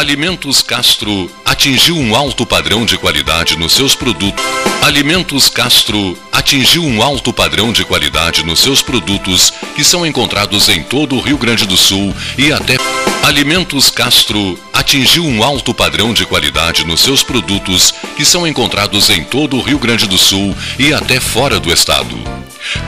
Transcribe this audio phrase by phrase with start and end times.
[0.00, 4.42] Alimentos Castro atingiu um alto padrão de qualidade nos seus produtos.
[4.80, 10.82] Alimentos Castro atingiu um alto padrão de qualidade nos seus produtos que são encontrados em
[10.82, 12.78] todo o Rio Grande do Sul e até
[13.22, 19.22] Alimentos Castro atingiu um alto padrão de qualidade nos seus produtos que são encontrados em
[19.22, 22.18] todo o Rio Grande do Sul e até fora do estado.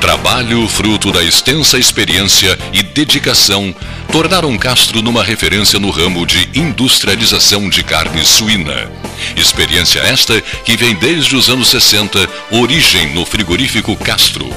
[0.01, 3.75] Trabalho fruto da extensa experiência e dedicação
[4.11, 8.91] tornaram Castro numa referência no ramo de industrialização de carne suína.
[9.37, 14.53] Experiência esta que vem desde os anos 60, origem no frigorífico Castro.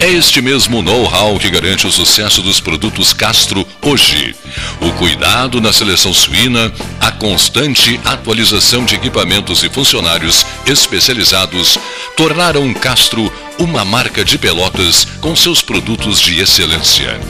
[0.00, 4.34] É este mesmo know-how que garante o sucesso dos produtos Castro hoje.
[4.80, 11.78] O cuidado na seleção suína, a constante atualização de equipamentos e funcionários especializados
[12.16, 17.20] tornaram Castro uma marca de Pelotas com seus produtos de excelência.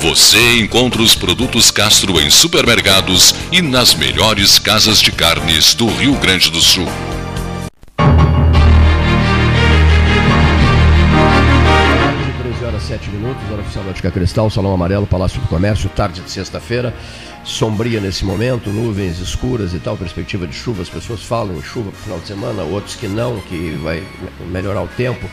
[0.00, 6.14] Você encontra os produtos Castro em supermercados e nas melhores casas de carnes do Rio
[6.16, 6.88] Grande do Sul.
[12.88, 16.94] 7 minutos, hora oficial da Ótica Cristal, Salão Amarelo, Palácio do Comércio, tarde de sexta-feira,
[17.44, 21.90] sombria nesse momento, nuvens escuras e tal, perspectiva de chuva, as pessoas falam em chuva
[21.90, 24.02] para o final de semana, outros que não, que vai
[24.50, 25.28] melhorar o tempo.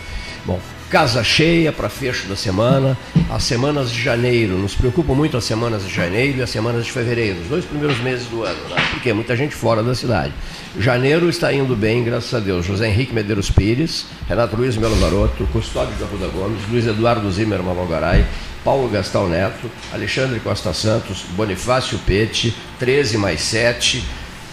[0.46, 0.60] Bom,
[0.96, 2.98] casa cheia para fecho da semana,
[3.30, 6.92] as semanas de janeiro, nos preocupam muito as semanas de janeiro e as semanas de
[6.94, 8.78] fevereiro, os dois primeiros meses do ano, né?
[8.92, 10.32] porque muita gente fora da cidade.
[10.80, 12.66] Janeiro está indo bem, graças a Deus.
[12.66, 17.62] José Henrique Medeiros Pires, Renato Luiz Melo Varoto, Custódio de Arruda Gomes, Luiz Eduardo Zimmer
[17.62, 18.26] Mavogaray,
[18.64, 24.02] Paulo Gastão Neto, Alexandre Costa Santos, Bonifácio Pete, 13 mais 7,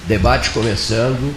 [0.09, 1.33] debate começando,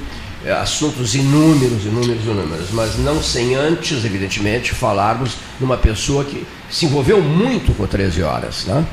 [0.51, 7.21] assuntos inúmeros, inúmeros, inúmeros, mas não sem antes, evidentemente, falarmos numa pessoa que se envolveu
[7.21, 8.65] muito com 13 horas.
[8.65, 8.85] Né?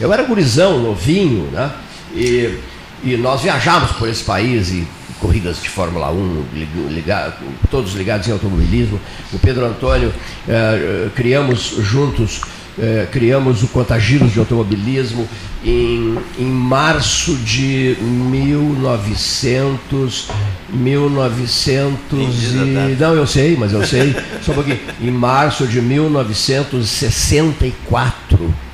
[0.00, 1.70] Eu era gurizão, novinho, né?
[2.14, 2.58] e,
[3.04, 4.86] e nós viajávamos por esse país e
[5.20, 6.44] corridas de Fórmula 1,
[6.90, 7.34] ligado,
[7.70, 9.00] todos ligados em automobilismo.
[9.32, 10.12] O Pedro Antônio,
[10.46, 12.42] eh, criamos juntos
[12.78, 15.26] é, criamos o Contagiros de Automobilismo
[15.64, 20.28] em, em março de 1900,
[20.70, 28.65] 1900 e, não, eu sei, mas eu sei, só um pouquinho, em março de 1964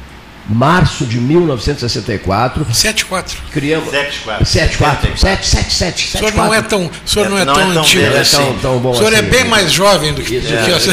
[0.49, 2.67] março de 1964.
[2.73, 3.39] 74.
[3.51, 4.47] Criamos 74.
[4.47, 5.19] 74.
[5.19, 6.07] 777.
[6.07, 8.21] O senhor não é tão, o senhor não é não tão é tão antigo é
[8.21, 8.37] assim.
[8.37, 10.65] Tão, tão bom o senhor é assim, é bem mais jovem do que, do é,
[10.65, 10.91] que você.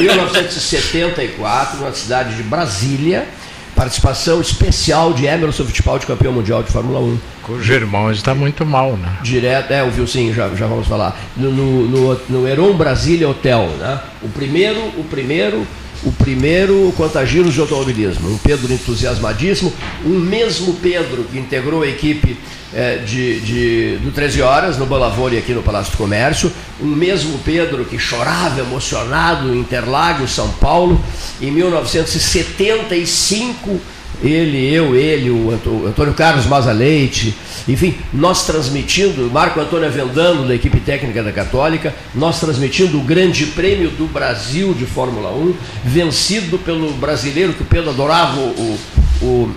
[0.00, 3.26] 1974, na cidade de Brasília,
[3.74, 7.18] participação especial de Emerson Fittipaldi, campeão mundial de Fórmula 1.
[7.42, 9.16] Cujo irmão está muito mal, né?
[9.22, 11.18] Direto, é, ouviu sim, já, já vamos falar.
[11.36, 14.00] No, no, no, no Heron Brasília Hotel, né?
[14.22, 15.66] O primeiro, o primeiro
[16.04, 19.72] o primeiro Contagiros de Automobilismo, um Pedro entusiasmadíssimo,
[20.04, 22.36] um mesmo Pedro que integrou a equipe
[22.74, 27.38] é, de, de, do 13 Horas no Balavone aqui no Palácio do Comércio, um mesmo
[27.44, 31.00] Pedro que chorava emocionado em Interlagos, São Paulo,
[31.40, 33.80] em 1975
[34.22, 35.50] ele, eu, ele, o
[35.86, 37.34] Antônio Carlos Maza Leite,
[37.68, 43.46] enfim, nós transmitindo, Marco Antônio Avendano, da equipe técnica da Católica, nós transmitindo o Grande
[43.46, 48.78] Prêmio do Brasil de Fórmula 1, vencido pelo brasileiro que o Pedro adorava, o,
[49.20, 49.50] o,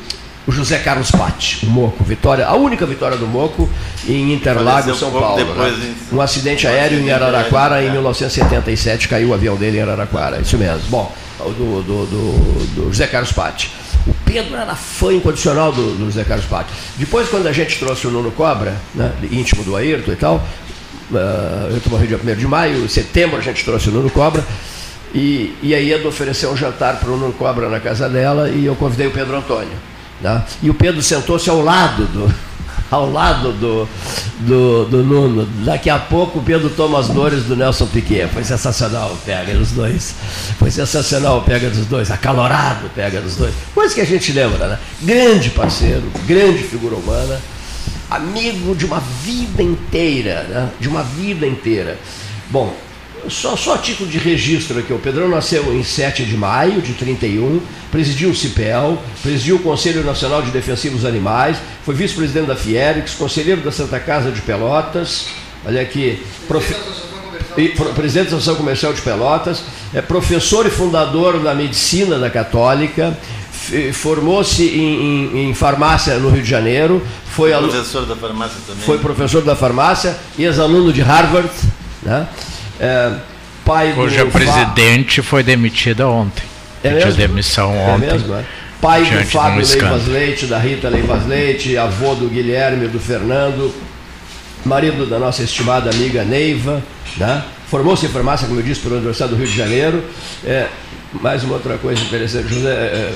[0.47, 3.69] o José Carlos Patti, o Moco, vitória, a única vitória do Moco
[4.07, 5.43] em Interlagos, São Paulo.
[5.43, 5.95] Né?
[6.11, 10.81] Um acidente aéreo em Araraquara em 1977, caiu o avião dele em Araraquara, isso mesmo.
[10.89, 13.84] Bom, do, do, do, do José Carlos Patti.
[14.07, 16.71] O Pedro era fã incondicional do, do José Carlos Patti.
[16.97, 20.35] Depois, quando a gente trouxe o Nuno Cobra, né, íntimo do Ayrton e tal,
[21.11, 24.45] uh, eu morri dia 1 de maio, em setembro a gente trouxe o Nuno Cobra,
[25.13, 28.65] e, e a Ieda ofereceu um jantar para o Nuno Cobra na casa dela, e
[28.65, 29.77] eu convidei o Pedro Antônio.
[30.21, 32.33] Né, e o Pedro sentou-se ao lado do,
[32.89, 33.87] ao lado do,
[34.39, 35.45] do, do, Nuno.
[35.65, 38.27] Daqui a pouco Pedro toma as dores do Nelson Piquet.
[38.27, 40.15] Foi sensacional o pega dos dois.
[40.57, 42.11] Foi sensacional o pega dos dois.
[42.11, 43.53] Acalorado o pega dos dois.
[43.73, 44.79] Coisa que a gente lembra, né?
[45.01, 47.39] Grande parceiro, grande figura humana,
[48.09, 50.69] amigo de uma vida inteira, né?
[50.79, 51.97] De uma vida inteira.
[52.49, 52.73] Bom,
[53.29, 56.93] só, só a título de registro aqui, o Pedrão nasceu em 7 de maio de
[56.93, 57.61] 31,
[57.91, 63.61] presidiu o CIPEL, presidiu o Conselho Nacional de Defensivos Animais, foi vice-presidente da Fierix, conselheiro
[63.61, 65.27] da Santa Casa de Pelotas,
[65.65, 66.23] olha aqui,
[67.57, 69.63] e, presidente da Associação Comercial de Pelotas,
[69.93, 73.17] é professor e fundador da medicina da Católica,
[73.93, 77.01] formou-se em, em, em, farmácia no Rio de Janeiro,
[77.35, 78.83] foi professor da farmácia também.
[78.83, 81.49] Foi professor da farmácia, ex-aluno de Harvard,
[82.03, 82.27] né?
[82.79, 83.13] É,
[83.63, 86.43] pai Cuja do presidente foi demitida ontem.
[86.83, 87.17] É Pediu mesmo?
[87.17, 88.11] demissão é ontem.
[88.11, 88.43] Mesmo, é?
[88.81, 93.73] pai do Fábio Leivas Leite, da Rita Leivas Leite, avô do Guilherme, do Fernando,
[94.63, 96.83] marido da nossa estimada amiga Neiva,
[97.17, 97.43] né?
[97.67, 100.03] formou-se em farmácia, como eu disse, pela Universidade do Rio de Janeiro.
[100.45, 100.67] É,
[101.19, 103.13] mais uma outra coisa interessante, José, é,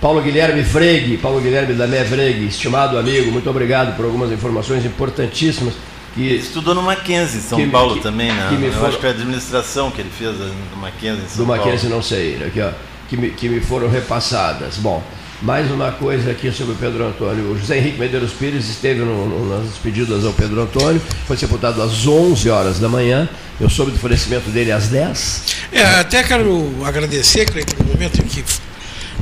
[0.00, 4.84] Paulo Guilherme Fregue, Paulo Guilherme da Mé Fregue, estimado amigo, muito obrigado por algumas informações
[4.84, 5.74] importantíssimas.
[6.14, 8.48] Que, Estudou no Mackenzie, São que, Paulo que, também, né?
[8.48, 8.88] Que eu for...
[8.88, 11.64] acho que é a administração que ele fez no Mackenzie, São Do Paulo.
[11.64, 12.70] Mackenzie não sei, aqui, ó,
[13.08, 14.76] que, me, que me foram repassadas.
[14.76, 15.02] Bom,
[15.42, 17.50] mais uma coisa aqui sobre o Pedro Antônio.
[17.50, 21.82] O José Henrique Medeiros Pires esteve no, no, nas despedidas ao Pedro Antônio, foi sepultado
[21.82, 23.28] às 11 horas da manhã.
[23.60, 25.42] Eu soube do falecimento dele às 10.
[25.72, 28.44] É, até quero agradecer, Cleiton, no momento em que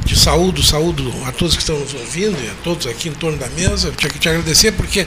[0.05, 3.39] de saúde, saúde a todos que estão nos ouvindo e a todos aqui em torno
[3.39, 3.93] da mesa.
[3.97, 5.07] Tinha que te agradecer porque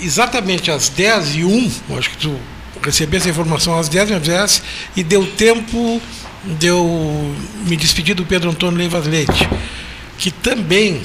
[0.00, 2.38] exatamente às 10 e 1, acho que tu
[2.82, 4.62] recebi essa informação às 10 e 10
[4.96, 6.00] e deu tempo
[6.44, 7.34] de eu
[7.66, 9.48] me despedir do Pedro Antônio Leivas Leite
[10.18, 11.02] que também,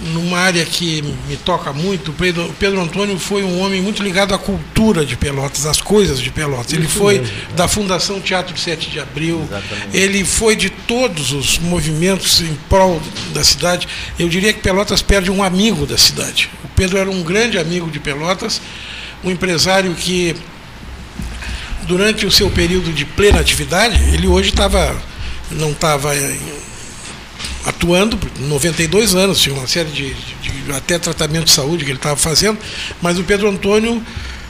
[0.00, 4.34] numa área que me toca muito, o Pedro, Pedro Antônio foi um homem muito ligado
[4.34, 6.72] à cultura de Pelotas, às coisas de Pelotas.
[6.72, 7.36] Ele foi mesmo.
[7.56, 9.96] da Fundação Teatro 7 de Abril, Exatamente.
[9.96, 13.00] ele foi de todos os movimentos em prol
[13.32, 13.88] da cidade.
[14.18, 16.50] Eu diria que Pelotas perde um amigo da cidade.
[16.64, 18.60] O Pedro era um grande amigo de Pelotas,
[19.24, 20.34] um empresário que,
[21.82, 24.96] durante o seu período de plena atividade, ele hoje estava
[25.50, 26.14] não estava
[27.68, 31.98] atuando, 92 anos, tinha uma série de, de, de até tratamento de saúde que ele
[31.98, 32.58] estava fazendo,
[33.02, 34.02] mas o Pedro Antônio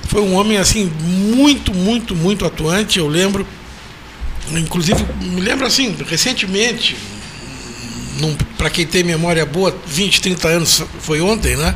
[0.06, 3.00] foi um homem assim muito, muito, muito atuante.
[3.00, 3.44] Eu lembro,
[4.52, 6.96] inclusive, me lembro assim, recentemente,
[8.56, 11.74] para quem tem memória boa, 20, 30 anos foi ontem, né?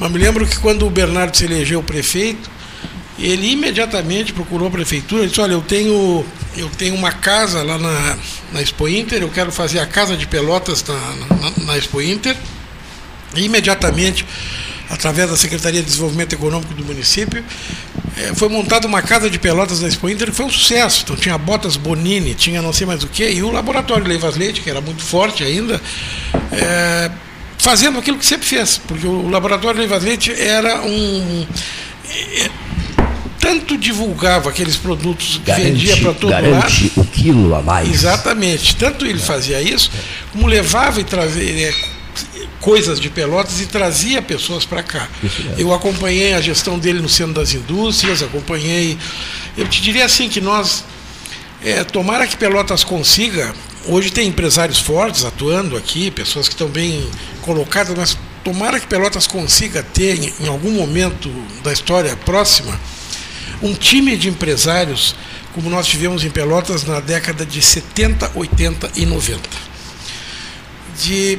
[0.00, 2.50] Mas me lembro que quando o Bernardo se elegeu prefeito,
[3.18, 6.24] ele imediatamente procurou a prefeitura e disse, olha, eu tenho,
[6.56, 8.18] eu tenho uma casa lá na,
[8.52, 12.36] na Expo Inter, eu quero fazer a casa de Pelotas na, na, na Expo Inter.
[13.36, 14.24] E imediatamente,
[14.90, 17.44] através da Secretaria de Desenvolvimento Econômico do município,
[18.16, 21.02] é, foi montada uma casa de Pelotas na Expo Inter, que foi um sucesso.
[21.04, 24.60] Então tinha botas Bonini, tinha não sei mais o que, e o laboratório Leivas Leite,
[24.60, 25.80] que era muito forte ainda,
[26.50, 27.10] é,
[27.58, 31.46] fazendo aquilo que sempre fez, porque o laboratório Leivas Leite era um
[33.44, 36.92] tanto divulgava aqueles produtos que garante, vendia para todo garante lado.
[36.96, 37.90] o quilo a mais.
[37.92, 38.74] Exatamente.
[38.74, 39.90] Tanto ele fazia isso,
[40.32, 41.74] como levava e trazia é,
[42.58, 45.06] coisas de Pelotas e trazia pessoas para cá.
[45.58, 48.96] Eu acompanhei a gestão dele no Centro das Indústrias, acompanhei.
[49.58, 50.82] Eu te diria assim que nós.
[51.62, 53.54] É, tomara que Pelotas consiga.
[53.86, 57.06] Hoje tem empresários fortes atuando aqui, pessoas que estão bem
[57.42, 61.30] colocadas, mas tomara que Pelotas consiga ter, em algum momento
[61.62, 62.80] da história próxima,
[63.64, 65.16] um time de empresários
[65.54, 69.40] como nós tivemos em Pelotas na década de 70, 80 e 90.
[71.00, 71.38] De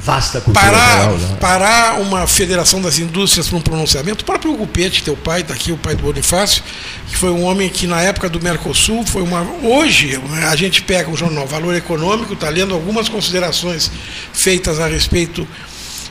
[0.00, 1.36] Vasta parar, né?
[1.40, 4.22] parar uma federação das indústrias para um pronunciamento.
[4.22, 6.62] O próprio Hugo Pete, teu pai, está aqui, o pai do Bonifácio,
[7.08, 9.42] que foi um homem que na época do Mercosul foi uma.
[9.62, 13.90] Hoje né, a gente pega o jornal Valor Econômico, está lendo algumas considerações
[14.32, 15.46] feitas a respeito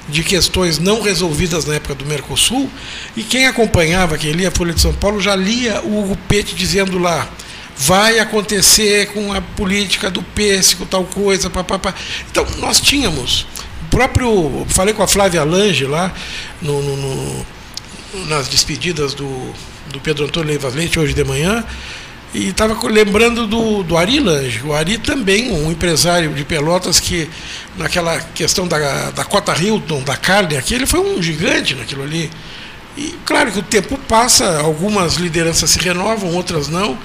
[0.08, 2.70] de questões não resolvidas na época do Mercosul,
[3.16, 6.56] e quem acompanhava, quem lia a Folha de São Paulo, já lia o Hugo Pete
[6.56, 7.30] dizendo lá,
[7.78, 11.94] vai acontecer com a política do pêssego, tal coisa, papapá.
[12.32, 13.46] Então, nós tínhamos,
[13.84, 16.14] o próprio, falei com a Flávia Lange lá,
[16.62, 17.46] no, no, no,
[18.28, 19.54] nas despedidas do,
[19.92, 21.64] do Pedro Antônio Leivas Leite, hoje de manhã,
[22.34, 24.62] e estava lembrando do, do Ari Lange.
[24.64, 27.28] O Ari também, um empresário de Pelotas que,
[27.78, 32.30] naquela questão da, da cota Hilton, da carne aqui, ele foi um gigante naquilo ali.
[32.98, 36.98] E claro que o tempo passa, algumas lideranças se renovam, outras não,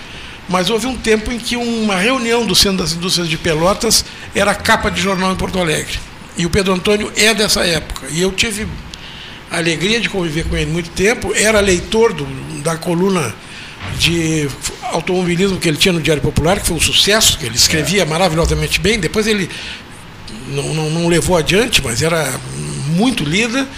[0.48, 4.54] mas houve um tempo em que uma reunião do Centro das Indústrias de Pelotas era
[4.54, 5.98] capa de jornal em Porto Alegre.
[6.36, 8.06] E o Pedro Antônio é dessa época.
[8.10, 8.66] E eu tive
[9.50, 12.24] a alegria de conviver com ele muito tempo, era leitor do,
[12.62, 13.34] da coluna
[14.02, 14.48] de
[14.82, 18.04] automobilismo que ele tinha no Diário Popular, que foi um sucesso, que ele escrevia é.
[18.04, 18.98] maravilhosamente bem.
[18.98, 19.48] Depois ele
[20.48, 22.32] não, não, não, levou adiante, mas era
[22.88, 23.68] muito lida.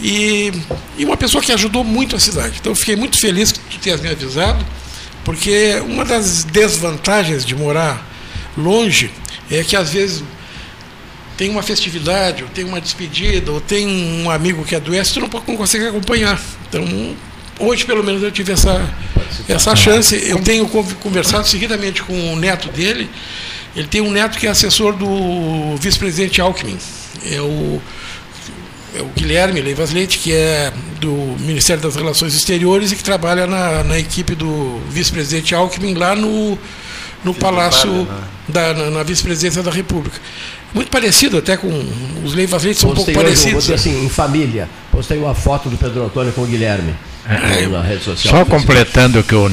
[0.00, 0.52] E,
[0.98, 2.56] e uma pessoa que ajudou muito a cidade.
[2.58, 4.64] Então eu fiquei muito feliz que tu tenhas me avisado,
[5.24, 8.04] porque uma das desvantagens de morar
[8.56, 9.10] longe
[9.50, 10.24] é que às vezes
[11.36, 15.28] tem uma festividade, ou tem uma despedida, ou tem um amigo que adoece, tu não,
[15.28, 16.40] não consegue acompanhar.
[16.68, 16.84] Então
[17.60, 18.88] hoje pelo menos eu tive essa,
[19.48, 20.14] essa chance.
[20.28, 23.08] Eu tenho conversado seguidamente com o neto dele.
[23.76, 26.78] Ele tem um neto que é assessor do vice-presidente Alckmin.
[27.30, 27.80] É o,
[28.96, 33.46] é o Guilherme Leivas Leite, que é do Ministério das Relações Exteriores e que trabalha
[33.46, 36.58] na, na equipe do vice-presidente Alckmin lá no,
[37.24, 38.24] no Palácio, né?
[38.48, 40.18] da, na, na vice-presidência da República.
[40.72, 41.68] Muito parecido até com
[42.24, 43.64] os Leivas Leite, são Postei um pouco parecidos.
[43.64, 44.68] Hoje, assim, em família.
[44.92, 46.94] Postei uma foto do Pedro Antônio com o Guilherme
[47.28, 48.34] é, na rede social.
[48.34, 49.46] Só completando o que o,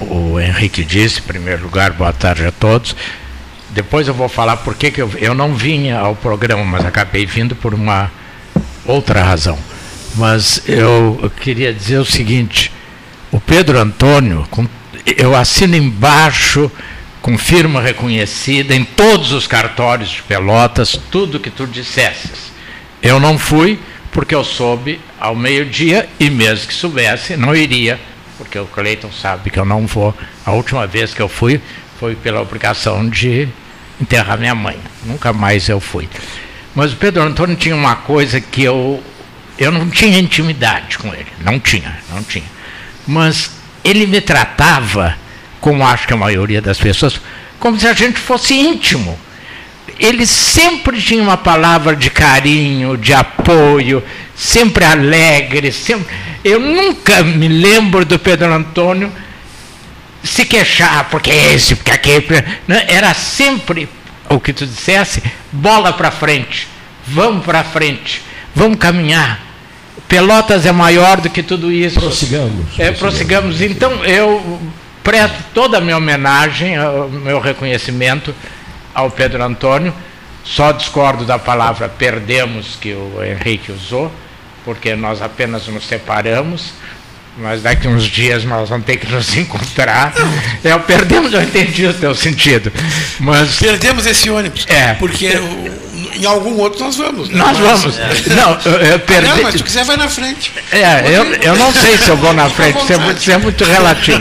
[0.00, 2.96] o, o Henrique disse, em primeiro lugar, boa tarde a todos.
[3.70, 7.54] Depois eu vou falar por que eu, eu não vinha ao programa, mas acabei vindo
[7.54, 8.10] por uma
[8.84, 9.58] outra razão.
[10.16, 12.72] Mas eu, eu queria dizer o seguinte:
[13.30, 14.66] o Pedro Antônio, com,
[15.16, 16.70] eu assino embaixo
[17.20, 22.50] com firma reconhecida em todos os cartórios de Pelotas, tudo que tu dissesses.
[23.02, 23.78] Eu não fui
[24.10, 28.00] porque eu soube ao meio-dia e mesmo que soubesse, não iria,
[28.36, 30.14] porque o Cleiton sabe que eu não vou.
[30.44, 31.60] A última vez que eu fui
[31.98, 33.48] foi pela obrigação de
[34.00, 34.78] enterrar minha mãe.
[35.04, 36.08] Nunca mais eu fui.
[36.74, 39.02] Mas o Pedro Antônio tinha uma coisa que eu
[39.58, 42.46] eu não tinha intimidade com ele, não tinha, não tinha.
[43.06, 43.50] Mas
[43.84, 45.14] ele me tratava,
[45.60, 47.20] como acho que a maioria das pessoas,
[47.58, 49.18] como se a gente fosse íntimo.
[49.98, 54.02] Ele sempre tinha uma palavra de carinho, de apoio,
[54.34, 56.06] sempre alegre, sempre.
[56.42, 59.12] Eu nunca me lembro do Pedro Antônio
[60.22, 62.26] se queixar, porque esse, porque aquele.
[62.66, 62.86] Né?
[62.88, 63.88] Era sempre
[64.28, 66.68] o que tu dissesse, bola para frente,
[67.06, 68.22] vamos para frente,
[68.54, 69.40] vamos caminhar.
[70.08, 72.00] Pelotas é maior do que tudo isso.
[72.00, 72.66] Prossigamos.
[72.78, 73.60] É, prossigamos.
[73.60, 74.60] Então eu
[75.02, 78.34] presto toda a minha homenagem, o meu reconhecimento
[78.94, 79.94] ao Pedro Antônio.
[80.42, 84.10] Só discordo da palavra perdemos que o Henrique usou,
[84.64, 86.72] porque nós apenas nos separamos
[87.36, 90.12] mas daqui uns dias nós vamos ter que nos encontrar.
[90.62, 92.72] É, perdemos, eu entendi o teu sentido.
[93.18, 94.66] Mas, perdemos esse ônibus.
[94.68, 94.94] É.
[94.94, 95.28] Porque
[96.20, 97.28] em algum outro nós vamos.
[97.28, 97.38] Né?
[97.38, 97.98] Nós mas, vamos.
[97.98, 98.34] É.
[98.34, 99.30] Não, eu, eu perdi.
[99.30, 100.52] Ah, não, mas se quiser, vai na frente.
[100.72, 103.38] É, eu, eu não sei se eu vou na frente, isso é muito, isso é
[103.38, 104.20] muito relativo.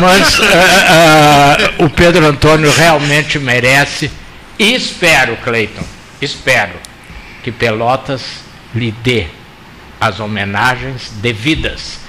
[0.00, 4.10] Mas uh, uh, o Pedro Antônio realmente merece,
[4.58, 5.84] e espero, Cleiton,
[6.20, 6.74] espero
[7.42, 8.22] que Pelotas
[8.74, 9.26] lhe dê
[10.00, 12.08] as homenagens devidas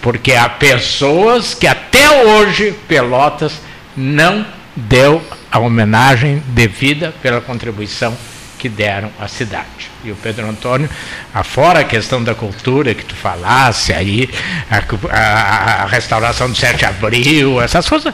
[0.00, 3.52] porque há pessoas que até hoje Pelotas
[3.96, 8.16] não deu a homenagem devida pela contribuição
[8.60, 9.90] que deram à cidade.
[10.04, 10.88] E o Pedro Antônio,
[11.32, 14.28] afora a questão da cultura que tu falasse aí,
[14.70, 14.82] a,
[15.16, 18.12] a, a restauração do 7 de abril, essas coisas,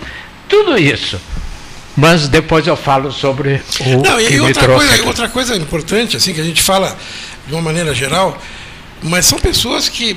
[0.48, 1.20] tudo isso.
[1.96, 6.32] Mas depois eu falo sobre o Não, que e outra coisa, outra coisa importante, assim,
[6.32, 6.96] que a gente fala
[7.48, 8.40] de uma maneira geral,
[9.02, 10.16] mas são pessoas que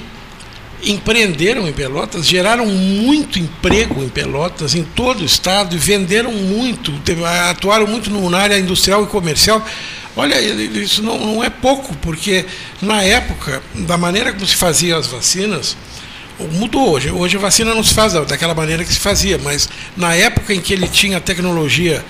[0.83, 6.93] empreenderam em Pelotas, geraram muito emprego em Pelotas, em todo o estado, e venderam muito,
[7.49, 9.65] atuaram muito na área industrial e comercial.
[10.15, 12.45] Olha, isso não, não é pouco, porque
[12.81, 15.77] na época, da maneira como se fazia as vacinas,
[16.53, 17.11] mudou hoje.
[17.11, 20.61] Hoje a vacina não se faz daquela maneira que se fazia, mas na época em
[20.61, 22.03] que ele tinha tecnologia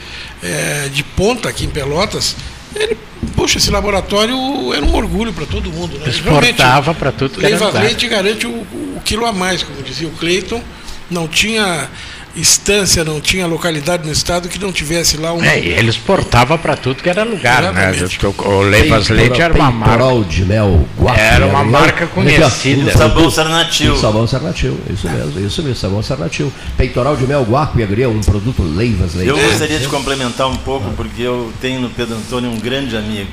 [0.43, 2.35] é, de ponta aqui em Pelotas,
[2.75, 2.97] ele
[3.35, 4.35] Poxa, esse laboratório
[4.73, 5.97] era um orgulho para todo mundo.
[5.97, 6.09] Né?
[6.09, 10.11] Exportava para tudo que Leiva Leite garante o, o, quilo a mais, como dizia o
[10.11, 10.61] Cleiton.
[11.09, 11.89] Não tinha
[12.39, 15.43] instância, não tinha localidade no estado que não tivesse lá um.
[15.43, 17.89] É, ele exportava para tudo que era lugar, né?
[17.89, 18.25] Exatamente.
[18.25, 18.33] né?
[18.37, 20.23] O, o Leivas Leite era uma marca.
[20.29, 22.91] de mel, guapo, era uma marca conhecida.
[22.91, 23.97] Sabão Sarnatil.
[23.97, 26.51] Sabão Sarnatil, isso mesmo, isso mesmo, sabão Sarnatil.
[26.77, 29.29] Peitoral de mel, guapo e agria, um produto Leivas Leite.
[29.29, 33.29] Eu gostaria de complementar um pouco, porque eu tenho no Pedro Antônio um grande amigo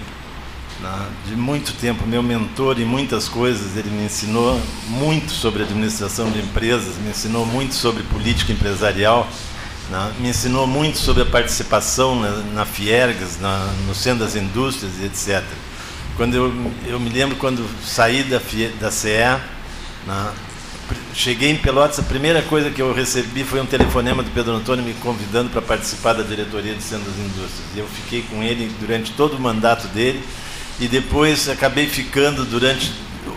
[0.80, 3.76] né, de muito tempo, meu mentor em muitas coisas.
[3.76, 9.28] Ele me ensinou muito sobre administração de empresas, me ensinou muito sobre política empresarial,
[9.90, 14.92] né, me ensinou muito sobre a participação na, na Fiergas, na, no Centro das Indústrias
[15.00, 15.42] e etc.
[16.16, 18.40] Quando eu, eu me lembro quando saí da,
[18.80, 19.09] da CE,
[20.06, 20.33] né,
[21.12, 24.85] cheguei em Pelotas, a primeira coisa que eu recebi foi um telefonema do Pedro Antônio
[24.85, 27.66] me convidando para participar da diretoria do Centro das Indústrias.
[27.76, 30.23] Eu fiquei com ele durante todo o mandato dele
[30.78, 32.92] e depois acabei ficando durante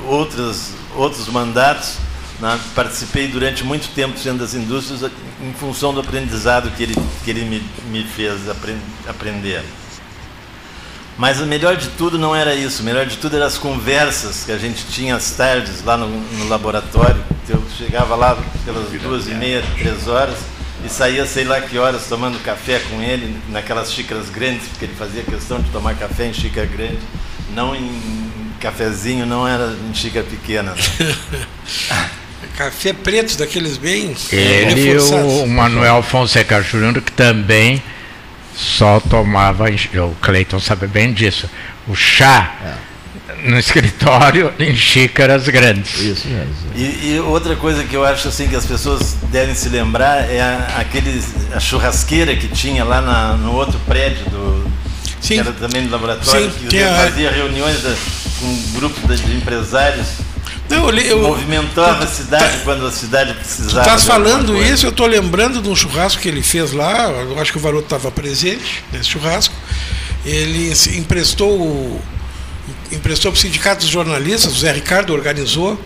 [0.07, 1.97] outros outros mandatos.
[2.39, 2.59] Né?
[2.73, 7.29] Participei durante muito tempo do Centro das Indústrias em função do aprendizado que ele, que
[7.29, 8.41] ele me, me fez
[9.07, 9.63] aprender.
[11.17, 14.45] Mas o melhor de tudo não era isso, o melhor de tudo eram as conversas
[14.45, 17.21] que a gente tinha às tardes lá no, no laboratório.
[17.47, 20.37] Eu chegava lá pelas duas e meia, três horas
[20.85, 24.95] e saía sei lá que horas tomando café com ele, naquelas xícaras grandes, porque ele
[24.95, 26.99] fazia questão de tomar café em xícara grande
[27.53, 28.19] não em
[28.59, 30.75] cafezinho, não era em xícara pequena.
[32.57, 34.13] Café preto, daqueles bem.
[34.31, 37.81] Ele e o Manuel Fonseca Júnior, que também
[38.53, 41.49] só tomava, o Cleiton sabe bem disso,
[41.87, 42.53] o chá.
[42.61, 42.89] É.
[43.49, 45.97] no escritório em xícaras grandes.
[46.01, 46.53] Isso mesmo.
[46.75, 50.41] E, e, outra coisa que eu acho assim que as pessoas devem se lembrar é
[50.41, 54.58] a, aquele, a churrasqueira que tinha lá na, no outro prédio do
[55.21, 55.35] Sim.
[55.35, 57.95] que era também do laboratório, Sim, que fazia reuniões da,
[58.39, 60.07] com um grupo de, empresários.
[60.69, 63.79] Não, eu, eu, movimentava a cidade tá, quando a cidade precisava.
[63.79, 67.51] Estás falando isso, eu estou lembrando de um churrasco que ele fez lá, eu acho
[67.51, 69.55] que o Varoto estava presente nesse churrasco.
[70.23, 71.99] Ele emprestou
[72.91, 75.79] emprestou para o Sindicato dos Jornalistas, o Zé Ricardo organizou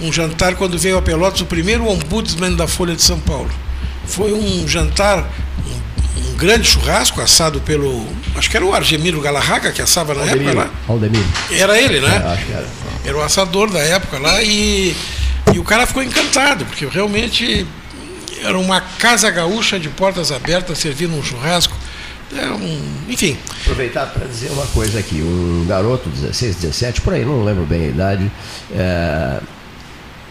[0.00, 3.50] um jantar quando veio a Pelotas, o primeiro ombudsman da Folha de São Paulo.
[4.06, 5.80] Foi um jantar, um,
[6.16, 8.06] um grande churrasco assado pelo.
[8.34, 10.70] Acho que era o Argemiro Galarraga que assava na Aldemiro, época lá.
[10.88, 11.24] Aldemiro.
[11.50, 12.22] Era ele, né?
[12.24, 12.66] É, acho que era.
[13.06, 14.96] Era o assador da época lá e,
[15.52, 17.66] e o cara ficou encantado, porque realmente
[18.42, 21.76] era uma casa gaúcha de portas abertas servindo um churrasco
[22.36, 23.36] é um, enfim.
[23.62, 25.16] Aproveitar para dizer uma coisa aqui.
[25.16, 28.32] Um garoto, 16, 17, por aí, não lembro bem a idade,
[28.74, 29.40] é,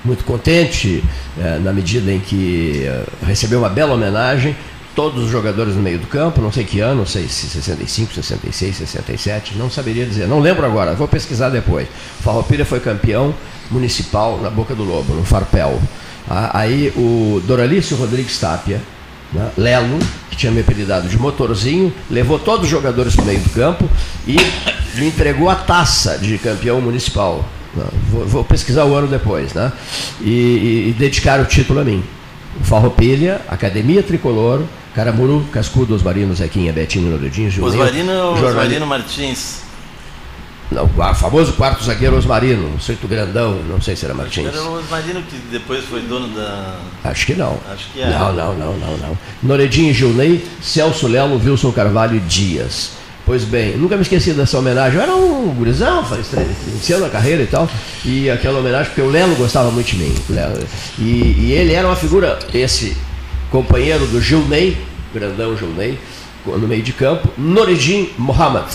[0.03, 1.03] muito contente
[1.39, 4.55] é, na medida em que é, recebeu uma bela homenagem.
[4.95, 8.13] Todos os jogadores no meio do campo, não sei que ano, não sei se 65,
[8.13, 11.87] 66, 67, não saberia dizer, não lembro agora, vou pesquisar depois.
[12.21, 13.33] Farroupilha foi campeão
[13.71, 15.81] municipal na Boca do Lobo, no Farpel.
[16.29, 18.79] Aí o Doralício Rodrigues Tapia,
[19.33, 19.51] né?
[19.57, 23.49] Lelo, que tinha me apelidado de motorzinho, levou todos os jogadores para o meio do
[23.49, 23.89] campo
[24.27, 24.35] e
[24.95, 27.43] me entregou a taça de campeão municipal.
[28.11, 29.71] Vou, vou, pesquisar o ano depois, né?
[30.21, 32.03] E, e, e dedicar o título a mim.
[32.61, 34.61] Farroupilha, Academia Tricolor,
[34.93, 37.73] Caramuru, Cascudo, Osmarino, Zequinha, Betinho, Loredinho, Julinho.
[37.73, 39.63] Osmarino, Osmarino Martins.
[40.71, 44.47] Não, o famoso quarto zagueiro Osmarino, um certo grandão, não sei se era Martins.
[44.47, 46.77] Era o Osmarino que depois foi dono da.
[47.03, 47.59] Acho que não.
[47.71, 48.09] Acho que é.
[48.09, 49.17] Não, não, não, não, não.
[49.43, 53.02] Noredinho e Gilney, Celso Lelo, Wilson Carvalho e Dias.
[53.25, 54.97] Pois bem, nunca me esqueci dessa homenagem.
[54.97, 56.05] Eu era um gurizão,
[56.67, 57.69] iniciando a carreira e tal.
[58.03, 60.13] E aquela homenagem, porque o Lelo gostava muito de mim.
[60.99, 62.97] E, e ele era uma figura, esse
[63.49, 64.77] companheiro do Gilney,
[65.13, 65.97] grandão Gilney,
[66.45, 68.67] no meio de campo, Noredin Mohamed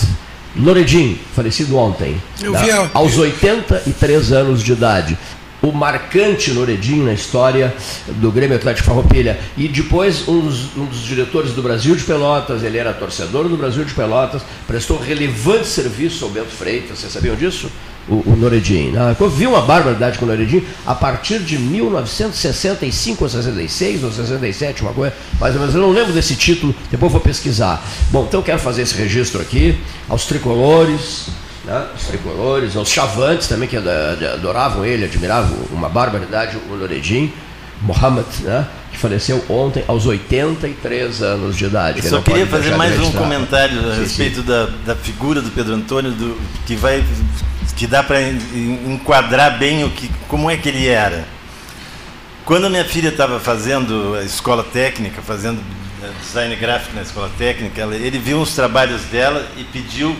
[0.55, 5.17] Loredin, falecido ontem, da, aos 83 anos de idade.
[5.61, 7.75] O marcante Loredin na história
[8.07, 9.39] do Grêmio Atlético Farroupilha.
[9.57, 13.57] E depois um dos, um dos, diretores do Brasil de Pelotas, ele era torcedor do
[13.57, 16.99] Brasil de Pelotas, prestou relevante serviço ao Bento Freitas.
[16.99, 17.69] Vocês sabiam disso?
[18.09, 18.35] o, o.
[18.35, 19.15] Né?
[19.19, 24.81] Eu vi uma barbaridade com o Noredin a partir de 1965 ou 66 ou 67,
[24.81, 25.75] uma coisa, mais ou menos.
[25.75, 27.83] Eu não lembro desse título, depois vou pesquisar.
[28.11, 31.27] Bom, então quero fazer esse registro aqui aos tricolores,
[31.69, 31.87] né?
[31.95, 37.31] os tricolores, aos chavantes também, que adoravam ele, admiravam uma barbaridade, o Noredin,
[37.81, 38.67] Mohamed, né?
[38.91, 41.99] que faleceu ontem aos 83 anos de idade.
[42.03, 46.11] Eu só queria fazer mais um comentário a respeito Da, da figura do Pedro Antônio,
[46.11, 47.03] do, que vai
[47.75, 51.25] que dá para enquadrar bem o que, como é que ele era.
[52.43, 55.61] Quando a minha filha estava fazendo a escola técnica, fazendo
[56.03, 60.13] eh, design gráfico na escola técnica, ele viu uns trabalhos dela e pediu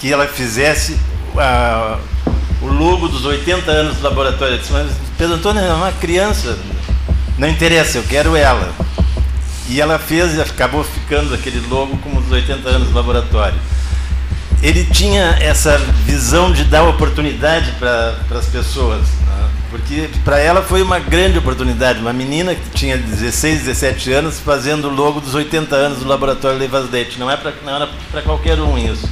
[0.00, 0.98] que ela fizesse
[1.36, 1.98] a,
[2.62, 4.54] o logo dos 80 anos do laboratório.
[4.54, 6.58] Eu disse, mas Pedro Antônio é uma criança,
[7.38, 8.72] não interessa, eu quero ela.
[9.68, 13.58] E ela fez e acabou ficando aquele logo como os 80 anos do laboratório
[14.62, 19.00] ele tinha essa visão de dar oportunidade para as pessoas.
[19.00, 19.48] Né?
[19.70, 22.00] Porque para ela foi uma grande oportunidade.
[22.00, 26.58] Uma menina que tinha 16, 17 anos fazendo o logo dos 80 anos do Laboratório
[26.58, 26.90] Leivas.
[27.18, 29.08] Não, é não era para qualquer um isso.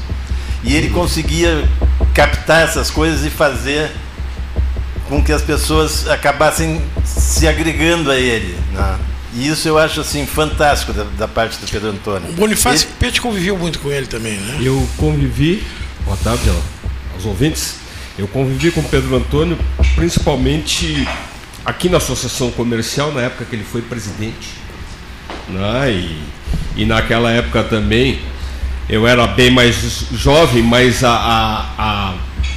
[0.65, 1.69] E ele conseguia
[2.15, 3.91] captar essas coisas e fazer
[5.09, 8.59] com que as pessoas acabassem se agregando a ele.
[8.73, 8.99] Né?
[9.35, 12.31] E isso eu acho assim fantástico da, da parte do Pedro Antônio.
[12.31, 12.95] O Bonifácio ele...
[12.99, 14.59] Pete conviveu muito com ele também, né?
[14.61, 15.63] Eu convivi,
[16.05, 16.51] boa tarde
[17.15, 17.77] aos ouvintes,
[18.19, 19.59] eu convivi com o Pedro Antônio
[19.95, 21.07] principalmente
[21.65, 24.49] aqui na Associação Comercial, na época que ele foi presidente.
[25.49, 25.93] Né?
[25.93, 26.23] E,
[26.77, 28.21] e naquela época também
[28.89, 32.15] eu era bem mais jovem, mas a, a, a,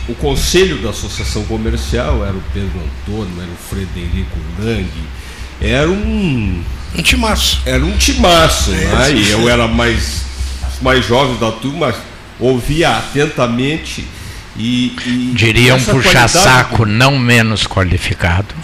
[0.07, 4.89] o conselho da Associação Comercial era o Pedro Antônio, era o Frederico Lang,
[5.61, 6.63] era um.
[6.95, 7.61] Um timaço.
[7.65, 9.11] Era um timaço, é, né?
[9.13, 10.23] E eu era mais,
[10.81, 11.93] mais jovem da turma,
[12.39, 14.05] ouvia atentamente
[14.57, 14.95] e.
[15.05, 18.55] e Diria um puxa-saco não menos qualificado.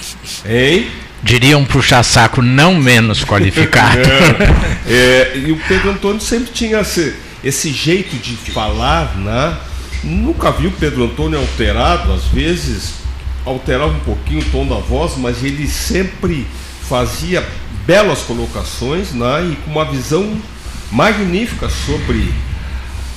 [0.46, 0.88] Hein?
[1.22, 4.00] Diria um puxa-saco não menos qualificado.
[4.88, 7.14] é, e o Pedro Antônio sempre tinha esse,
[7.48, 9.58] esse jeito de falar, né?
[10.04, 12.96] Nunca vi o Pedro Antônio alterado, às vezes
[13.46, 16.46] alterava um pouquinho o tom da voz, mas ele sempre
[16.88, 17.48] fazia
[17.86, 20.38] belas colocações né, e com uma visão
[20.92, 22.34] magnífica sobre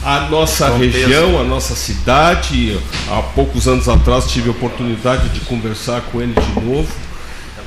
[0.04, 2.78] a nossa região, a nossa cidade.
[3.08, 6.88] Há poucos anos atrás tive a oportunidade de conversar com ele de novo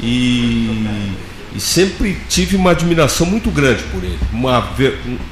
[0.02, 1.12] e,
[1.56, 4.20] e sempre tive uma admiração muito grande por ele.
[4.32, 4.72] Uma,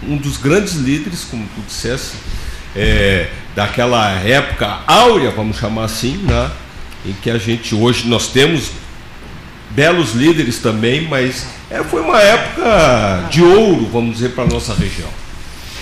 [0.07, 2.13] um dos grandes líderes, como tu disseste,
[2.75, 6.51] é, daquela época áurea, vamos chamar assim, né?
[7.05, 8.71] em que a gente hoje nós temos
[9.71, 14.73] belos líderes também, mas é, foi uma época de ouro, vamos dizer, para a nossa
[14.73, 15.09] região.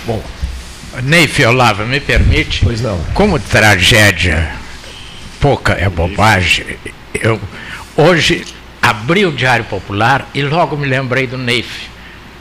[0.05, 0.23] Bom,
[1.03, 2.61] Neif Olava, me permite?
[2.63, 2.99] Pois não.
[3.13, 4.51] Como tragédia
[5.39, 6.65] pouca é bobagem,
[7.13, 7.39] eu
[7.95, 8.45] hoje
[8.89, 11.87] abri o Diário Popular e logo me lembrei do Neif,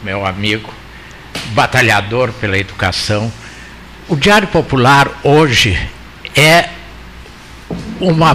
[0.03, 0.73] meu amigo,
[1.49, 3.31] batalhador pela educação.
[4.09, 5.79] O Diário Popular hoje
[6.35, 6.71] é
[8.01, 8.35] uma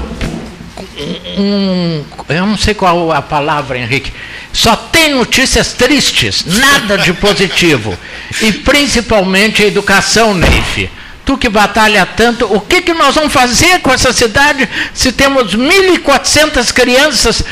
[1.37, 4.13] um, eu não sei qual a palavra, Henrique,
[4.51, 7.97] só tem notícias tristes, nada de positivo.
[8.41, 10.89] E principalmente a educação, Neif.
[11.25, 15.55] Tu que batalha tanto, o que, que nós vamos fazer com essa cidade se temos
[15.55, 17.43] 1.400 crianças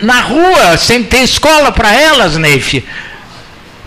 [0.00, 2.84] na rua sem ter escola para elas, Neif?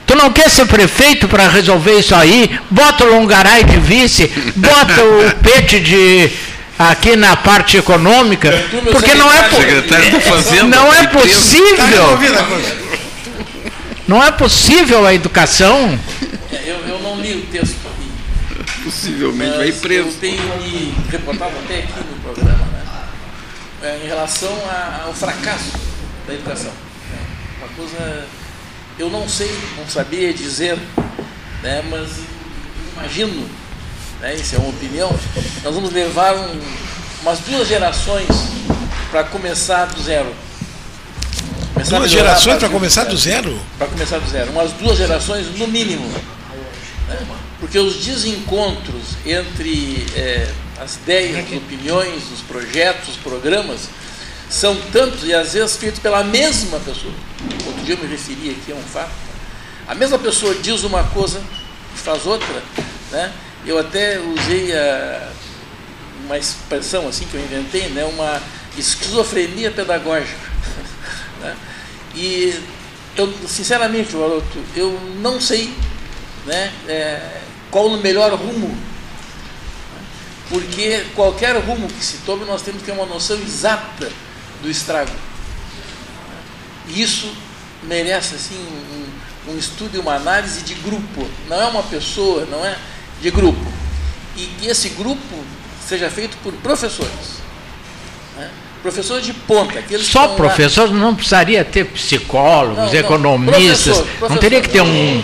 [0.05, 2.59] Tu não quer ser prefeito para resolver isso aí?
[2.69, 6.29] Bota o Longaray de vice, bota o Pete de
[6.77, 8.51] aqui na parte econômica,
[8.91, 9.49] porque não é,
[10.67, 12.19] não é possível.
[14.07, 15.99] Não é possível a educação.
[16.51, 18.73] É, eu, eu não li o texto aqui.
[18.83, 20.09] Possivelmente vai preso.
[20.09, 22.14] Eu tenho me reportado até aqui no
[23.85, 24.51] é, em relação
[25.05, 25.73] ao fracasso
[26.25, 26.71] da educação.
[27.59, 28.25] Uma coisa,
[28.97, 30.77] eu não sei, não sabia dizer,
[31.61, 32.09] né, mas
[32.93, 33.47] imagino
[34.21, 35.09] né, isso é uma opinião,
[35.63, 36.61] nós vamos levar um,
[37.21, 38.27] umas duas gerações
[39.11, 40.33] para começar do zero.
[41.73, 43.61] Começar duas gerações para começar do zero?
[43.77, 44.51] Para começar do zero.
[44.51, 46.07] Umas duas gerações no mínimo.
[47.07, 47.19] Né?
[47.59, 50.47] Porque os desencontros entre é,
[50.79, 53.89] as ideias, as opiniões, os projetos, os programas,
[54.49, 57.13] são tantos e às vezes feitos pela mesma pessoa.
[57.65, 59.11] Outro dia eu me referi aqui a um fato.
[59.87, 61.41] A mesma pessoa diz uma coisa
[61.93, 62.63] e faz outra,
[63.11, 63.31] né?
[63.65, 65.31] Eu até usei a,
[66.25, 68.41] uma expressão assim que eu inventei, né, uma
[68.77, 70.51] esquizofrenia pedagógica.
[71.41, 71.55] né?
[72.15, 72.59] E
[73.15, 74.13] eu, sinceramente,
[74.75, 75.73] eu não sei
[76.45, 78.75] né, é, qual o melhor rumo.
[80.49, 84.11] Porque qualquer rumo que se tome, nós temos que ter uma noção exata
[84.61, 85.11] do estrago.
[86.87, 87.33] E isso
[87.83, 88.55] merece assim,
[89.47, 91.27] um, um estudo e uma análise de grupo.
[91.47, 92.77] Não é uma pessoa, não é
[93.21, 93.65] de grupo.
[94.35, 95.43] E que esse grupo
[95.87, 97.44] seja feito por professores.
[98.85, 99.79] Professores de ponta.
[99.79, 100.91] Aqueles Só professores?
[100.91, 100.97] Lá...
[100.99, 103.97] Não precisaria ter psicólogos, não, economistas.
[103.97, 105.23] Não, professor, professor, não teria que ter um,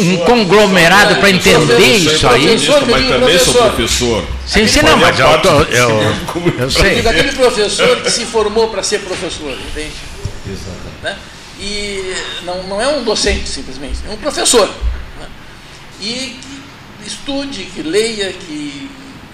[0.00, 2.58] um conglomerado para entender isso aí?
[2.90, 4.22] Mas também sou professor.
[4.46, 7.00] Sim, sim, não, mas eu, eu, eu sei.
[7.00, 9.94] Eu aquele professor que se formou para ser professor, entende?
[10.46, 10.90] Exato.
[11.02, 11.16] Né?
[11.58, 14.68] E não, não é um docente, simplesmente, é um professor.
[15.18, 15.26] Né?
[16.02, 16.38] E
[17.06, 18.90] estude, que leia, que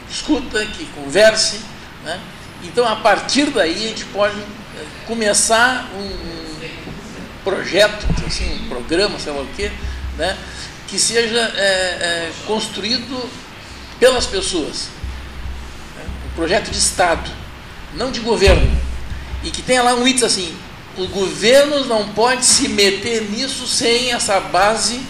[0.08, 1.58] discuta, que converse.
[2.04, 2.20] Né?
[2.66, 6.26] Então, a partir daí, a gente pode eh, começar um
[7.44, 9.70] projeto, assim, um programa, sei lá o quê,
[10.18, 10.36] né?
[10.88, 13.30] que seja é, é, construído
[14.00, 14.88] pelas pessoas.
[15.96, 16.04] Né?
[16.26, 17.30] Um projeto de Estado,
[17.94, 18.68] não de governo.
[19.44, 20.56] E que tenha lá um item assim,
[20.96, 25.00] o governo não pode se meter nisso sem essa base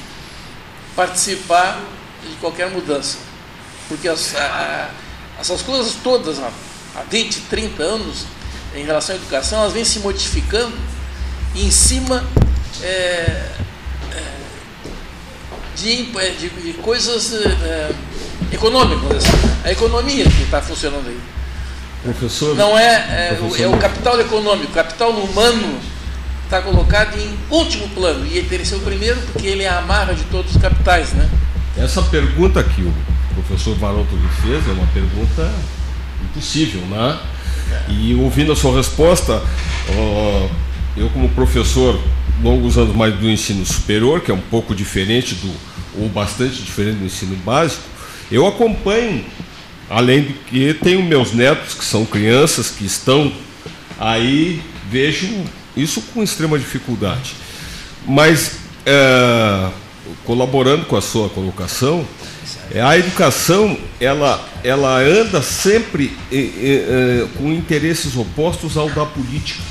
[0.95, 1.81] participar
[2.23, 3.19] de qualquer mudança.
[3.89, 4.91] Porque as, a,
[5.41, 6.39] essas coisas todas,
[6.97, 8.27] há 20, 30 anos,
[8.75, 10.75] em relação à educação, elas vêm se modificando
[11.55, 12.25] em cima
[12.83, 12.87] é,
[14.13, 14.23] é,
[15.77, 17.91] de, é, de, de, coisas é,
[18.53, 19.25] econômicas.
[19.25, 19.37] Assim.
[19.65, 21.21] A economia que está funcionando aí.
[22.03, 25.81] Professor, não é, é, professor, é o capital econômico, o capital humano
[26.45, 28.27] está colocado em último plano.
[28.27, 31.29] E ele ser o primeiro porque ele é a amarra de todos os capitais, né?
[31.77, 32.95] Essa pergunta que o
[33.35, 35.53] professor Varoto lhe fez é uma pergunta
[36.27, 37.19] impossível, né?
[37.89, 39.43] E ouvindo a sua resposta,
[40.97, 42.01] eu como professor
[42.43, 45.53] longos anos mais do ensino superior, que é um pouco diferente do,
[46.01, 47.83] ou bastante diferente do ensino básico,
[48.31, 49.25] eu acompanho,
[49.89, 53.33] além de que tenho meus netos que são crianças que estão
[53.99, 55.29] aí, vejo
[55.77, 57.35] isso com extrema dificuldade.
[58.07, 59.69] Mas é,
[60.25, 62.07] colaborando com a sua colocação,
[62.81, 66.17] a educação ela, ela anda sempre
[67.37, 69.63] com interesses opostos ao da política.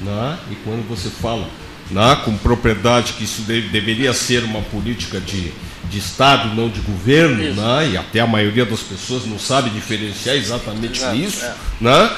[0.00, 0.38] Né?
[0.50, 1.48] E quando você fala
[1.90, 5.52] né, com propriedade que isso deve, deveria ser uma política de,
[5.90, 7.90] de Estado, não de governo, né?
[7.92, 11.44] e até a maioria das pessoas não sabe diferenciar exatamente Exato, isso.
[11.44, 11.54] É.
[11.80, 12.10] Né?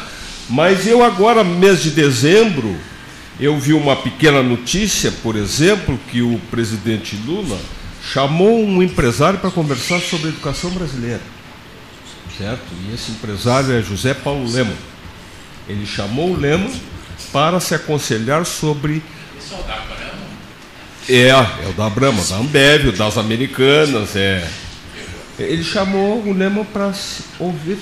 [0.48, 2.76] Mas eu agora, mês de dezembro,
[3.38, 7.58] eu vi uma pequena notícia, por exemplo, que o presidente Lula
[8.12, 11.20] chamou um empresário para conversar sobre educação brasileira.
[12.38, 12.62] Certo?
[12.84, 14.74] E esse empresário é José Paulo Lemo.
[15.68, 16.70] Ele chamou o Lemo
[17.32, 19.02] para se aconselhar sobre.
[21.08, 21.38] É o?
[21.38, 24.46] É, o da Brahma, da Ambev, das Americanas, é.
[25.38, 26.92] Ele chamou o Lema para
[27.38, 27.78] ouvir,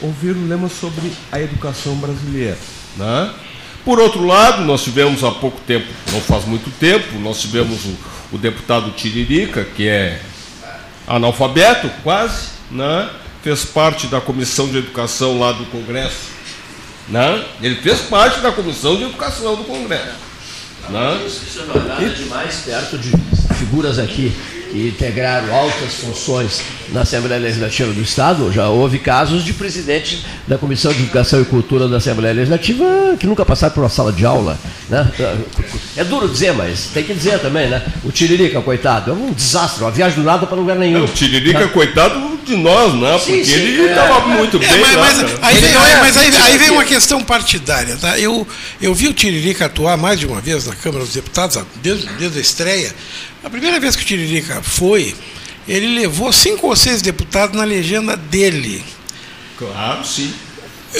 [0.00, 2.58] ouvir o Lema sobre a educação brasileira.
[2.96, 3.34] Né?
[3.86, 7.96] Por outro lado, nós tivemos há pouco tempo, não faz muito tempo, nós tivemos o,
[8.32, 10.20] o deputado Tiririca, que é
[11.06, 13.08] analfabeto quase, né?
[13.44, 16.32] fez parte da comissão de educação lá do Congresso.
[17.08, 17.44] Né?
[17.62, 20.16] Ele fez parte da comissão de educação do Congresso.
[20.88, 21.22] Né?
[21.24, 23.12] Isso não é nada demais perto de
[23.54, 24.34] figuras aqui
[24.76, 26.60] que integraram altas funções
[26.92, 31.44] na Assembleia Legislativa do Estado, já houve casos de presidente da Comissão de Educação e
[31.44, 32.84] Cultura da Assembleia Legislativa
[33.18, 34.58] que nunca passaram por uma sala de aula.
[34.88, 35.10] Né?
[35.96, 37.82] É duro dizer, mas tem que dizer também, né?
[38.04, 41.00] O Tiririca, coitado, é um desastre, uma viagem do nada para lugar nenhum.
[41.00, 41.66] É, o Tiririca, né?
[41.68, 43.12] coitado de nós, né?
[43.18, 44.80] Porque sim, sim, ele estava é, muito é, bem.
[44.80, 47.96] Mas, lá, mas, aí, vem, é, mas aí, aí, vem uma questão partidária.
[47.96, 48.18] Tá?
[48.18, 48.46] Eu,
[48.80, 52.38] eu vi o Tiririca atuar mais de uma vez na Câmara dos Deputados, desde, desde
[52.38, 52.94] a estreia.
[53.42, 55.14] A primeira vez que o Tiririca foi,
[55.66, 58.84] ele levou cinco ou seis deputados na legenda dele.
[59.58, 60.32] Claro, sim.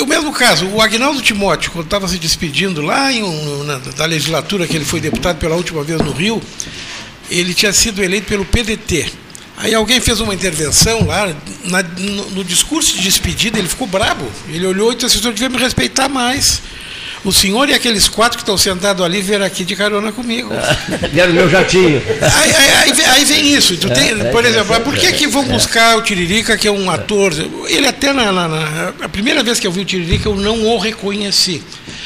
[0.00, 3.22] O mesmo caso, o Agnaldo Timóteo, quando estava se despedindo lá em
[3.64, 6.42] na, da legislatura que ele foi deputado pela última vez no Rio,
[7.30, 9.10] ele tinha sido eleito pelo PDT.
[9.56, 14.30] Aí alguém fez uma intervenção lá, na, no, no, discurso de despedida, ele ficou brabo.
[14.48, 16.60] Ele olhou e disse assim, o senhor devia me respeitar mais.
[17.26, 20.48] O senhor e aqueles quatro que estão sentados ali vieram aqui de carona comigo.
[21.12, 22.00] Vieram no meu jatinho.
[22.22, 23.76] Aí, aí, aí, vem isso.
[23.76, 25.46] Tu tem, é, por é exemplo, por que, que vão é.
[25.46, 27.32] buscar o Tiririca, que é um ator?
[27.66, 30.64] Ele até na, na, na, a primeira vez que eu vi o Tiririca, eu não
[30.66, 31.64] o reconheci.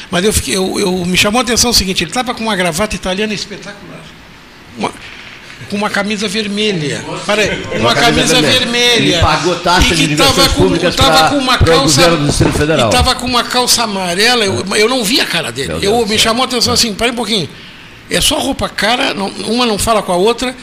[0.09, 2.55] Mas eu, fiquei, eu, eu me chamou a atenção o seguinte, ele estava com uma
[2.55, 4.01] gravata italiana espetacular.
[5.71, 7.03] Com uma camisa vermelha.
[7.25, 9.15] Para uma, uma camisa, camisa vermelha.
[9.15, 13.43] Ele pagou taxa e que estava com, tava com uma calça e estava com uma
[13.43, 14.45] calça amarela.
[14.45, 15.73] Eu, eu não vi a cara dele.
[15.81, 17.49] Eu me chamou a atenção assim, para um pouquinho.
[18.09, 20.53] É só roupa cara, não, uma não fala com a outra.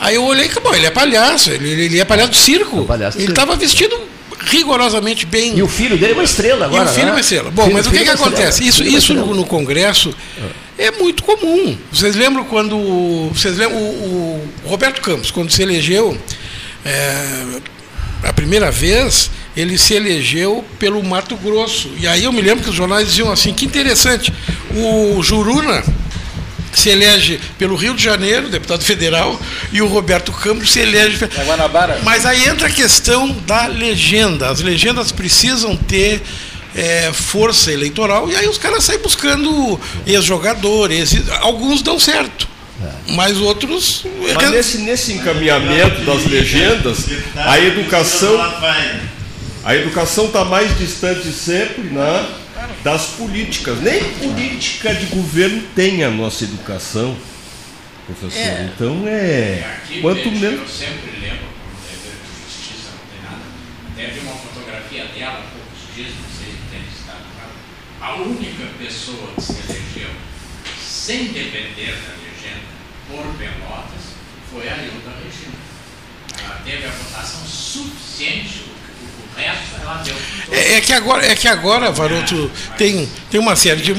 [0.00, 2.82] Aí eu olhei, bom, ele é palhaço, ele, ele é palhaço do circo.
[2.82, 4.13] É palhaço ele estava vestido
[4.46, 5.56] rigorosamente bem.
[5.56, 6.84] E o filho dele é uma estrela agora.
[6.84, 7.12] E o filho é né?
[7.12, 7.50] uma estrela.
[7.50, 8.66] Bom, filho, mas o que, que é acontece?
[8.66, 10.14] Isso, isso no, no Congresso
[10.78, 11.76] é muito comum.
[11.92, 13.30] Vocês lembram quando.
[13.32, 16.16] Vocês lembram o, o Roberto Campos, quando se elegeu,
[16.84, 17.60] é,
[18.22, 21.90] a primeira vez, ele se elegeu pelo Mato Grosso.
[21.98, 24.32] E aí eu me lembro que os jornais diziam assim, que interessante,
[24.74, 25.82] o Juruna
[26.74, 29.40] se elege pelo Rio de Janeiro, deputado federal,
[29.72, 31.24] e o Roberto Campos se elege.
[31.24, 32.00] É Guanabara.
[32.02, 34.48] Mas aí entra a questão da legenda.
[34.48, 36.22] As legendas precisam ter
[36.74, 41.14] é, força eleitoral, e aí os caras saem buscando ex-jogadores.
[41.40, 42.54] Alguns dão certo.
[43.08, 44.04] Mas outros.
[44.34, 46.98] Mas nesse, nesse encaminhamento das legendas,
[47.36, 48.38] a educação.
[49.64, 52.26] A educação está mais distante sempre, né?
[52.82, 53.80] Das políticas.
[53.80, 57.16] Nem política de governo tem a nossa educação,
[58.06, 58.38] professor.
[58.38, 58.70] É.
[58.74, 59.78] Então é.
[59.82, 60.60] Aqui, quanto menos.
[60.60, 63.42] Eu sempre lembro, quando teve a justiça, não tem nada.
[63.96, 67.24] Teve uma fotografia dela há poucos dias, não sei se tem estado.
[68.00, 70.10] A única pessoa que se elegeu
[70.78, 72.74] sem depender da legenda
[73.08, 74.14] por Pelotas
[74.50, 75.64] foi a Hilda Regina.
[76.38, 78.73] Ela teve a votação suficiente
[80.50, 83.94] é, é, que agora, é que agora, Varoto, tem, tem uma série de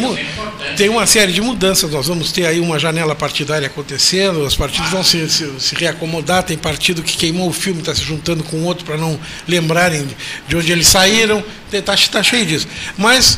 [0.78, 1.92] tem uma série de mudanças.
[1.92, 6.44] Nós vamos ter aí uma janela partidária acontecendo, os partidos vão se, se, se reacomodar.
[6.44, 10.08] Tem partido que queimou o filme, está se juntando com outro para não lembrarem
[10.48, 11.44] de onde eles saíram.
[11.72, 12.68] Está tá cheio disso.
[12.98, 13.38] Mas,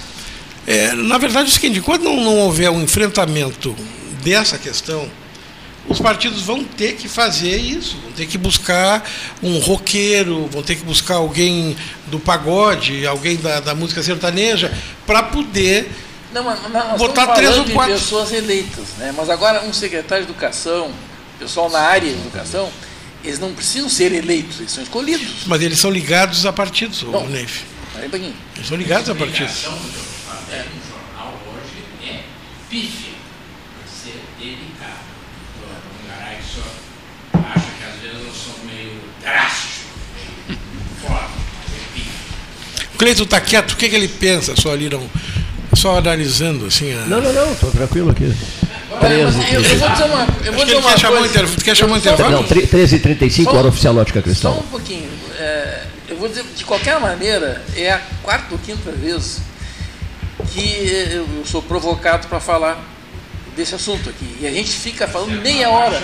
[0.67, 3.75] é, na verdade, é o seguinte: enquanto não, não houver um enfrentamento
[4.23, 5.09] dessa questão,
[5.87, 9.09] os partidos vão ter que fazer isso, vão ter que buscar
[9.41, 11.75] um roqueiro, vão ter que buscar alguém
[12.07, 14.71] do pagode, alguém da, da música sertaneja,
[15.05, 15.89] para poder
[16.33, 19.13] não, mas, mas botar três ou quatro pessoas eleitas, né?
[19.15, 20.91] Mas agora um secretário de educação,
[21.39, 22.69] pessoal na área de educação,
[23.23, 25.45] eles não precisam ser eleitos, eles são escolhidos.
[25.45, 27.63] Mas eles são ligados a partidos, o Neif.
[28.55, 29.65] Eles são ligados a partidos.
[29.65, 30.63] A é.
[30.63, 32.23] no jornal hoje é
[32.69, 33.16] pífia.
[41.01, 41.31] Forte,
[42.93, 44.55] O Cleiton está quieto, o que, que ele pensa?
[44.55, 45.07] Só ali não.
[45.75, 46.93] Só analisando assim.
[46.93, 47.05] A...
[47.05, 48.33] Não, não, não, estou tranquilo aqui.
[48.99, 51.63] 13, eu, eu vou dizer uma, eu vou dizer uma quer coisa.
[51.63, 52.31] quer chamar o intervalo?
[52.31, 54.53] Não, 13h35, hora oficial Náutica Cristal.
[54.53, 55.09] Só um pouquinho.
[55.37, 59.39] É, eu vou dizer, de qualquer maneira, é a quarta ou quinta vez
[60.51, 62.83] que eu sou provocado para falar
[63.55, 64.37] desse assunto aqui.
[64.39, 66.01] E a gente fica falando meia hora.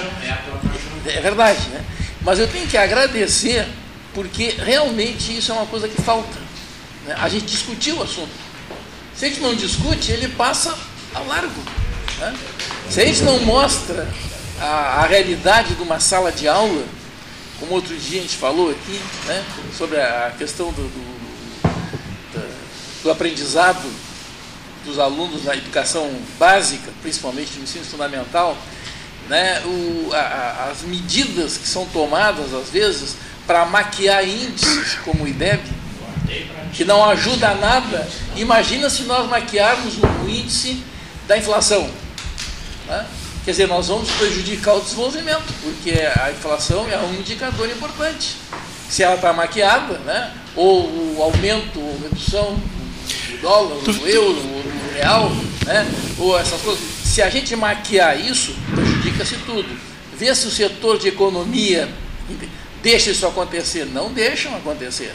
[1.05, 1.81] É verdade, né?
[2.23, 3.67] Mas eu tenho que agradecer,
[4.13, 6.39] porque realmente isso é uma coisa que falta.
[7.05, 7.15] Né?
[7.19, 8.31] A gente discutiu o assunto.
[9.15, 10.75] Se a gente não discute, ele passa
[11.13, 11.61] ao largo.
[12.19, 12.35] Né?
[12.89, 14.07] Se a gente não mostra
[14.59, 16.85] a, a, realidade de uma sala de aula,
[17.59, 19.43] como outro dia a gente falou aqui, né?
[19.77, 21.69] sobre a questão do, do,
[22.33, 23.83] do, do aprendizado
[24.85, 28.57] dos alunos na educação básica, principalmente no ensino fundamental,
[29.29, 35.27] né, o, a, as medidas que são tomadas, às vezes, para maquiar índices como o
[35.27, 35.61] IDEB,
[36.73, 38.07] que não ajuda a nada.
[38.35, 40.83] Imagina se nós maquiarmos o índice
[41.27, 41.89] da inflação.
[42.87, 43.05] Né?
[43.45, 48.37] Quer dizer, nós vamos prejudicar o desenvolvimento, porque a inflação é um indicador importante.
[48.89, 50.31] Se ela está maquiada, né?
[50.55, 50.85] ou
[51.17, 55.29] o aumento ou redução do dólar, do euro, do real,
[55.65, 55.85] né?
[56.17, 57.02] ou essas coisas.
[57.13, 59.69] Se a gente maquiar isso, prejudica-se tudo.
[60.17, 61.87] Vê se o setor de economia
[62.81, 63.85] deixa isso acontecer.
[63.85, 65.13] Não deixam acontecer.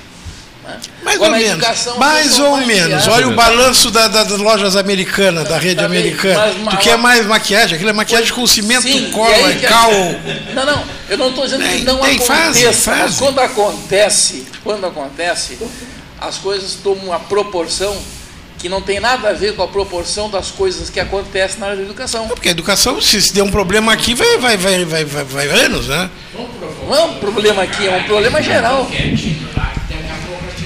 [0.62, 0.78] Né?
[1.02, 1.86] Mais Agora, ou menos.
[1.98, 3.08] Mais ou menos.
[3.08, 6.54] Olha o balanço da, das lojas americanas, da rede tá americana.
[6.62, 7.74] Mas, tu quer mais maquiagem?
[7.74, 9.90] Aquilo é maquiagem com cimento, sim, cola, e cal.
[10.54, 10.84] Não, não.
[11.08, 12.32] Eu não estou dizendo que não tem, aconteça.
[12.32, 13.00] Fase, fase.
[13.00, 15.58] Mas quando acontece, quando acontece,
[16.20, 18.00] as coisas tomam uma proporção
[18.58, 21.76] que não tem nada a ver com a proporção das coisas que acontecem na área
[21.76, 22.24] da educação.
[22.24, 25.24] É porque a educação, se, se der um problema aqui, vai, vai, vai, vai, vai,
[25.24, 26.10] vai anos, né?
[26.86, 28.88] Não é um problema aqui, é um problema geral.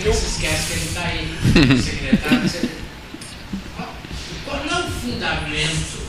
[0.04, 1.38] Não se esquece que ele está aí,
[1.80, 2.50] secretário.
[4.44, 6.02] Qual é o fundamento,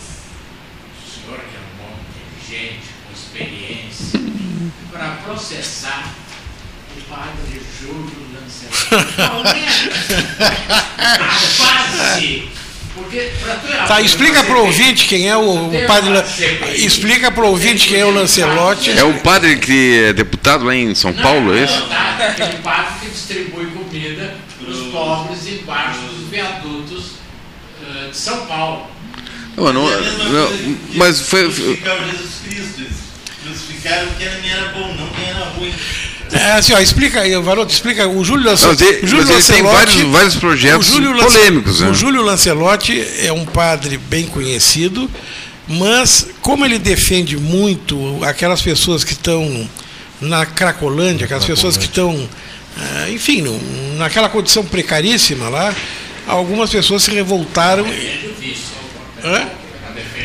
[1.06, 4.20] senhor que é um homem inteligente, com experiência,
[4.92, 6.16] para processar
[6.98, 8.23] o padre Júlio
[13.88, 16.12] Tá, explica para o ouvinte quem é o, o padre.
[16.76, 18.92] Explica para o ouvinte quem é o Lancelotti.
[18.92, 21.88] É o padre que é deputado lá em São Paulo, é isso?
[22.20, 27.04] Aquele padre que distribui comida para os pobres embaixo dos viadutos
[27.82, 28.88] uh, de São Paulo.
[29.56, 31.44] Não, não, não, mas foi.
[31.44, 32.84] Crucificaram Jesus Cristo.
[33.44, 35.74] Crucificaram quem era bom, não quem era ruim.
[36.34, 38.08] É, assim, ó, explica aí, Varoto, explica.
[38.08, 38.84] O Júlio Lancelotti.
[38.84, 41.80] Não, Júlio Lancelotti tem vários, vários projetos polêmicos.
[41.80, 41.90] Né?
[41.90, 45.10] O Júlio Lancelotti é um padre bem conhecido,
[45.68, 49.70] mas como ele defende muito aquelas pessoas que estão
[50.20, 52.28] na Cracolândia, aquelas pessoas que estão,
[52.78, 53.44] ah, enfim,
[53.98, 55.74] naquela condição precaríssima lá,
[56.28, 57.86] algumas pessoas se revoltaram.
[59.24, 59.48] Hã?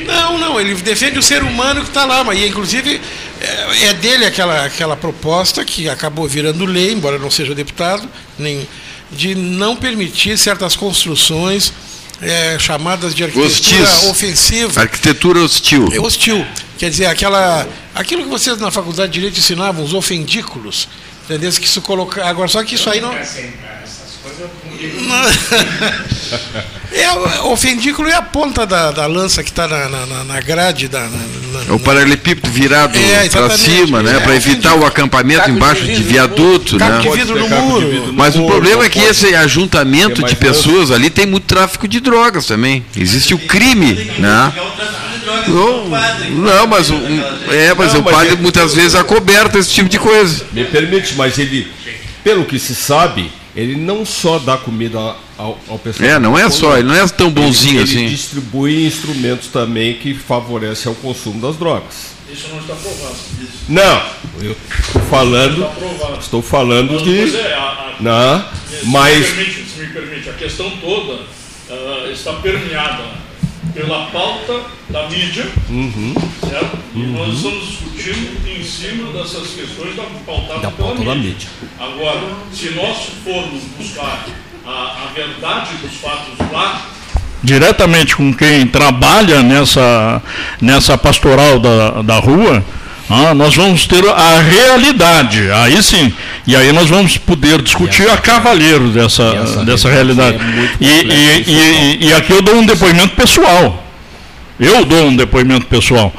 [0.06, 3.00] Não, não, ele defende o ser humano que está lá, mas inclusive
[3.40, 8.68] é, é, dele aquela, aquela proposta que acabou virando lei, embora não seja deputado, nem,
[9.10, 11.72] de não permitir certas construções
[12.20, 14.08] é, chamadas de arquitetura Hostis.
[14.08, 14.80] ofensiva.
[14.80, 15.88] Arquitetura hostil.
[15.92, 16.44] É hostil.
[16.76, 20.88] Quer dizer, aquela, aquilo que vocês na faculdade de Direito ensinavam, os ofendículos.
[21.24, 21.50] Entendeu?
[21.52, 22.24] Que isso coloca.
[22.24, 23.12] Agora, só que isso aí não.
[26.90, 27.10] É,
[27.44, 31.00] o fendículo é a ponta da, da lança que está na, na, na, grade da.
[31.00, 31.18] Na,
[31.68, 34.16] é o paralelepípedo virado é, para cima, né?
[34.16, 36.98] É, para evitar o acampamento embaixo de, de viaduto, né?
[36.98, 38.12] De vidro no muro.
[38.14, 42.46] Mas o problema é que esse ajuntamento de pessoas ali tem muito tráfico de drogas
[42.46, 42.84] também.
[42.96, 44.52] Existe o crime, né?
[45.46, 45.88] Não,
[46.30, 46.90] não, mas,
[47.50, 50.46] é, mas não, o padre ele, muitas vezes acoberta esse tipo de coisa.
[50.52, 51.70] Me permite, mas ele,
[52.24, 56.08] pelo que se sabe, ele não só dá comida ao, ao pessoal.
[56.08, 58.04] É, não é só, ele não é tão bonzinho ele, assim.
[58.04, 62.12] Ele distribui instrumentos também que favorecem o consumo das drogas.
[62.32, 63.16] Isso não está provado.
[63.68, 64.02] Não,
[64.44, 65.68] eu estou falando.
[66.20, 67.36] Estou falando mas, que.
[67.36, 69.18] É, a, a, não, se mas.
[69.18, 73.02] Me permite, se me permite, a questão toda uh, está permeada
[73.78, 74.60] pela pauta
[74.90, 76.12] da mídia, uhum.
[76.48, 76.78] certo?
[76.94, 77.12] E uhum.
[77.12, 81.14] nós estamos discutindo em cima dessas questões da pautada da pela mídia.
[81.14, 81.48] mídia.
[81.78, 82.20] Agora,
[82.52, 84.26] se nós formos buscar
[84.66, 86.88] a, a verdade dos fatos lá,
[87.40, 90.20] diretamente com quem trabalha nessa,
[90.60, 92.64] nessa pastoral da, da rua,
[93.10, 96.12] ah, nós vamos ter a realidade, aí sim,
[96.46, 99.32] e aí nós vamos poder discutir a cavaleiro dessa,
[99.64, 100.38] dessa realidade.
[100.38, 103.84] É e, e, e, e, aqui eu dou um depoimento pessoal.
[104.60, 106.12] Eu dou um depoimento pessoal.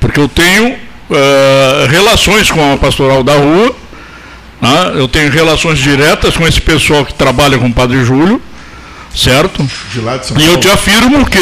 [0.00, 3.74] Porque eu tenho uh, relações com a pastoral da rua,
[4.60, 8.40] ah, eu tenho relações diretas com esse pessoal que trabalha com o Padre Júlio,
[9.14, 9.68] certo?
[10.38, 11.38] e eu te afirmo que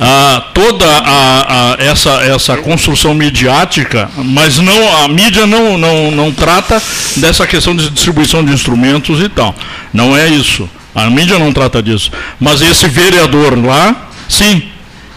[0.00, 6.32] ah, toda a, a, essa, essa construção midiática, mas não a mídia não, não, não
[6.32, 6.82] trata
[7.16, 9.54] dessa questão de distribuição de instrumentos e tal.
[9.92, 10.68] Não é isso.
[10.94, 12.10] A mídia não trata disso.
[12.40, 14.62] Mas esse vereador lá, sim,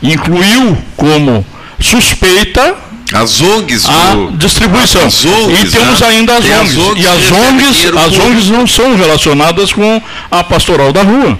[0.02, 1.46] incluiu como
[1.80, 2.76] suspeita
[3.14, 5.06] as ONGs a distribuição.
[5.06, 6.08] As ONGs, e temos né?
[6.08, 6.60] ainda as ONGs.
[6.60, 7.04] As ONGs.
[7.04, 11.40] E as ONGs, as ONGs não são relacionadas com a pastoral da rua.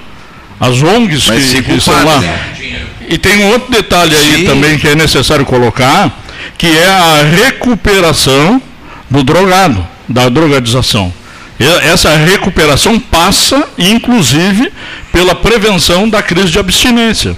[0.60, 2.20] As ONGs Mas que, que estão lá.
[2.20, 2.59] Né?
[3.10, 4.46] E tem um outro detalhe aí Sim.
[4.46, 6.16] também que é necessário colocar,
[6.58, 8.62] que é a recuperação
[9.10, 11.12] do drogado, da drogadização.
[11.60, 14.72] Essa recuperação passa, inclusive,
[15.12, 17.36] pela prevenção da crise de abstinência.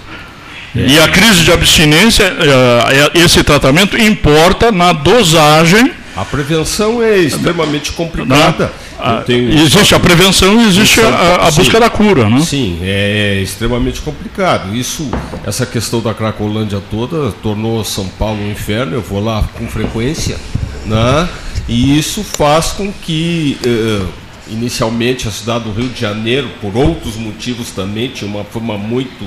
[0.75, 0.87] É.
[0.87, 5.91] E a crise de abstinência, eh, esse tratamento importa na dosagem.
[6.15, 8.71] A prevenção é extremamente complicada.
[9.03, 12.39] Ah, existe a prevenção e existe a, a busca da cura, né?
[12.41, 14.75] Sim, é, é, extremamente complicado.
[14.75, 15.09] Isso,
[15.45, 18.93] essa questão da Cracolândia toda tornou São Paulo um inferno.
[18.93, 20.37] Eu vou lá com frequência,
[20.85, 21.27] né?
[21.67, 24.07] E isso faz com que uh,
[24.49, 29.25] inicialmente a cidade do Rio de Janeiro, por outros motivos também, tinha uma forma muito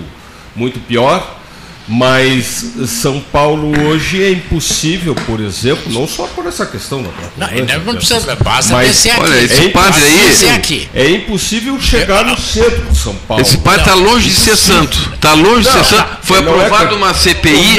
[0.55, 1.41] muito pior.
[1.87, 7.85] Mas São Paulo hoje é impossível, por exemplo, não só por essa questão da Não,
[7.85, 9.21] não precisa, basta mas, descer aqui.
[9.21, 10.89] Olha, esse é padre aí, aqui.
[10.95, 13.43] é impossível chegar no centro de São Paulo.
[13.43, 15.11] Esse padre está longe de ser santo.
[15.15, 16.09] Está longe não, de ser santo.
[16.23, 17.77] Foi é aprovado é uma CPI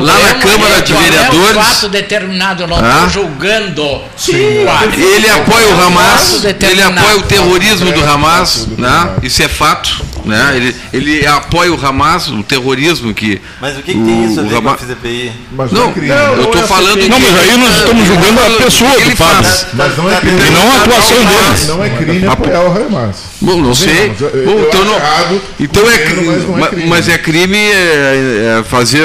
[0.00, 1.56] lá na Câmara é de Vereadores.
[1.56, 3.08] É um fato determinado, eu não estou ah?
[3.08, 4.02] julgando.
[4.16, 9.16] Sim, ele apoia o Hamas, ele apoia o terrorismo do Hamas, né?
[9.22, 10.06] isso é fato.
[10.24, 10.56] Né?
[10.56, 13.40] Ele, ele apoia o Hamas, o terrorismo que.
[13.60, 14.76] Mas o que, que tem isso a ver Hamas...
[14.76, 15.32] com a FCPI?
[15.52, 17.08] Mas não, não, é não eu estou falando.
[17.08, 19.66] Não, mas aí nós estamos julgando a pessoa que faz.
[19.74, 20.40] Mas não é crime.
[20.40, 21.66] E não a atuação dele.
[21.66, 23.16] Não é crime apoiar o Hamas.
[23.40, 24.10] Bom, não sei.
[24.10, 25.40] Bom, então não.
[25.60, 26.86] Então é crime.
[26.88, 29.04] Mas é crime é, é fazer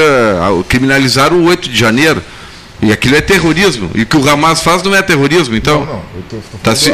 [0.67, 2.21] criminalizar o 8 de janeiro.
[2.83, 3.89] E aquilo é terrorismo.
[3.95, 5.79] E o que o Hamas faz não é terrorismo, então.
[5.79, 6.03] Não, não.
[6.15, 6.91] Eu tô, tô tá se...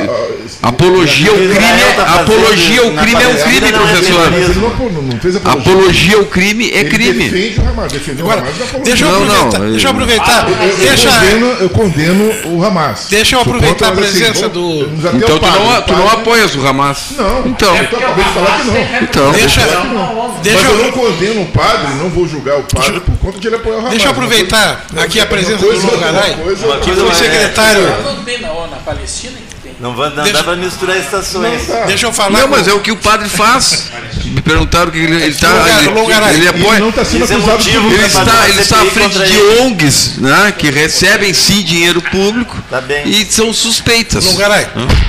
[0.61, 5.49] Apologia ao crime, é, apologia ao crime é um crime, professor.
[5.49, 7.29] Apologia ao crime é crime.
[7.29, 9.59] Defende o Hamas, defende Agora, o Hamas deixa eu aproveitar.
[9.59, 10.45] Não, deixa eu aproveitar.
[10.45, 11.09] Ah, eu, deixa...
[11.11, 13.07] condeno, eu condeno o Hamas.
[13.09, 14.89] Deixa eu aproveitar a presença assim, do.
[15.15, 17.11] Então tu não, tu não apoias o Hamas.
[17.17, 17.47] Não.
[17.47, 17.75] Então.
[17.75, 19.01] Eu acabei de falar que não.
[19.03, 19.31] Então.
[19.31, 23.47] Deixa, Mas eu não condeno o padre, não vou julgar o padre por conta de
[23.47, 23.91] ele apoiar o Hamas.
[23.91, 26.36] Deixa eu aproveitar aqui a presença do Longaray,
[26.84, 28.03] que foi secretário.
[28.03, 29.49] Não tem na Palestina
[29.80, 30.34] não, vai, não Deixa...
[30.34, 31.67] dá para misturar estações.
[31.67, 32.32] Não, Deixa eu falar.
[32.32, 32.55] Não, com...
[32.55, 33.89] mas é o que o padre faz.
[34.25, 35.47] Me perguntaram o que ele está.
[35.80, 35.89] Ele,
[36.36, 36.73] ele, apoia.
[36.73, 40.53] Ele não está sendo acusado de Ele está, ele está à frente de ONGs, né,
[40.57, 44.25] que recebem sim dinheiro público tá e são suspeitas.
[44.25, 44.67] Longaray,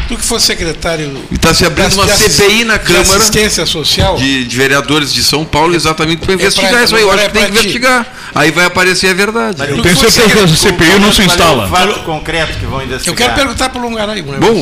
[0.08, 1.20] tu que foi secretário.
[1.30, 3.02] E está se abrindo uma CPI na Câmara.
[3.02, 4.16] assistência social.
[4.16, 7.02] De, de, vereadores de São Paulo, exatamente para é investigar pra, isso aí.
[7.02, 8.06] Eu acho que tem que investigar.
[8.34, 9.56] Aí vai aparecer a verdade.
[9.58, 11.66] Mas eu tenho certeza que a CPI não se instala.
[11.66, 13.12] O fato concreto que vão investigar.
[13.12, 14.22] Eu quero perguntar para o Longaray.
[14.22, 14.59] Bom,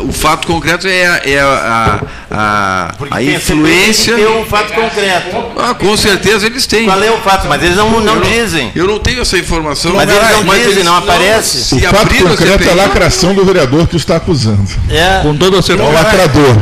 [0.00, 2.00] o fato concreto é, a, é a,
[2.30, 4.16] a, a influência.
[4.16, 5.36] Tem um fato concreto.
[5.56, 6.86] Ah, com certeza eles têm.
[6.86, 7.46] Qual é o fato?
[7.46, 8.72] Mas eles não, não, não dizem.
[8.74, 9.92] Eu não tenho essa informação.
[9.94, 11.74] Mas eles não mas dizem, eles não aparece.
[11.74, 14.68] O fato concreto é a lacração do vereador que o está acusando.
[14.90, 15.20] É.
[15.22, 15.88] Com toda certeza.
[15.88, 16.56] É o lacrador.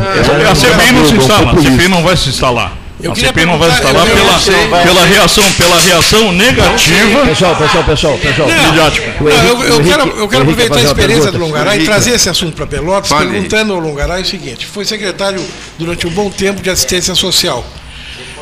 [0.45, 0.51] É.
[0.51, 1.53] A CPI não se instala.
[1.53, 2.84] A CPI não vai se instalar.
[3.05, 7.27] Eu a CPI não vai instalar pela, pela, reação, pela reação negativa.
[7.27, 8.49] Pessoal, pessoal, pessoal, pessoal.
[8.49, 12.57] Não, eu, eu, quero, eu quero aproveitar a experiência do Longaray e trazer esse assunto
[12.57, 13.31] para Pelotas, Fale.
[13.31, 15.45] perguntando ao Longaray o seguinte: foi secretário
[15.79, 17.63] durante um bom tempo de assistência social.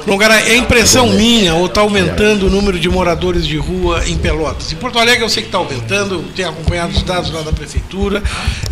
[0.07, 4.73] Longaray, é impressão minha ou está aumentando o número de moradores de rua em Pelotas?
[4.73, 8.21] Em Porto Alegre eu sei que está aumentando, tenho acompanhado os dados lá da prefeitura.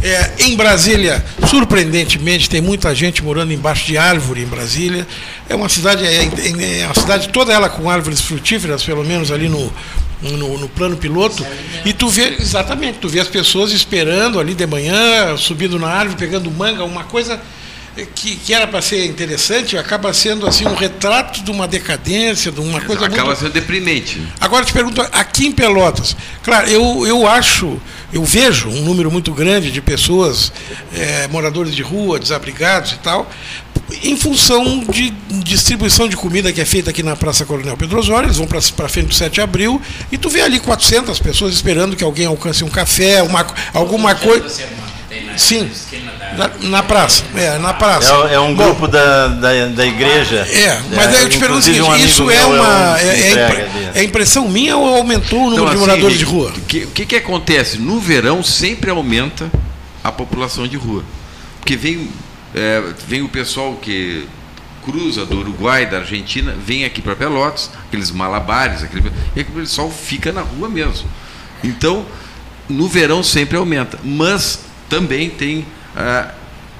[0.02, 5.06] É, em Brasília, surpreendentemente, tem muita gente morando embaixo de árvore em Brasília.
[5.48, 9.30] É uma cidade, é, é, é uma cidade toda ela com árvores frutíferas, pelo menos
[9.30, 9.72] ali no,
[10.20, 11.46] no, no, plano piloto,
[11.84, 16.18] e tu vê, exatamente, tu vê as pessoas esperando ali de manhã, subindo na árvore,
[16.18, 17.40] pegando manga, uma coisa
[18.14, 22.60] que, que era para ser interessante, acaba sendo assim um retrato de uma decadência, de
[22.60, 23.38] uma coisa acaba muito...
[23.40, 24.22] sendo deprimente.
[24.40, 27.80] Agora te pergunto, aqui em Pelotas, claro, eu, eu acho,
[28.12, 30.52] eu vejo um número muito grande de pessoas,
[30.94, 33.28] é, moradores de rua, desabrigados e tal,
[34.02, 35.10] em função de
[35.42, 38.88] distribuição de comida que é feita aqui na Praça Coronel Pedro Osório, eles vão para
[38.88, 39.80] frente do 7 de abril,
[40.12, 44.68] e tu vê ali 400 pessoas esperando que alguém alcance um café, uma, alguma coisa.
[45.36, 45.70] Sim,
[46.36, 47.24] na, na, praça.
[47.34, 48.12] É, na praça.
[48.28, 50.36] É, é um Bom, grupo da, da, da, igreja.
[50.36, 53.00] É, mas é, eu te pergunto o seguinte: um isso é uma.
[53.00, 56.24] É, é, é, é, impressão minha ou aumentou o número então, de assim, moradores de
[56.24, 56.52] rua?
[56.56, 57.78] O que, que, que acontece?
[57.78, 59.50] No verão sempre aumenta
[60.02, 61.04] a população de rua.
[61.58, 62.10] Porque vem,
[62.54, 64.26] é, vem o pessoal que
[64.84, 69.90] cruza do Uruguai, da Argentina, vem aqui para Pelotas, aqueles malabares, aquele, e aquele pessoal
[69.90, 71.08] fica na rua mesmo.
[71.62, 72.04] Então,
[72.68, 74.60] no verão sempre aumenta, mas
[74.90, 75.64] também tem
[75.96, 76.32] a,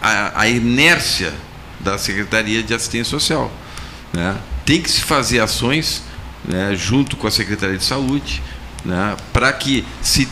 [0.02, 1.32] a, a inércia
[1.78, 3.50] da Secretaria de Assistência Social.
[4.12, 4.36] Né?
[4.66, 6.02] Tem que se fazer ações
[6.44, 8.42] né, junto com a Secretaria de Saúde
[8.84, 10.28] né, para que se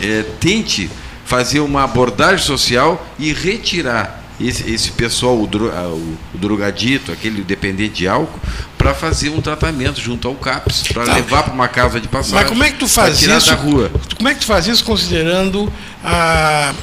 [0.00, 0.90] é, tente
[1.24, 7.42] fazer uma abordagem social e retirar esse, esse pessoal, o, dro, o, o, drogadito, aquele
[7.42, 8.40] dependente de álcool,
[8.76, 11.14] para fazer um tratamento junto ao CAPS, para tá.
[11.14, 12.40] levar para uma casa de passagem.
[12.40, 13.50] Mas como é que tu faz isso?
[13.50, 13.90] Da rua.
[14.16, 16.74] Como é que tu faz isso considerando a,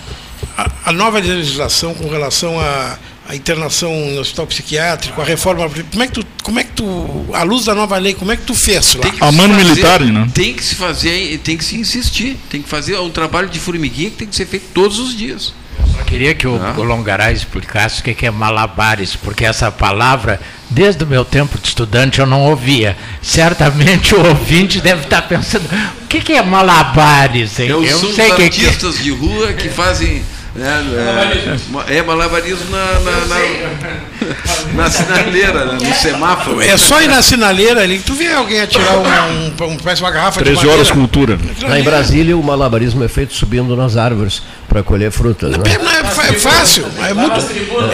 [0.66, 2.97] a, a nova legislação com relação a
[3.30, 5.70] a internação no hospital psiquiátrico, a reforma.
[5.70, 8.36] Como é que tu, como é que tu, à luz da nova lei, como é
[8.36, 9.05] que tu fez lá?
[9.22, 10.28] A mano militar, né?
[10.34, 14.10] Tem que se fazer, tem que se insistir, tem que fazer um trabalho de formiguinha
[14.10, 15.53] que tem que ser feito todos os dias.
[15.99, 16.74] Eu queria que o, ah.
[16.76, 21.68] o Longaray explicasse o que é malabares, porque essa palavra, desde o meu tempo de
[21.68, 22.97] estudante, eu não ouvia.
[23.22, 25.70] Certamente o ouvinte deve estar pensando,
[26.03, 27.60] o que é malabares?
[27.60, 27.68] Hein?
[27.68, 29.03] Eu, eu são sei os artistas que...
[29.03, 30.24] de rua que fazem
[30.62, 36.62] é, é, é malabarismo na, na, na, na, sinaleira, né, no semáforo.
[36.62, 40.01] É só ir na sinaleira ali que tu vê alguém atirar um, um, um, parece
[40.01, 41.38] uma garrafa 13 de horas cultura.
[41.62, 45.51] Lá em Brasília o malabarismo é feito subindo nas árvores para colher frutas.
[45.51, 45.64] Né?
[45.66, 47.39] É, é, fácil, é muito.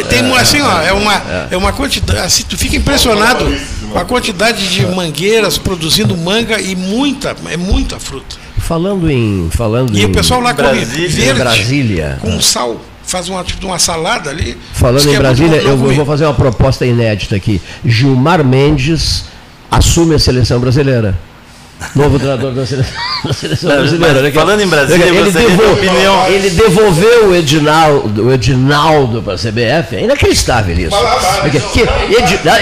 [0.10, 2.20] Tem assim, ó, é uma, é uma quantidade.
[2.20, 3.46] Assim, tu fica impressionado
[3.92, 8.45] com a quantidade de mangueiras produzindo manga e muita, é muita fruta.
[8.66, 9.48] Falando em.
[9.52, 12.18] Falando e em, o pessoal lá come verde em Brasília.
[12.20, 12.82] com sal.
[13.04, 14.58] Faz uma, tipo, uma salada ali.
[14.74, 17.62] Falando em é Brasília, eu eu vou fazer uma proposta inédita aqui.
[17.86, 19.26] Gilmar Mendes
[19.70, 21.16] assume a seleção brasileira.
[21.94, 24.32] Novo treinador da seleção, da seleção brasileira.
[24.32, 25.78] Falando em Brasília, ele, devol,
[26.30, 29.96] ele devolveu o Edinaldo, o Edinaldo para a CBF.
[29.96, 30.96] É inacreditável isso.
[31.72, 31.86] Que,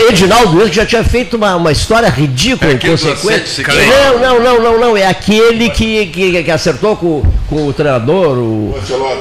[0.09, 3.63] Edinaldo que já tinha feito uma, uma história ridícula é inconsequente.
[3.87, 4.97] Não, não, não, não, não.
[4.97, 8.75] É aquele que, que, que acertou com, com o treinador, o,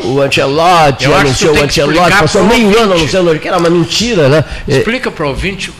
[0.05, 4.45] o Ancelotti, anunciou o Ancelotti, passou meio ano anunciando que era uma mentira, né?
[4.67, 5.71] Explica para o ouvinte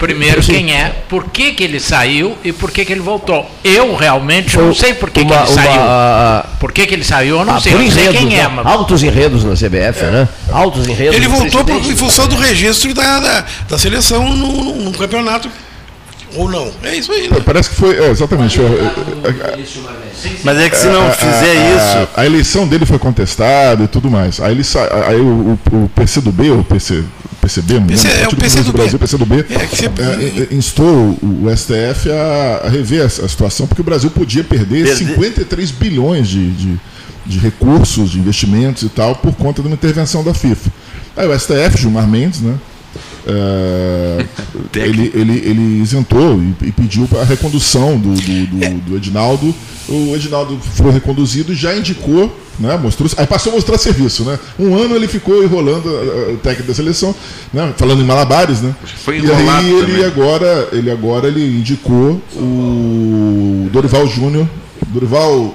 [0.00, 3.46] Primeiro, quem é, por que, que ele saiu e por que, que ele voltou.
[3.62, 5.80] Eu realmente não sei por que, uma, que ele uma, saiu.
[5.82, 8.48] Uma, por que, que ele saiu, eu não ah, sei, não sei quem é.
[8.48, 8.64] Mas...
[8.64, 10.10] Altos enredos na CBF, é.
[10.10, 10.28] né?
[10.50, 11.14] Altos enredos.
[11.14, 15.50] Ele voltou por, em função do registro da, da, da seleção no, no, no campeonato
[16.34, 16.70] ou não.
[16.82, 17.28] É isso aí.
[17.28, 17.36] Né?
[17.44, 17.98] Parece que foi.
[17.98, 18.58] É, exatamente.
[20.44, 22.08] Mas é que se não fizer isso.
[22.16, 24.40] A, eleição dele foi contestada e tudo mais.
[24.40, 24.88] Aí, ele sa...
[25.06, 27.04] aí o, o, o PC o PC,
[27.50, 29.86] PCB, não PC, é o PC do Brasil, PC do B, é, você...
[29.86, 34.84] é, é, instou o STF a, rever a, a, situação, porque o Brasil podia perder
[34.84, 34.96] Perder.
[34.96, 36.80] 53 bilhões de, de,
[37.26, 40.70] de, recursos, de investimentos e tal, por conta de uma intervenção da FIFA.
[41.16, 42.54] Aí o STF, Gilmar Mendes, né?
[43.26, 44.26] É,
[44.74, 49.54] ele, ele, ele isentou e, e, pediu a recondução do, do, do, do Edinaldo.
[49.88, 52.76] O Edinaldo foi reconduzido e já indicou né?
[52.76, 54.38] Mostrou, aí passou a mostrar serviço, né?
[54.58, 57.14] Um ano ele ficou enrolando o técnico da seleção,
[57.52, 57.72] né?
[57.76, 58.74] Falando em malabares, né?
[59.02, 60.04] Foi e aí ele também.
[60.04, 64.46] agora, ele agora ele indicou o Dorival Júnior,
[64.88, 65.54] Dorival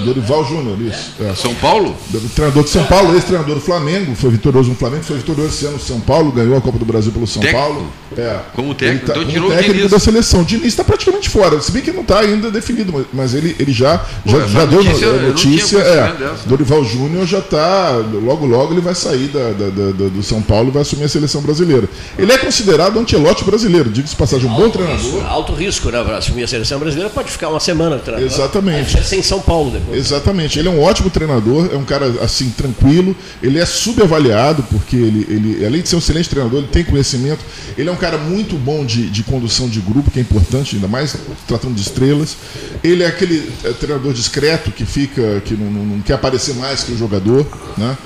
[0.00, 1.12] Dorival Júnior, isso.
[1.20, 1.34] É.
[1.34, 1.96] São Paulo?
[2.34, 5.74] Treinador de São Paulo, ex-treinador do Flamengo, foi vitorioso no Flamengo, foi vitorioso esse ano
[5.74, 7.64] no São Paulo, ganhou a Copa do Brasil pelo São técnico?
[7.64, 7.92] Paulo.
[8.16, 8.40] É.
[8.54, 10.42] Como técnico, tá, então, como técnico da seleção.
[10.44, 13.98] Diniz está praticamente fora, se bem que não está ainda definido, mas ele, ele já,
[13.98, 15.12] Pô, já, já deu notícia.
[15.12, 20.22] notícia é, Dorival Júnior já está, logo logo ele vai sair da, da, da, do
[20.22, 21.88] São Paulo e vai assumir a seleção brasileira.
[22.18, 25.02] Ele é considerado um antelote brasileiro, diga-se passagem, um alto bom treinador.
[25.02, 26.02] Risco, alto risco, né?
[26.04, 28.30] Para assumir a seleção brasileira pode ficar uma semana treinador.
[28.30, 28.98] Exatamente.
[28.98, 29.81] É sem São Paulo depois.
[29.92, 30.58] Exatamente.
[30.58, 35.26] Ele é um ótimo treinador, é um cara assim tranquilo, ele é subavaliado porque ele,
[35.28, 37.40] ele além de ser um excelente treinador, ele tem conhecimento,
[37.76, 40.88] ele é um cara muito bom de, de condução de grupo, que é importante, ainda
[40.88, 41.16] mais
[41.46, 42.36] tratando de estrelas.
[42.82, 46.84] Ele é aquele é, treinador discreto que fica, que não, não, não quer aparecer mais
[46.84, 47.96] que o jogador, né?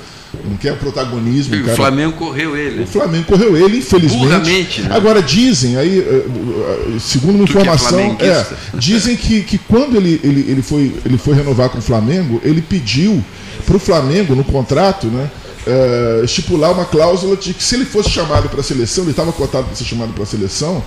[0.45, 1.55] Não quer protagonismo.
[1.55, 1.77] O cara...
[1.77, 2.83] Flamengo correu ele.
[2.83, 4.83] O Flamengo correu ele, infelizmente.
[4.83, 4.89] Né?
[4.95, 9.97] Agora dizem, aí, eh, eh, segundo uma tu informação, é, é, dizem que, que quando
[9.97, 13.23] ele, ele, ele, foi, ele foi renovar com o Flamengo, ele pediu
[13.65, 15.31] para o Flamengo, no contrato, né?
[15.67, 19.33] Uh, estipular uma cláusula de que se ele fosse chamado para a seleção, ele estava
[19.33, 20.81] cotado para ser chamado para a seleção,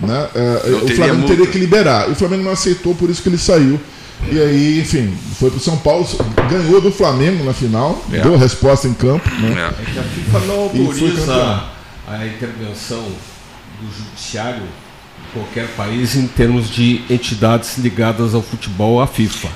[0.00, 0.28] né?
[0.34, 1.36] Uh, o Flamengo multa.
[1.36, 2.08] teria que liberar.
[2.08, 3.78] E o Flamengo não aceitou, por isso que ele saiu.
[4.30, 6.06] E aí, enfim, foi para o São Paulo,
[6.48, 8.20] ganhou do Flamengo na final, é.
[8.20, 9.28] deu a resposta em campo.
[9.28, 9.72] Né?
[9.78, 9.82] É.
[9.82, 11.64] é que a FIFA não autoriza
[12.08, 13.02] a intervenção
[13.80, 19.48] do judiciário em qualquer país em termos de entidades ligadas ao futebol à FIFA.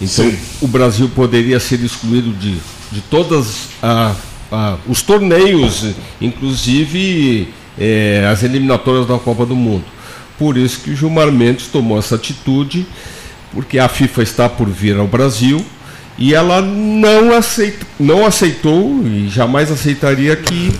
[0.00, 0.38] Então, Sim.
[0.60, 2.58] o Brasil poderia ser excluído de,
[2.90, 3.68] de todos
[4.86, 9.84] os torneios, inclusive é, as eliminatórias da Copa do Mundo.
[10.38, 12.86] Por isso que o Gilmar Mendes tomou essa atitude,
[13.54, 15.64] porque a FIFA está por vir ao Brasil
[16.18, 20.74] e ela não, aceita, não aceitou e jamais aceitaria que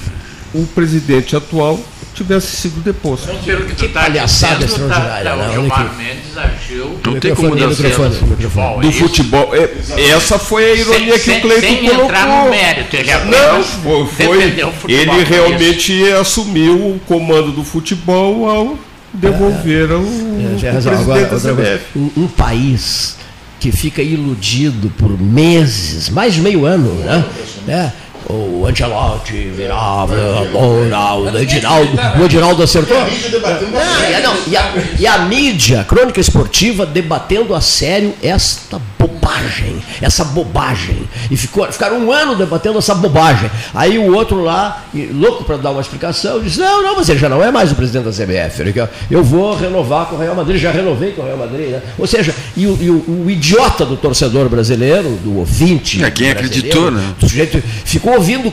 [0.53, 1.81] o presidente atual
[2.15, 3.27] tivesse sido deposto.
[3.27, 5.31] Não, pelo que, que tá palhaçada extraordinária.
[5.31, 7.01] Tá, não, o Gilmar Mendes agiu.
[7.05, 8.13] Não tem como dar certo.
[8.13, 9.51] Futebol, do futebol.
[9.55, 12.05] É, essa foi a ironia sem, que o Cleiton sem colocou.
[12.05, 14.43] Entrar no mérito, ele não, foi, foi
[14.89, 18.79] ele realmente assumiu o comando do futebol ao
[19.15, 21.85] devolver é, o, é, o presidente Agora, da CBF.
[21.97, 23.17] Um, um país
[23.61, 27.25] que fica iludido por meses, mais de meio ano, né?
[27.67, 27.91] É,
[28.29, 30.15] o Angelotti virava,
[30.55, 31.91] o Edinaldo,
[32.21, 32.97] o Edinaldo acertou?
[32.99, 38.15] Não, e, a, não, e, a, e a mídia, a crônica esportiva, debatendo a sério
[38.23, 41.09] esta bobagem, essa bobagem.
[41.31, 43.51] E ficou, ficaram um ano debatendo essa bobagem.
[43.75, 47.43] Aí o outro lá, louco para dar uma explicação, disse: Não, não, ele já não
[47.43, 48.75] é mais o presidente da CBF.
[49.11, 51.71] Eu vou renovar com o Real Madrid, já renovei com o Real Madrid.
[51.71, 51.83] Né?
[51.99, 56.03] Ou seja, e o, e o, o idiota do torcedor brasileiro, do ouvinte.
[56.03, 57.15] É quem acreditou, né?
[57.19, 58.51] Do sujeito, ficou ouvindo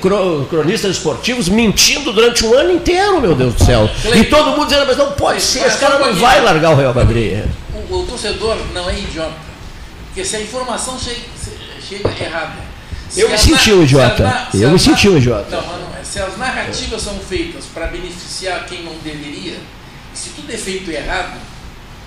[0.50, 3.90] cronistas esportivos mentindo durante um ano inteiro, meu Deus do céu.
[4.14, 6.94] E todo mundo dizendo, mas não pode ser, esse cara não vai largar o Real
[6.94, 7.40] Madrid.
[7.90, 9.51] O, o torcedor não é idiota.
[10.12, 11.22] Porque se a informação chega,
[11.82, 12.56] chega errada.
[13.16, 14.48] eu me senti um idiota.
[14.54, 15.50] eu me senti um idiota.
[15.50, 16.04] Não, mas não é.
[16.04, 19.58] Se as narrativas são feitas para beneficiar quem não deveria,
[20.14, 21.40] se tudo é feito errado,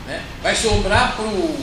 [0.07, 1.59] né, vai sobrar para o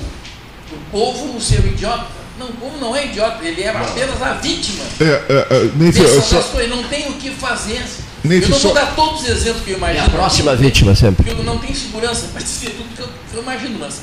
[0.92, 2.08] povo o seu idiota.
[2.40, 4.84] Não, como não é idiota, ele é apenas a vítima.
[5.00, 6.60] É, é, é, nem só...
[6.60, 7.84] Ele não tem o que fazer.
[8.24, 10.06] eu não vou dar todos os exemplos que eu imagino.
[10.06, 11.30] É a próxima vítima sempre.
[11.30, 14.02] Eu não tenho segurança para dizer tudo que eu, que eu imagino, mas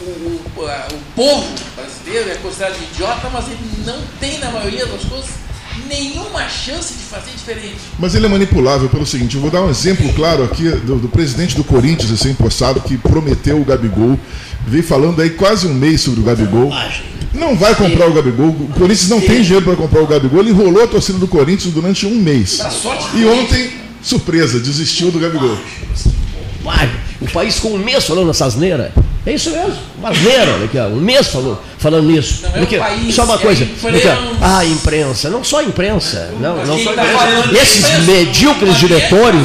[0.00, 5.04] o, o, o povo brasileiro é considerado idiota, mas ele não tem, na maioria das
[5.04, 5.30] coisas,
[5.88, 7.76] nenhuma chance de fazer diferente.
[7.98, 11.08] Mas ele é manipulável pelo seguinte: eu vou dar um exemplo claro aqui do, do
[11.08, 14.18] presidente do Corinthians, recém-postado, que prometeu o Gabigol,
[14.66, 16.72] veio falando aí quase um mês sobre o Gabigol.
[17.32, 18.50] Não vai comprar o Gabigol.
[18.50, 20.38] O Corinthians não tem dinheiro para comprar o Gabigol.
[20.38, 22.60] Ele enrolou a torcida do Corinthians durante um mês.
[23.12, 25.58] E ontem, surpresa, desistiu do Gabigol.
[27.20, 28.92] O país com um mês falando essa asneira.
[29.26, 30.64] É isso mesmo, uma asneira.
[30.64, 32.42] Aqui, um mês falou, falando nisso.
[32.42, 33.64] Não é país, só uma coisa.
[33.64, 35.30] É ah, a imprensa.
[35.30, 36.30] Não só a imprensa.
[36.38, 37.62] Não, não só a tá imprensa.
[37.62, 39.40] Esses medíocres diretores.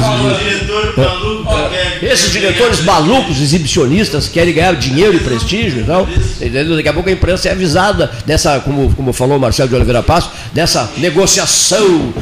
[2.02, 6.06] É, esses diretores malucos, exibicionistas, que querem ganhar dinheiro e prestígio e tal.
[6.76, 10.02] Daqui a pouco a imprensa é avisada dessa, como, como falou o Marcelo de Oliveira
[10.02, 12.12] Passo, dessa negociação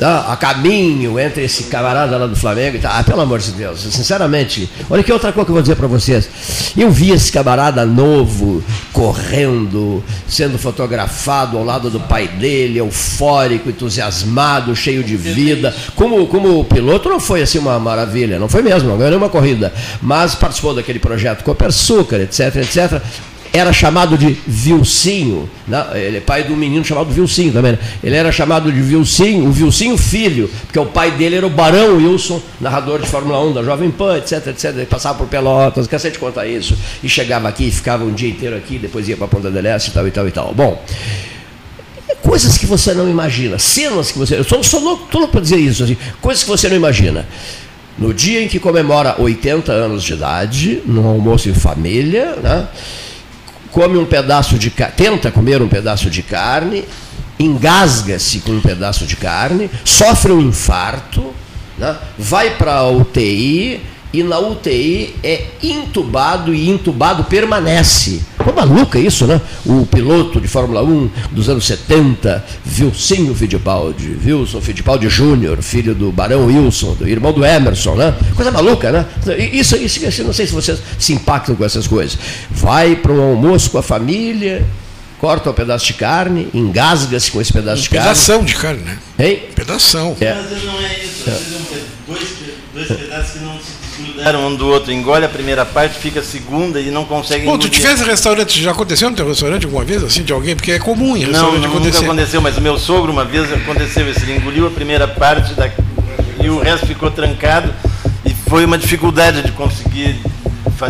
[0.00, 2.92] a caminho entre esse camarada lá do Flamengo e tal.
[2.94, 5.86] Ah, pelo amor de Deus, sinceramente, olha que outra coisa que eu vou dizer para
[5.86, 6.28] vocês.
[6.76, 14.74] Eu vi esse camarada novo correndo, sendo fotografado ao lado do pai dele, eufórico, entusiasmado,
[14.76, 15.74] cheio de vida.
[15.94, 19.72] Como, como piloto não foi assim uma maravilha, não foi mesmo, não ganhou nenhuma corrida,
[20.00, 23.02] mas participou daquele projeto Copersucar, etc, etc
[23.52, 25.84] era chamado de Vilcinho, né?
[25.94, 27.72] ele é pai de um menino chamado Vilcinho também.
[27.72, 27.78] Né?
[28.02, 31.96] Ele era chamado de Vilcinho, o Vilcinho filho, porque o pai dele era o Barão
[31.96, 34.64] Wilson, narrador de Fórmula 1 da Jovem Pan, etc, etc.
[34.76, 36.76] Ele passava por Pelotas, cansei de contar isso.
[37.02, 39.92] E chegava aqui, ficava um dia inteiro aqui, depois ia para Ponta del Este e
[39.92, 40.54] tal e tal e tal.
[40.54, 40.82] Bom,
[42.22, 44.38] coisas que você não imagina, cenas que você.
[44.38, 47.26] Eu só estou louco para dizer isso, assim, coisas que você não imagina.
[47.98, 52.68] No dia em que comemora 80 anos de idade, num almoço em família, né?
[53.72, 56.84] Come um pedaço de tenta comer um pedaço de carne,
[57.38, 61.32] engasga-se com um pedaço de carne, sofre um infarto,
[61.78, 61.96] né?
[62.18, 63.80] vai para a UTI
[64.12, 68.20] e na UTI é intubado e intubado permanece.
[68.36, 69.40] Pô, maluca isso, né?
[69.66, 76.10] O piloto de Fórmula 1 dos anos 70, Vilcinho Fittipaldi, Wilson Fittipaldi Júnior, filho do
[76.10, 78.14] Barão Wilson, do irmão do Emerson, né?
[78.34, 79.06] Coisa maluca, né?
[79.52, 82.18] Isso, isso, isso não sei se vocês se impactam com essas coisas.
[82.50, 84.66] Vai para um almoço com a família,
[85.18, 88.04] corta um pedaço de carne, engasga-se com esse pedaço um de carne.
[88.04, 88.98] Pedação de carne, né?
[89.18, 89.42] Hein?
[89.54, 90.16] Pedação.
[90.20, 90.34] É.
[90.34, 91.28] Mas não é isso.
[91.28, 91.38] É.
[92.06, 92.28] Dois,
[92.72, 96.22] dois pedaços que não se grudaram um do outro, engole a primeira parte, fica a
[96.22, 100.02] segunda e não consegue Bom, tu tivesse restaurante, já aconteceu no teu restaurante alguma vez,
[100.02, 100.56] assim, de alguém?
[100.56, 101.98] Porque é comum em restaurante não, acontecer.
[101.98, 105.54] Nunca aconteceu, mas o meu sogro uma vez aconteceu isso, ele engoliu a primeira parte
[105.54, 105.70] da,
[106.42, 107.72] e o resto ficou trancado
[108.24, 110.20] e foi uma dificuldade de conseguir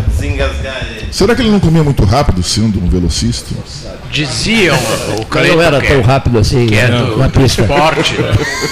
[0.07, 0.98] desengasgar ele.
[1.11, 3.55] Será que ele não comia muito rápido sendo um velocista?
[4.11, 4.77] diziam
[5.17, 7.61] o Cleiton, não era tão rápido assim que é do, na pista.
[7.61, 8.15] esporte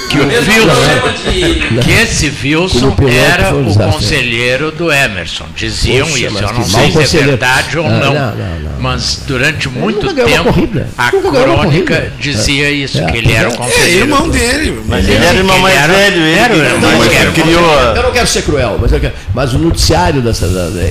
[0.09, 5.45] que o Wilson que esse Wilson era o conselheiro do Emerson.
[5.55, 9.23] Diziam Poxa, isso eu não sei se é verdade ou não, não, não, não mas
[9.27, 10.53] durante muito tempo
[10.97, 15.38] a crônica dizia isso que ele era o conselheiro é irmão dele mas ele era
[15.38, 17.79] irmão mais velho ele era, criou.
[17.95, 20.81] Eu não quero ser cruel mas, quero, mas o noticiário dessa da, da,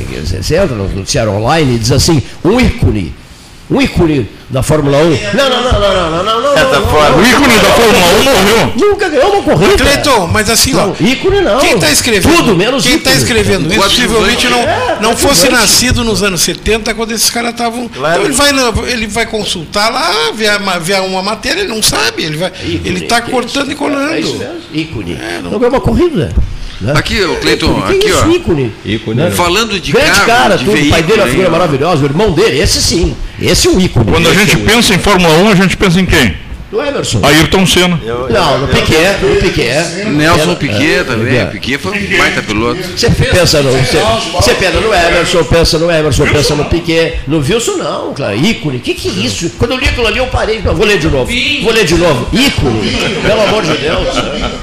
[0.43, 3.15] você entra no noticiário online e diz assim um ícone
[3.69, 5.03] um ícone da Fórmula 1.
[5.35, 6.53] Não, não, não, não, não, não, não.
[6.55, 8.73] Essa não, O ícone da Fórmula 1 morreu.
[8.77, 9.77] Nunca ganhou uma corrida.
[9.77, 10.93] Cleiton, mas assim, ó.
[11.01, 11.59] ícone não.
[11.59, 12.37] Quem está escrevendo?
[12.37, 16.95] Tudo menos Quem está escrevendo isso possivelmente não, é, não fosse nascido nos anos 70
[16.95, 17.91] quando esses caras estavam.
[17.93, 18.51] Então ele vai,
[18.93, 22.23] ele vai consultar lá, ver, uma matéria, ele não sabe.
[22.23, 24.15] Ele vai, ele está cortando e colando.
[24.15, 24.61] É isso mesmo.
[24.73, 25.19] Ícone.
[25.43, 26.33] Não ganhou uma corrida.
[26.81, 26.93] Né?
[26.95, 28.29] Aqui, o Cleiton, aqui, ó.
[28.29, 28.73] Ícone.
[28.85, 29.31] ícone né?
[29.31, 32.03] Falando de Grande carro, cara, de tudo, veículo, o pai dele é uma figura maravilhosa,
[32.03, 33.17] o irmão dele, esse sim.
[33.41, 34.11] Esse é o ícone.
[34.11, 36.46] Quando a gente pensa em Fórmula 1, a gente pensa em quem?
[36.71, 37.21] Do Emerson.
[37.23, 38.01] Ayrton Senna.
[38.05, 40.05] Eu, eu, não, no Piquet, no Piquet.
[40.07, 41.37] Nelson Piquet também.
[41.37, 41.45] É.
[41.47, 42.81] Piquet foi um baita piloto.
[42.97, 43.99] Você pensa no, você,
[44.33, 47.21] você pensa no Emerson, pensa no Emerson, pensa no Piquet.
[47.27, 48.37] No Wilson, não, claro.
[48.37, 48.79] Ícone.
[48.79, 49.51] O que, que é isso?
[49.59, 50.61] Quando eu li aquilo ali, eu parei.
[50.63, 51.31] Não, vou ler de novo.
[51.63, 52.29] Vou ler de novo.
[52.33, 52.97] Ícone.
[53.27, 54.09] Pelo amor de Deus.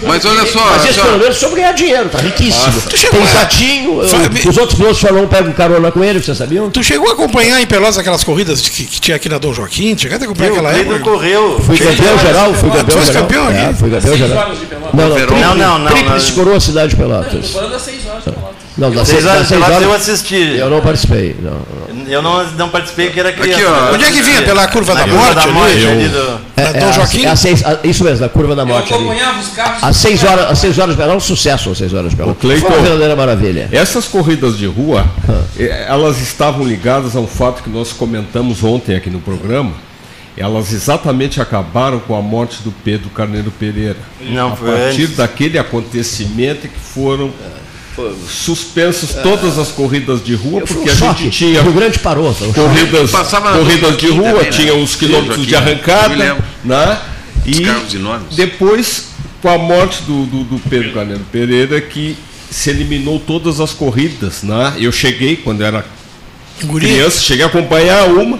[0.06, 0.66] Mas olha só.
[0.72, 2.82] Mas isso pelo menos soube ganhar dinheiro, tá riquíssimo.
[3.12, 4.00] Tem jatinho.
[4.00, 6.70] Os outros pilotos falam, pegam carona com ele, vocês sabiam?
[6.70, 9.98] Tu chegou a acompanhar em Pelotas aquelas corridas que, que tinha aqui na Dom Joaquim?
[9.98, 11.00] Chegaste a acompanhar aquela época?
[11.00, 11.60] correu.
[11.60, 13.02] Fui campeão geral, fui campeão.
[13.02, 13.58] Foi campeão aqui?
[13.58, 14.52] É, fui campeão geral.
[14.94, 15.92] Não, não, não, não.
[15.92, 17.46] Tríplice coroa cidade de Pelotas.
[17.46, 18.54] Estou falando das 6 horas de Pelotas.
[18.76, 20.58] Não, das 6 horas, seis horas eu assisti.
[20.58, 21.36] Eu não participei.
[21.40, 22.08] Não, não.
[22.08, 23.62] Eu não, não participei porque era criança.
[23.62, 24.42] Aqui, ó, Onde é que vinha?
[24.42, 25.36] Pela curva da morte?
[25.36, 26.40] Da morte ali, do...
[26.58, 27.36] é, é, Dom Joaquim?
[27.36, 28.92] Seis, isso mesmo, da curva da morte.
[28.92, 29.42] Eu acompanhava ali.
[29.42, 29.84] os carros.
[29.84, 32.60] Às 6 horas, às 6 horas, era um sucesso às 6 horas de Pelotas.
[32.60, 33.70] Foi uma verdadeira maravilha.
[33.72, 35.06] Essas corridas de rua,
[35.58, 39.74] eh, elas estavam ligadas a um fato que nós comentamos ontem aqui no programa
[40.36, 43.98] elas exatamente acabaram com a morte do Pedro Carneiro Pereira.
[44.22, 45.18] Não, a partir antes.
[45.18, 47.32] daquele acontecimento que foram
[48.28, 51.62] suspensas todas as corridas de rua, porque a gente tinha.
[51.62, 52.34] O Grande parou.
[52.34, 54.50] Corridas, corridas de rua, também, né?
[54.50, 56.38] tinha os quilômetros de arrancada.
[56.64, 57.00] Né?
[57.46, 57.62] E
[58.36, 59.10] depois,
[59.42, 62.18] com a morte do, do, do Pedro Carneiro Pereira, que
[62.50, 64.42] se eliminou todas as corridas.
[64.42, 64.74] Né?
[64.78, 65.86] Eu cheguei, quando era
[66.60, 68.40] criança, cheguei a acompanhar uma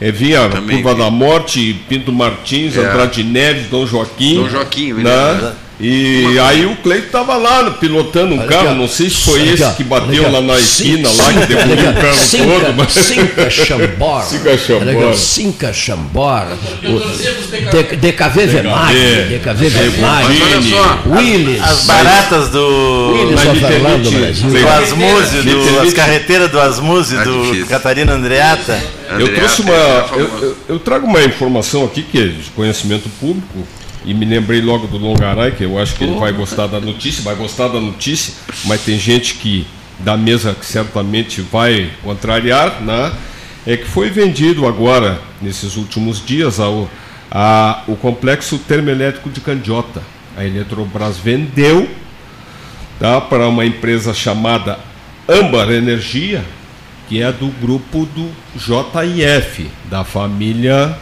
[0.00, 1.00] é, via Também Curva vi.
[1.00, 2.80] da Morte, Pinto Martins, é.
[2.80, 4.36] Andrade Neves, Dom Joaquim.
[4.36, 5.54] Dom Joaquim, né?
[5.78, 9.84] E aí o Cleito estava lá pilotando um carro, não sei se foi esse que
[9.84, 12.74] bateu lá na esquina, lá que derrubou o carro todo.
[12.76, 12.92] Mas...
[12.92, 14.22] Cinca Chambor.
[14.22, 15.14] Cinca Chambor.
[15.14, 16.46] Cinca Chambor.
[18.00, 18.94] DKV Vemag.
[19.28, 20.42] DKV Vemag.
[20.42, 21.02] Olha só.
[21.10, 21.62] Willis.
[21.62, 23.12] As baratas do.
[23.12, 28.82] Willis do Asmuse, do, as carreteiras do Asmuse, do Catarina Andreata.
[29.18, 29.74] Eu trouxe uma.
[29.74, 33.66] Eu, eu trago uma informação aqui que é de conhecimento público
[34.06, 37.24] e me lembrei logo do Longaray, que eu acho que ele vai gostar da notícia,
[37.24, 38.34] vai gostar da notícia,
[38.64, 39.66] mas tem gente que
[39.98, 43.12] da mesa que certamente vai contrariar, né?
[43.66, 46.88] É que foi vendido agora, nesses últimos dias, ao,
[47.28, 50.00] a, o complexo termoelétrico de Candiota.
[50.36, 51.88] A Eletrobras vendeu
[53.00, 54.78] tá, para uma empresa chamada
[55.28, 56.44] Âmbar Energia,
[57.08, 60.96] que é do grupo do JIF, da família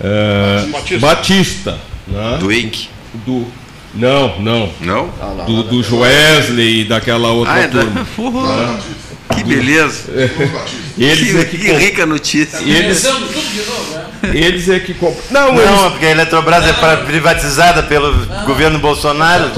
[0.00, 0.98] uh, Batista.
[0.98, 1.89] Batista.
[2.10, 2.36] Né?
[2.38, 2.88] Do Ike?
[3.26, 3.46] Do,
[3.94, 4.72] não, não.
[4.80, 5.10] Não?
[5.20, 8.06] Ah, do, do Joesley e daquela outra ah, é turma.
[9.28, 9.36] Da...
[9.36, 10.10] Que beleza.
[10.98, 12.58] eles que, é que, que rica notícia.
[12.58, 14.30] Eles, tudo de novo, né?
[14.34, 15.22] eles é que compram.
[15.30, 15.92] Não, não eles...
[15.92, 19.52] porque a Eletrobras é para privatizada pelo não, governo Bolsonaro.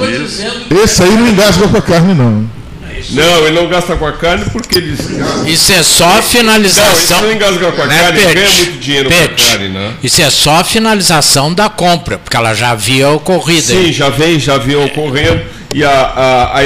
[0.84, 2.61] Esse aí não engasga com a carne, não.
[3.10, 5.00] Não, ele não gasta com a carne porque eles.
[5.46, 6.86] Isso é só a finalização.
[6.86, 9.50] Não, isso não engasga com a né, carne, Pet, ganha muito dinheiro Pet, com a
[9.50, 9.94] carne, né?
[10.02, 13.62] Isso é só a finalização da compra, porque ela já havia ocorrido.
[13.62, 15.42] Sim, já vem, já havia ocorrendo.
[15.74, 16.58] E a, a,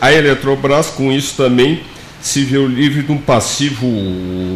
[0.00, 1.80] a Eletrobras, com isso também,
[2.20, 3.86] se viu livre de um passivo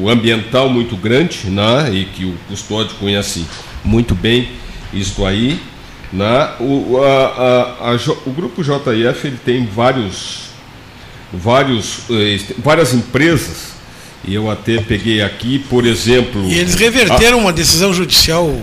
[0.08, 1.90] ambiental muito grande, né?
[1.92, 3.46] e que o custódio conhece
[3.82, 4.50] muito bem
[4.92, 5.58] isso aí.
[6.12, 6.50] Né?
[6.60, 10.50] O, a, a, o grupo JF ele tem vários
[11.38, 13.74] vários, eh, várias empresas,
[14.26, 16.44] e eu até peguei aqui, por exemplo.
[16.44, 17.42] E eles reverteram a...
[17.42, 18.54] uma decisão judicial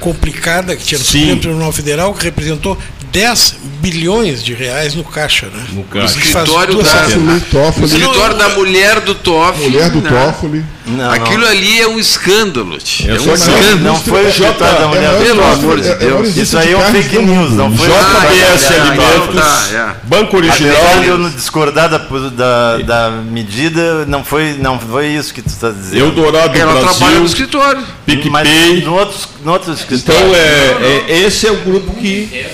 [0.00, 1.20] complicada que tinha no Sim.
[1.20, 2.76] Supremo Tribunal Federal, que representou
[3.16, 5.64] 10 bilhões de reais no caixa, né?
[5.72, 6.18] No caixa.
[6.18, 9.70] O escritório, da, Toffoli, o escritório da mulher do Toffoli.
[9.70, 10.02] Mulher do?
[10.02, 10.64] Toffoli.
[10.86, 11.48] Não, Aquilo não.
[11.48, 12.76] ali é um escândalo.
[12.76, 13.80] É, um escândalo.
[13.80, 16.36] Não foi o escritório da mulher Pelo amor de Deus.
[16.36, 21.02] Isso aí é um fake news, não foi JBS Alimentos, Banco Original.
[21.02, 25.70] Eu não discordar da, da, da medida, não foi, não foi isso que tu está
[25.70, 26.04] dizendo.
[26.04, 27.82] Eldorado Ela Brasil, trabalha no escritório.
[28.04, 28.30] PicPay.
[28.30, 30.02] Mas no escritórios.
[30.02, 32.46] Então, é, é, esse é o grupo que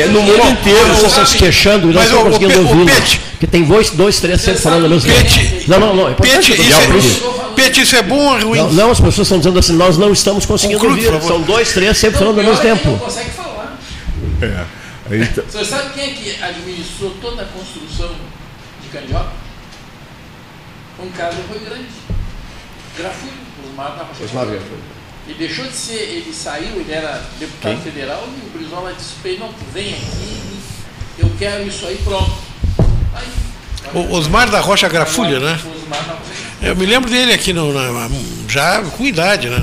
[0.00, 0.86] é no mundo inteiro.
[0.88, 3.20] Vocês estão se queixando e não estão conseguindo ouvir.
[3.38, 5.64] Que tem dois, dois três sempre falando a mesma coisa.
[5.68, 6.08] Não, não, não.
[6.08, 8.58] É Pete, isso, é, Pete, isso é bom ou é ruim?
[8.58, 11.26] Não, não, as pessoas estão dizendo assim, nós não estamos conseguindo Conclui, ouvir.
[11.26, 12.90] São dois, três sempre falando ao mesmo tempo.
[12.90, 13.78] Não consegue falar.
[14.40, 15.26] É.
[15.26, 15.42] Tá.
[15.50, 18.10] Você sabe quem é que administrou toda a construção
[18.82, 19.32] de Candiota?
[20.98, 21.88] Um cara do Rio Grande.
[22.96, 23.32] Grafulho,
[23.68, 24.24] Osmar da Rocha.
[24.24, 24.46] Osmar.
[25.26, 27.92] Ele deixou de ser, ele saiu, ele era deputado Quem?
[27.92, 30.58] federal e o Brizola disse para ele, não, tu vem aqui,
[31.18, 32.34] eu quero isso aí, pronto.
[33.14, 33.26] Aí,
[33.94, 35.58] o Osmar da Rocha Grafulha, né?
[36.60, 38.08] Eu me lembro dele aqui, no, na,
[38.48, 39.62] já com idade, né?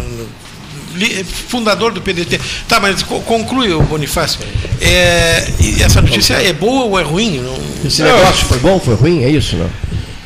[1.48, 2.40] fundador do PDT.
[2.68, 4.42] Tá, mas conclui, o Bonifácio.
[4.80, 5.48] É,
[5.80, 7.40] essa notícia é boa ou é ruim?
[7.40, 7.58] Não...
[7.86, 9.24] Esse negócio foi bom, foi ruim?
[9.24, 9.70] É isso, não?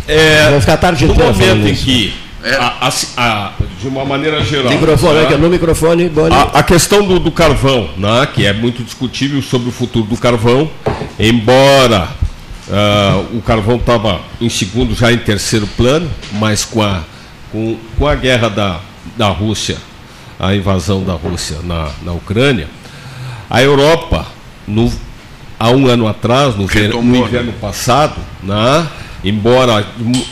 [0.08, 1.06] É, Vamos ficar tarde.
[1.06, 2.14] No momento em que
[2.46, 2.56] é.
[2.58, 4.72] A, a, a, de uma maneira geral.
[4.72, 5.38] Microfone, né?
[5.38, 6.12] no microfone,
[6.54, 8.28] a, questão do, do, carvão, né?
[8.32, 10.70] que é muito discutível sobre o futuro do carvão,
[11.20, 12.10] embora
[12.68, 17.02] uh, o carvão estava em segundo, já em terceiro plano, mas com a,
[17.52, 18.80] com, com a guerra da,
[19.18, 19.78] da Rússia,
[20.40, 22.68] a invasão da Rússia na, na Ucrânia,
[23.50, 24.28] a Europa,
[24.68, 24.94] no,
[25.60, 27.18] há um ano atrás, no, ver, no né?
[27.18, 28.88] inverno passado, né?
[29.26, 29.86] Embora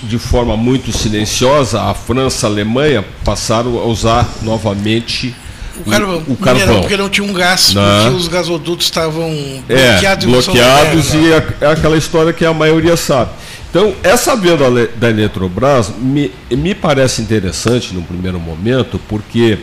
[0.03, 5.35] de forma muito silenciosa, a França, a Alemanha passaram a usar novamente
[5.75, 6.81] o carvão, o, carvão.
[6.81, 8.03] porque não tinha um gás, não.
[8.03, 9.29] porque os gasodutos estavam
[9.67, 10.23] bloqueados.
[10.23, 13.31] É, bloqueados e é aquela história que a maioria sabe.
[13.71, 19.57] Então, essa venda da Eletrobras me, me parece interessante no primeiro momento, porque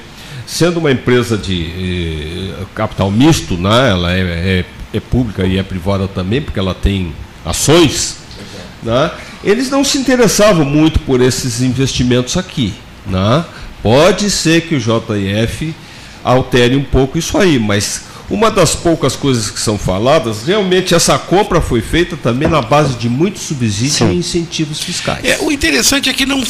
[0.45, 5.63] sendo uma empresa de eh, capital misto, né, ela é, é, é pública e é
[5.63, 7.13] privada também, porque ela tem
[7.47, 8.17] ações,
[8.83, 9.11] né?
[9.43, 12.75] eles não se interessavam muito por esses investimentos aqui.
[13.07, 13.45] Né?
[13.83, 15.75] Pode ser que o JF
[16.23, 21.19] altere um pouco isso aí, mas uma das poucas coisas que são faladas, realmente essa
[21.19, 24.13] compra foi feita também na base de muitos subsídios Sim.
[24.13, 25.25] e incentivos fiscais.
[25.25, 26.41] É, o interessante é que não,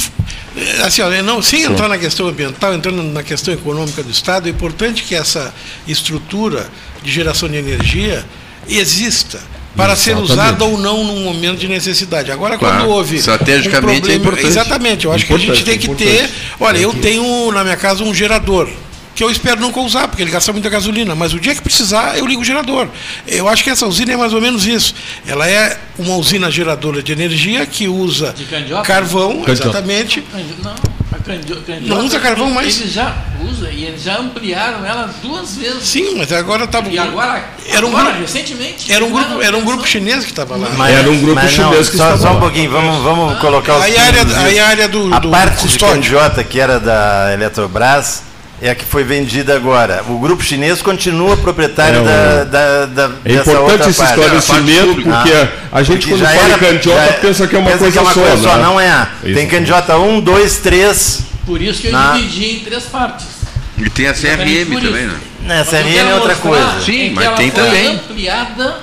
[0.84, 1.72] assim, olha, não, sem Sim.
[1.72, 5.54] entrar na questão ambiental, entrando na questão econômica do Estado, é importante que essa
[5.88, 6.68] estrutura
[7.02, 8.26] de geração de energia
[8.68, 9.40] exista
[9.76, 12.30] para ser usada ou não num momento de necessidade.
[12.30, 13.16] Agora, claro, quando houve.
[13.16, 14.46] Estrategicamente um problema, é importante.
[14.46, 16.30] Exatamente, eu acho importante, que a gente tem que ter.
[16.58, 18.68] Olha, eu tenho na minha casa um gerador
[19.14, 22.16] que eu espero nunca usar, porque ele gasta muita gasolina, mas o dia que precisar,
[22.16, 22.88] eu ligo o gerador.
[23.26, 24.94] Eu acho que essa usina é mais ou menos isso.
[25.26, 28.34] Ela é uma usina geradora de energia que usa
[28.84, 30.24] carvão, exatamente.
[30.62, 30.74] Não,
[31.82, 32.80] não usa carvão mais.
[32.80, 35.82] Eles já usam e eles já ampliaram ela duas vezes.
[35.82, 36.88] Sim, mas agora estava.
[36.88, 38.92] E agora, era um agora, grupo, recentemente.
[38.92, 40.70] Era um grupo, era um grupo chinês que estava lá.
[40.76, 43.76] Mas, era um grupo chinês não, que estava Só um pouquinho, vamos, vamos ah, colocar
[43.76, 43.82] os.
[43.82, 46.02] Aí a área, aí a área do, a parte custódio.
[46.02, 48.29] de candiota que era da Eletrobras
[48.60, 50.04] é a que foi vendida agora.
[50.08, 55.48] O grupo chinês continua proprietário é, da, da, da, É importante esse esclarecimento, porque ah,
[55.72, 58.12] a gente porque quando fala era, candiota já, pensa que é uma coisa, é uma
[58.12, 58.56] só, coisa só.
[58.56, 58.62] Né?
[58.62, 59.08] Não é.
[59.24, 59.34] Isso.
[59.34, 61.20] Tem candiota 1, 2, 3.
[61.46, 62.12] Por isso que eu na...
[62.12, 63.26] dividi em três partes.
[63.78, 65.16] E tem a CRM também, né?
[65.42, 66.80] Não, a CRM é outra coisa.
[66.84, 67.94] Sim, mas tem também.
[67.94, 68.76] ampliada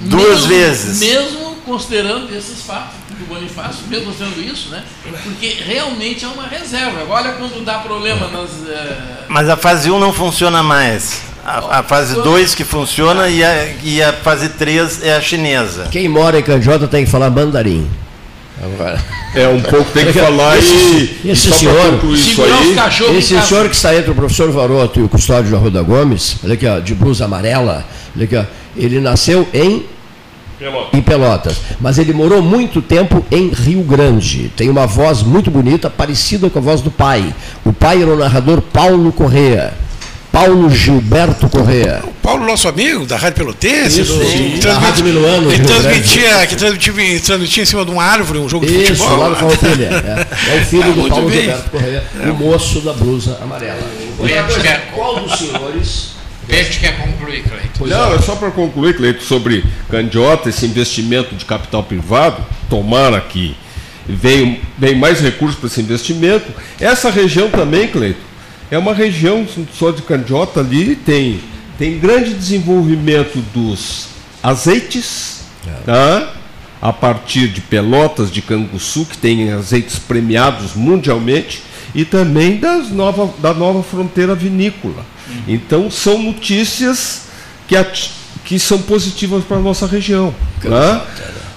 [0.00, 0.98] duas mesmo, vezes.
[0.98, 4.82] Mesmo considerando esses fatos do Bonifácio, mesmo sendo isso, né?
[5.22, 7.04] Porque realmente é uma reserva.
[7.08, 8.50] Olha quando dá problema nas.
[8.50, 8.96] Uh...
[9.28, 11.22] Mas a fase 1 não funciona mais.
[11.44, 15.88] A, a fase 2 que funciona e a, e a fase 3 é a chinesa.
[15.90, 17.88] Quem mora em Canjota tem que falar mandarim.
[18.62, 19.02] Agora.
[19.34, 21.30] É, um pouco tem que falar esse, e.
[21.30, 22.04] Esse senhor.
[22.04, 25.82] Isso aí, esse senhor que está entre o professor Varoto e o custódio de Arruda
[25.82, 27.84] Gomes, olha aqui, ó, de blusa amarela,
[28.16, 28.44] olha aqui, ó,
[28.76, 29.84] ele nasceu em
[30.64, 30.98] Pelotas.
[30.98, 31.56] Em Pelotas.
[31.80, 34.50] Mas ele morou muito tempo em Rio Grande.
[34.56, 37.34] Tem uma voz muito bonita, parecida com a voz do pai.
[37.64, 39.74] O pai era o narrador Paulo Correa.
[40.32, 42.02] Paulo Gilberto Correa.
[42.02, 45.52] O Paulo, nosso amigo, da Rádio Pelotense, Isso, do, sim, da Rádio Minuano.
[45.52, 49.18] Ele transmitia, que transmitia, transmitia em cima de uma árvore um jogo Isso, de futebol.
[49.18, 49.90] lá no Farroupilha.
[50.50, 51.40] É, é o filho ah, do Paulo bem.
[51.42, 52.30] Gilberto Correa, é.
[52.30, 53.78] o moço da blusa amarela.
[54.92, 56.13] Qual dos senhores
[56.46, 57.86] Peixe quer concluir, Cleito.
[57.86, 63.56] Não, é só para concluir, Cleito, sobre Candiota, esse investimento de capital privado, tomara que
[64.06, 66.52] venham, venham mais recursos para esse investimento.
[66.80, 68.20] Essa região também, Cleito,
[68.70, 71.40] é uma região só de Candiota ali, tem
[71.78, 74.08] tem grande desenvolvimento dos
[74.42, 75.70] azeites, é.
[75.84, 76.32] tá?
[76.80, 81.62] a partir de Pelotas, de Canguçu, que tem azeites premiados mundialmente,
[81.94, 85.04] e também das nova, da nova fronteira vinícola.
[85.28, 85.42] Uhum.
[85.48, 87.22] Então, são notícias
[87.68, 87.76] que,
[88.44, 90.34] que são positivas para a nossa região.
[90.62, 91.02] Né?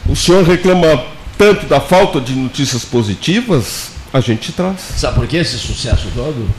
[0.08, 1.04] O senhor reclama
[1.38, 4.80] tanto da falta de notícias positivas, a gente traz.
[4.96, 6.50] Sabe por que esse sucesso todo?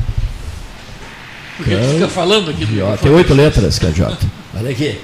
[1.56, 2.66] Porque é, fica falando aqui.
[3.02, 4.26] Tem oito letras, Cadiota.
[4.56, 4.98] Olha aqui.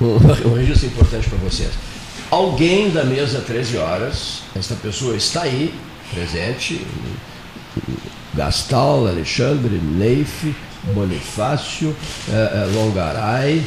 [0.00, 0.16] Um,
[0.50, 1.70] um registro importante para vocês.
[2.30, 5.74] Alguém da mesa 13 horas, esta pessoa está aí,
[6.12, 6.80] presente,
[8.34, 10.54] Gastal, Alexandre, Neif,
[10.94, 11.94] Bonifácio,
[12.28, 13.62] eh, eh, Longaray,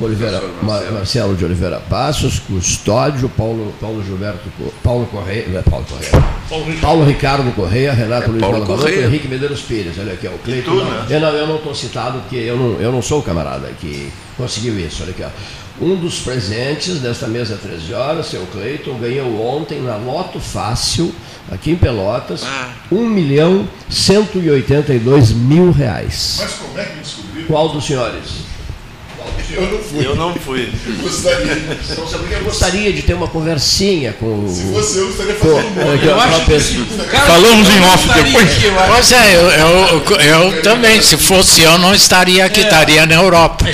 [0.00, 4.48] Oliveira, Mar, Marcelo de Oliveira Passos, Custódio, Paulo, Paulo Gilberto,
[4.82, 9.28] Paulo Correia, não é Paulo Correia, Paulo, Paulo Ricardo Correia, Renato é Luiz Malabaroto, Henrique
[9.28, 10.74] Medeiros Pires, olha aqui, o Cleiton.
[10.74, 11.06] Né?
[11.10, 15.02] Eu não estou citado porque eu não, eu não sou o camarada que conseguiu isso,
[15.02, 15.28] olha aqui, ó.
[15.80, 21.12] Um dos presentes desta mesa 13 horas, seu Cleiton, ganhou ontem na Loto Fácil,
[21.50, 22.70] aqui em Pelotas, ah.
[22.90, 26.38] 1 milhão 182 mil reais.
[26.40, 27.46] Mas como é que descobriu?
[27.46, 28.52] Qual dos senhores?
[29.54, 30.06] Eu não fui.
[30.06, 30.72] Eu não fui.
[30.86, 31.52] Eu gostaria.
[31.52, 36.20] Então, eu gostaria de ter uma conversinha com Se fosse eu, estaria fazendo com, eu
[36.20, 36.86] acho que assim,
[37.26, 38.48] Falamos em off depois.
[38.88, 42.64] Pois é, eu, eu, eu, também, se fosse eu, não estaria aqui, é.
[42.64, 43.66] estaria na Europa.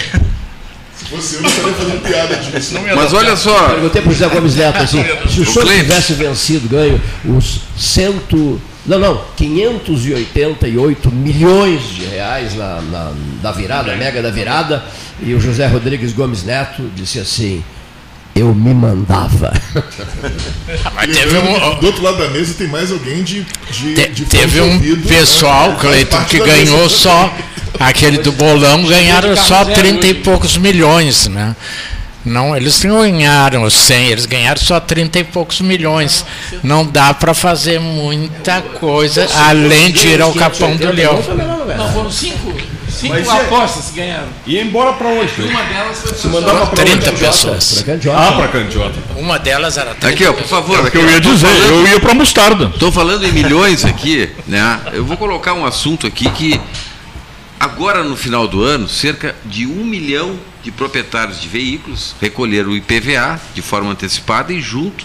[1.11, 2.75] Eu, não estaria fazendo piada disso.
[2.95, 3.71] Mas olha só.
[3.71, 8.61] Perguntei para o José Gomes Neto assim: se o senhor tivesse vencido, ganho os cento.
[8.87, 14.83] Não, não, 588 milhões de reais na, na, da virada, mega da virada,
[15.21, 17.63] e o José Rodrigues Gomes Neto disse assim:
[18.39, 19.53] eu me mandava.
[20.95, 23.45] Mas teve um, do outro lado da mesa tem mais alguém de.
[23.71, 25.77] de, te, de teve um ouvido, pessoal, né?
[25.81, 27.33] Cleiton, que ganhou só.
[27.79, 31.55] Aquele do bolão ganharam só 30 e poucos milhões, né?
[32.25, 36.25] Não, eles não ganharam 100, eles ganharam só 30 e poucos milhões.
[36.63, 41.23] Não dá para fazer muita coisa além de ir ao Capão do Leão.
[41.77, 42.48] Não, foram cinco,
[42.99, 44.29] cinco Mas apostas que ganharam.
[44.47, 45.43] E embora para onde?
[45.43, 47.85] Uma delas foi Se mandava para 30 pessoas.
[48.15, 48.99] Ah, para Candiota.
[49.17, 50.87] Uma delas era 30 Aqui, ó, por favor.
[50.87, 52.67] É que eu ia dizer, eu ia para Mostarda.
[52.67, 54.81] Estou falando em milhões aqui, né?
[54.93, 56.61] Eu vou colocar um assunto aqui que
[57.59, 62.77] agora no final do ano, cerca de um milhão de proprietários de veículos recolheram o
[62.77, 65.05] IPVA de forma antecipada e junto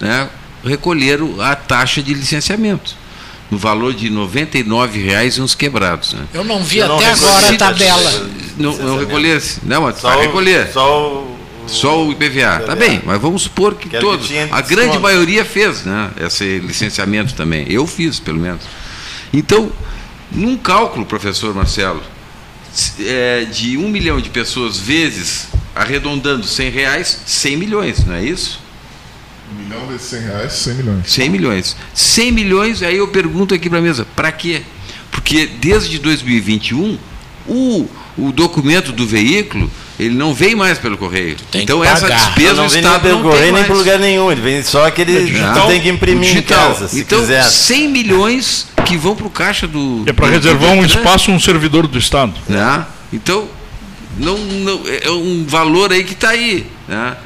[0.00, 0.28] né,
[0.64, 3.03] recolheram a taxa de licenciamento
[3.50, 6.12] no valor de R$ 99,00 e uns quebrados.
[6.14, 6.26] Né?
[6.32, 8.30] Eu não vi Eu até não agora a tabela.
[8.56, 10.70] Não, não recolher Não, mas vai recolher.
[10.72, 11.36] Só o,
[11.66, 12.60] só o IPVA.
[12.66, 14.30] Tá bem, mas vamos supor que, que todos.
[14.50, 17.66] A grande maioria fez né, esse licenciamento também.
[17.68, 18.62] Eu fiz, pelo menos.
[19.32, 19.70] Então,
[20.30, 22.02] num cálculo, professor Marcelo,
[23.00, 28.63] é, de um milhão de pessoas vezes, arredondando 100 reais, 100 milhões, não é isso?
[29.52, 31.12] Um milhão vezes 100 reais, 100 milhões.
[31.12, 31.76] 100 milhões.
[31.94, 34.62] 100 milhões, aí eu pergunto aqui para a mesa, para quê?
[35.10, 36.98] Porque desde 2021,
[37.46, 41.36] o, o documento do veículo ele não vem mais pelo correio.
[41.54, 44.30] Então essa despesa não, não vem nem pelo correio nem por lugar nenhum.
[44.30, 46.70] Ele vem só aquele digital, tem que imprimir digital.
[46.70, 47.44] em casa, se então, quiser.
[47.44, 50.02] 100 milhões que vão para o caixa do.
[50.06, 52.34] É para reservar um espaço um servidor do Estado.
[52.48, 52.84] Né?
[53.12, 53.48] Então,
[54.18, 57.16] não, não, é um valor aí que está aí, né?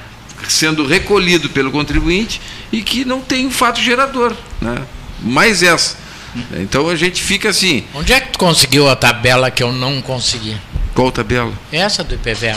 [0.49, 4.34] Sendo recolhido pelo contribuinte e que não tem o um fato gerador.
[4.61, 4.76] Né?
[5.20, 5.97] Mais essa.
[6.53, 7.84] Então a gente fica assim.
[7.95, 10.57] Onde é que tu conseguiu a tabela que eu não consegui?
[10.95, 11.53] Qual tabela?
[11.72, 12.57] Essa do IPVA.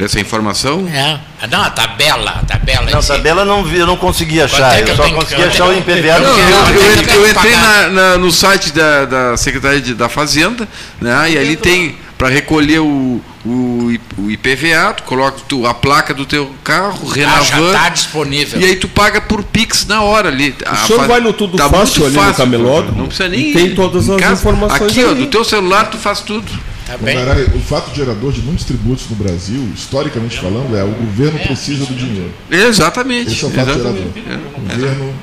[0.00, 0.88] Essa informação?
[0.88, 1.20] É.
[1.40, 2.30] Ah, não, a tabela.
[2.42, 4.76] A tabela não, a tabela não vi, eu não consegui achar.
[4.76, 6.18] É eu, eu só consegui achar o IPVA.
[6.18, 10.66] Não, eu, eu, eu, entrei na, na, no site da, da Secretaria de, da Fazenda,
[11.00, 16.14] né, e ali tem para recolher o, o, o, IPVA, tu coloca tu, a placa
[16.14, 17.38] do teu carro, Renavan.
[17.38, 18.60] Ah, já está disponível.
[18.60, 20.54] E aí tu paga por Pix na hora ali.
[20.60, 22.98] O senhor faz, vai no Tudo tá Fácil ali fácil, no camelódromo?
[22.98, 24.40] Não precisa nem Tem todas as casa.
[24.40, 26.50] informações Aqui, ó, do teu celular tu faz tudo.
[26.86, 27.16] Tá bem.
[27.54, 31.94] o fato gerador de muitos tributos no Brasil, historicamente falando, é o governo precisa do
[31.94, 32.30] dinheiro.
[32.50, 33.32] Exatamente.
[33.32, 34.02] Esse é o fato gerador.
[34.26, 34.58] É.
[34.58, 35.14] O governo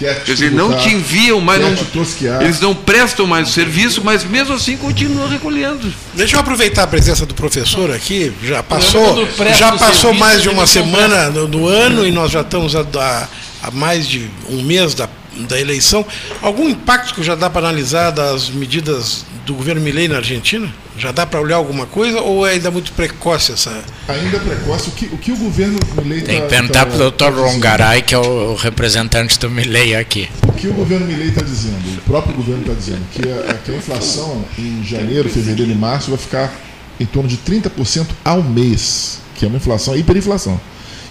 [0.00, 4.24] quer Quer dizer, não te enviam, mas não, eles não prestam mais o serviço, mas
[4.24, 5.92] mesmo assim continuam recolhendo.
[6.14, 8.32] Deixa eu aproveitar a presença do professor aqui.
[8.42, 12.74] Já passou, já passou mais de uma semana no, no, ano e nós já estamos
[12.74, 13.28] a, a,
[13.62, 15.06] a mais de um mês da
[15.48, 16.04] da eleição,
[16.42, 20.72] algum impacto que já dá para analisar das medidas do governo Milei na Argentina?
[20.98, 23.70] Já dá para olhar alguma coisa ou é ainda muito precoce essa?
[24.08, 24.88] Ainda é precoce.
[24.88, 27.32] O que o, que o governo Milei Tem tá, que perguntar tá, para o doutor
[27.32, 30.28] tá Rongaray, que é o representante do Milei aqui.
[30.46, 31.98] O que o governo Milei está dizendo?
[31.98, 36.10] O próprio governo está dizendo que a, que a inflação em janeiro, fevereiro e março
[36.10, 36.52] vai ficar
[36.98, 40.60] em torno de 30% ao mês, que é uma inflação, hiperinflação.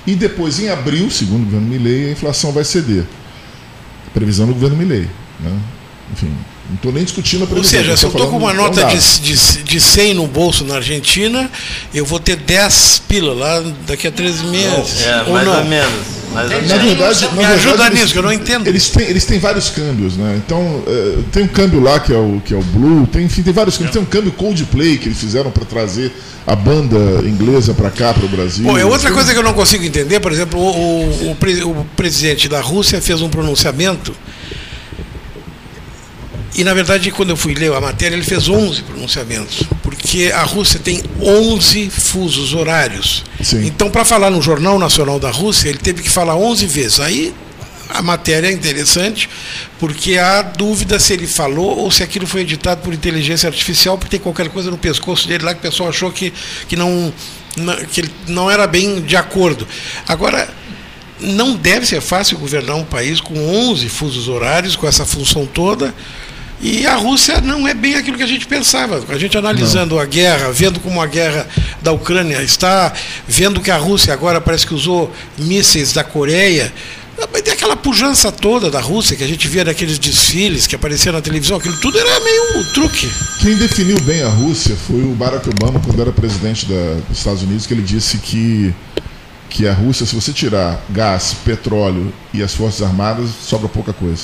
[0.06, 3.06] E depois, em abril, segundo o governo Milley, a inflação vai ceder.
[4.14, 5.10] Previsão do governo Milley.
[5.39, 5.60] Né?
[6.12, 6.34] Enfim,
[6.70, 7.80] não estou nem discutindo a previsão.
[7.80, 10.76] Ou seja, se eu estou com uma nota de, de, de 100 no bolso na
[10.76, 11.49] Argentina,
[11.93, 15.01] eu vou ter 10 pila lá daqui a 13 meses.
[15.01, 15.57] É, ou mais não?
[15.57, 16.19] ou menos.
[16.34, 18.68] Mais ou Na verdade, Me na ajuda verdade, nisso, eles- que eu não entendo.
[18.68, 20.40] Eles têm, eles têm vários câmbios, né?
[20.46, 23.42] Então, eh, tem um câmbio lá que é o, que é o Blue, tem, enfim,
[23.42, 23.94] tem vários câmbios.
[23.94, 26.12] Tem um câmbio Coldplay que eles fizeram para trazer
[26.46, 28.66] a banda inglesa para cá, para o Brasil.
[28.66, 31.86] Pô, é outra coisa que eu não consigo entender, por exemplo, o, o- o o
[31.96, 34.14] presidente da Rússia fez um pronunciamento
[36.56, 40.43] e, na verdade, quando eu fui ler a matéria, ele fez 11 pronunciamentos, porque a
[40.43, 43.24] Rússia tem 11 fusos horários.
[43.41, 43.66] Sim.
[43.66, 47.00] Então, para falar no Jornal Nacional da Rússia, ele teve que falar 11 vezes.
[47.00, 47.34] Aí
[47.89, 49.30] a matéria é interessante,
[49.80, 54.12] porque há dúvida se ele falou ou se aquilo foi editado por inteligência artificial, porque
[54.12, 56.34] tem qualquer coisa no pescoço dele lá que o pessoal achou que,
[56.68, 57.14] que, não,
[57.91, 59.68] que ele não era bem de acordo.
[60.08, 60.50] Agora,
[61.20, 63.36] não deve ser fácil governar um país com
[63.70, 65.93] 11 fusos horários, com essa função toda.
[66.62, 69.01] E a Rússia não é bem aquilo que a gente pensava.
[69.07, 71.47] A gente analisando a guerra, vendo como a guerra
[71.82, 72.91] da Ucrânia está,
[73.28, 76.72] vendo que a Rússia agora parece que usou mísseis da Coreia.
[77.34, 81.12] Mas tem aquela pujança toda da Rússia que a gente via naqueles desfiles que apareciam
[81.14, 83.10] na televisão, aquilo tudo era meio truque.
[83.41, 87.41] Quem definiu bem a Rússia foi o Barack Obama quando era presidente da- dos Estados
[87.41, 88.74] Unidos, que ele disse que,
[89.49, 94.24] que a Rússia, se você tirar gás, petróleo e as forças armadas, sobra pouca coisa.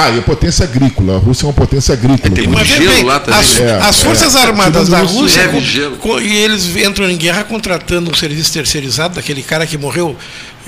[0.00, 1.16] Ah, e a potência agrícola.
[1.16, 2.32] A Rússia é uma potência agrícola.
[2.32, 3.78] tem muito gelo bem, lá também, As, né?
[3.82, 4.38] as É, Forças é.
[4.38, 5.96] Armadas da Rússia, leve co- gelo.
[5.96, 10.16] co- e eles entram em guerra contratando um serviço terceirizado daquele cara que morreu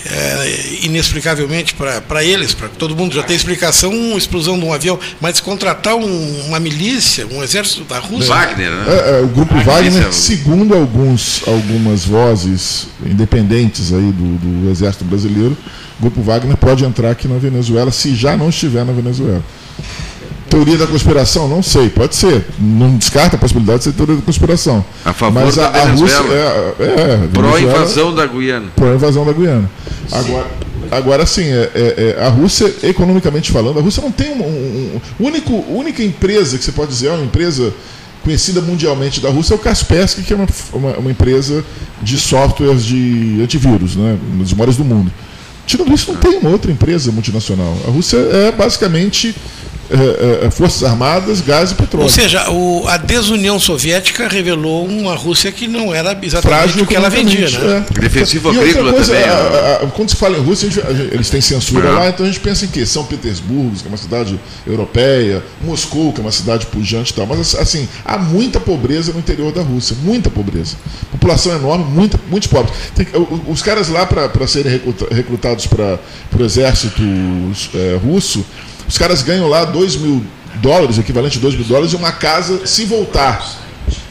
[0.05, 4.99] é, inexplicavelmente para eles, para todo mundo já tem explicação, uma explosão de um avião,
[5.21, 8.35] mas contratar um- uma milícia, um exército da Rússia.
[8.35, 8.85] Wagner, né?
[8.89, 14.39] É, é, o grupo Ah, Wagner, isso é segundo alguns, algumas vozes independentes aí do,
[14.65, 15.57] do Exército Brasileiro,
[16.01, 19.43] grupo Wagner pode entrar aqui na Venezuela se já não estiver na Venezuela.
[20.49, 21.47] Teoria da conspiração?
[21.47, 22.45] Não sei, pode ser.
[22.59, 24.85] Não descarta a possibilidade de ser teoria da conspiração.
[25.05, 26.75] A favor Mas a, da a Rússia Venezuela.
[26.81, 28.67] é, é, a Pró Venezuela- invasão da Guiana.
[28.75, 29.71] Pró invasão da Guiana.
[30.11, 30.47] Agora,
[30.91, 35.01] agora sim, é, é, é, a Rússia, economicamente falando, a Rússia não tem um, um,
[35.21, 37.73] um único, única empresa que você pode dizer, é uma empresa
[38.25, 41.65] conhecida mundialmente da Rússia é o Kaspersky, que é uma, uma, uma empresa
[42.03, 45.13] de softwares de antivírus, né, uma das maiores do mundo.
[45.71, 47.77] Tirando isso, não tem uma outra empresa multinacional.
[47.87, 49.33] A Rússia é basicamente
[49.91, 52.05] é, é, Forças Armadas, gás e petróleo.
[52.05, 56.87] Ou seja, o- a desunião soviética revelou uma Rússia que não era exatamente frágil o
[56.87, 57.49] que ela vendia.
[57.51, 57.85] Né?
[57.97, 58.01] é.
[58.01, 59.29] Defensivo E outra agrícola coisa, também.
[59.29, 59.59] a- né?
[59.83, 61.93] a- a- quando se fala em Rússia, a gente- eles têm censura É.
[61.93, 62.87] lá, então a gente pensa em quê?
[62.87, 67.27] São Petersburgo, que é uma cidade europeia, Moscou, que é uma cidade pujante e tal.
[67.27, 70.77] Mas assim, há muita pobreza no interior da Rússia, muita pobreza.
[71.11, 72.75] População enorme, muita, muitos pobres.
[72.95, 73.07] Tem-
[73.49, 75.99] os caras lá, para serem recruta- recrutados para
[76.39, 77.03] o exército
[77.75, 78.45] é, russo,
[78.91, 80.21] os caras ganham lá 2 mil
[80.57, 83.41] dólares, equivalente a 2 mil dólares, e uma casa se voltar.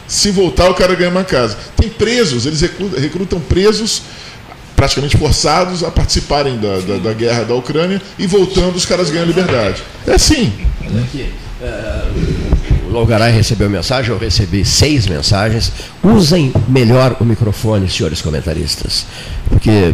[0.07, 1.57] Se voltar, o cara ganha uma casa.
[1.75, 4.03] Tem presos, eles recrutam, presos
[4.77, 9.25] praticamente forçados a participarem da, da, da guerra da Ucrânia e voltando os caras ganham
[9.25, 9.83] liberdade.
[10.07, 10.53] É assim.
[11.61, 12.05] Eh,
[12.87, 15.73] o Logaray recebeu mensagem, eu recebi seis mensagens.
[16.01, 19.05] Usem melhor o microfone, senhores comentaristas,
[19.49, 19.93] porque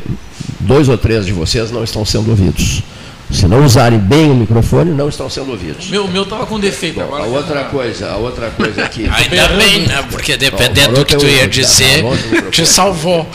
[0.60, 2.84] dois ou três de vocês não estão sendo ouvidos.
[3.32, 5.90] Se não usarem bem o microfone, não estão sendo ouvidos.
[5.90, 7.24] Meu, meu tava com defeito Bom, agora.
[7.24, 9.10] a outra coisa, a outra coisa aqui.
[9.12, 10.04] Ainda bem, né?
[10.10, 12.04] Porque dependendo Falou do que tu eu- ia dizer,
[12.52, 13.28] te salvou.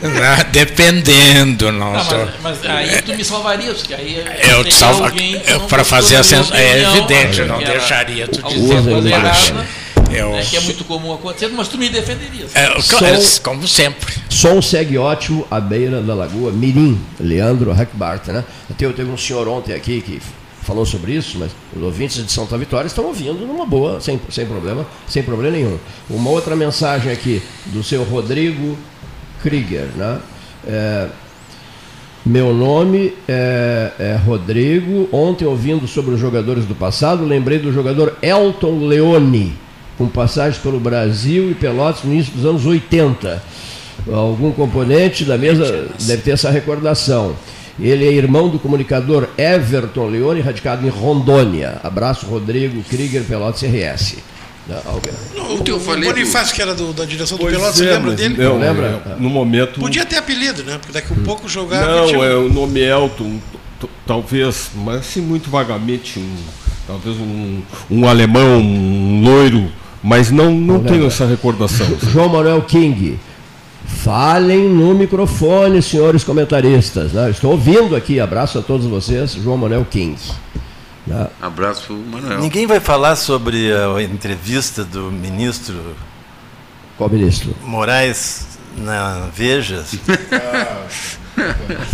[0.00, 0.46] Né?
[0.50, 5.02] Dependendo, não Não, mas, mas aí tu me salvaria, porque aí Eu tem te salvo
[5.02, 6.58] não para fazer a censura.
[6.58, 8.90] É evidente, eu achou não era deixaria tu dizer Usa
[10.14, 12.54] Eu- né, que é muito comum acontecer, mas tu me defenderias.
[12.54, 14.14] É, Som- claro, como sempre.
[14.28, 18.44] Som segue ótimo à beira da lagoa Mirim, Leandro Hackbart, né?
[18.76, 20.20] Teve, teve um senhor ontem aqui que
[20.62, 24.46] falou sobre isso, mas os ouvintes de Santa Vitória estão ouvindo numa boa, sem, sem
[24.46, 25.78] problema, sem problema nenhum.
[26.08, 28.78] Uma outra mensagem aqui do seu Rodrigo
[29.42, 30.20] Krieger, né?
[30.66, 31.08] É,
[32.24, 35.08] meu nome é, é Rodrigo.
[35.12, 39.54] Ontem, ouvindo sobre os jogadores do passado, lembrei do jogador Elton Leone,
[40.02, 43.42] com passagem pelo Brasil e Pelotas no início dos anos 80.
[44.12, 47.36] Algum componente da mesa deve ter essa recordação.
[47.78, 51.78] Ele é irmão do comunicador Everton Leone, radicado em Rondônia.
[51.84, 54.16] Abraço, Rodrigo Krieger, Pelotas RS.
[54.84, 57.80] Alguém- O, Ontem eu o falei do- Bonifácio, que era do- da direção do Pelotas,
[57.80, 58.36] é, você lembra dele?
[58.42, 59.02] não, Lembra?
[59.06, 59.80] é, No momento.
[59.80, 60.78] Podia ter apelido, né?
[60.78, 61.86] Porque daqui a pouco jogava.
[62.00, 63.38] Não, tinha um- é o nome Elton,
[63.80, 66.36] t- talvez, mas assim muito vagamente, um,
[66.86, 67.60] talvez um,
[67.90, 69.68] um alemão, um loiro,
[70.02, 71.86] Mas não, não tenho essa recordação.
[72.10, 73.18] João Manuel King.
[73.84, 77.12] Falem no microfone, senhores comentaristas.
[77.12, 77.30] Né?
[77.30, 78.18] Estou ouvindo aqui.
[78.18, 79.32] Abraço a todos vocês.
[79.34, 80.16] João Manuel King.
[81.06, 81.28] Né?
[81.40, 82.40] Abraço para o Manuel.
[82.40, 85.76] Ninguém vai falar sobre a entrevista do ministro.
[86.96, 87.54] Qual ministro?
[87.64, 88.46] Moraes
[88.76, 89.84] na Veja.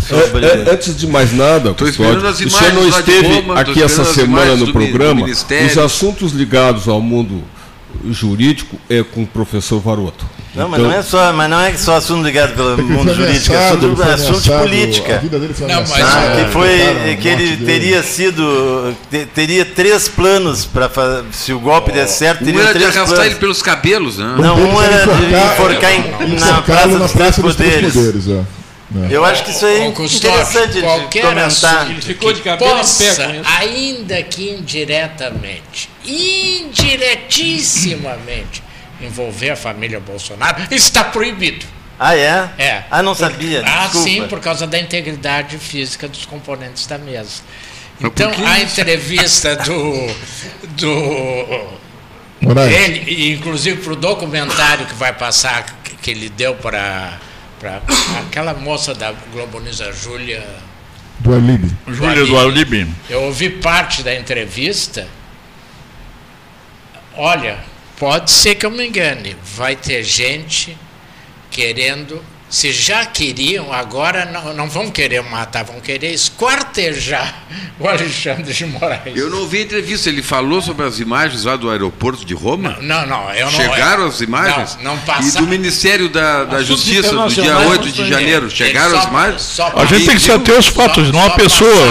[0.08, 0.46] Sobre...
[0.46, 4.56] É, é, antes de mais nada, Custódio, o senhor não esteve Roma, aqui essa semana
[4.56, 5.24] no programa.
[5.26, 7.44] Os assuntos ligados ao mundo
[8.10, 10.26] jurídico é com o professor Varoto.
[10.54, 13.54] Não, então, mas não é só, mas não é só assunto ligado pelo mundo jurídico,
[13.54, 15.14] é assunto, é assunto de política.
[15.16, 18.94] A vida dele foi não, mas, ah, que foi que ele teria sido
[19.34, 20.90] teria três planos para
[21.32, 21.94] se o golpe oh.
[21.94, 23.32] der certo, teria um era três de arrastar planos.
[23.32, 24.34] ele pelos cabelos, né?
[24.38, 27.92] Não, um era de enforcar em, na Praça dos Três Poderes.
[27.92, 28.57] poderes é.
[28.94, 29.08] É.
[29.10, 31.86] Eu acho que isso é interessante de comentar.
[32.00, 33.28] Ficou de cabelo possa,
[33.58, 38.62] ainda que indiretamente, indiretissimamente,
[39.00, 41.66] envolver a família Bolsonaro, está proibido.
[41.98, 42.48] Ah, é?
[42.58, 42.84] É.
[42.90, 43.62] Ah, não sabia.
[43.66, 47.42] Ah, sim, por causa da integridade física dos componentes da mesa.
[48.00, 50.06] Então, a entrevista do.
[50.76, 51.78] do
[52.70, 55.66] ele, inclusive para o documentário que vai passar,
[56.00, 57.18] que ele deu para
[57.58, 57.82] para
[58.20, 60.46] aquela moça da Globo News, a Júlia.
[61.20, 61.70] Do Alibi.
[61.88, 62.86] Júlia do Alibi.
[63.10, 65.06] Eu ouvi parte da entrevista.
[67.16, 67.58] Olha,
[67.98, 69.36] pode ser que eu me engane.
[69.56, 70.76] Vai ter gente
[71.50, 77.42] querendo se já queriam, agora não, não vão querer matar, vão querer esquartejar
[77.78, 79.14] o Alexandre de Moraes.
[79.14, 82.78] Eu não vi a entrevista, ele falou sobre as imagens lá do aeroporto de Roma?
[82.80, 83.52] Não, não, eu não.
[83.52, 84.76] Chegaram as imagens?
[84.82, 85.28] Não, não passaram.
[85.28, 89.60] E do Ministério da, da Justiça, do dia 8 de janeiro, chegaram só, as imagens?
[89.60, 91.86] a gente tem que se ater aos fatos, não a pessoa.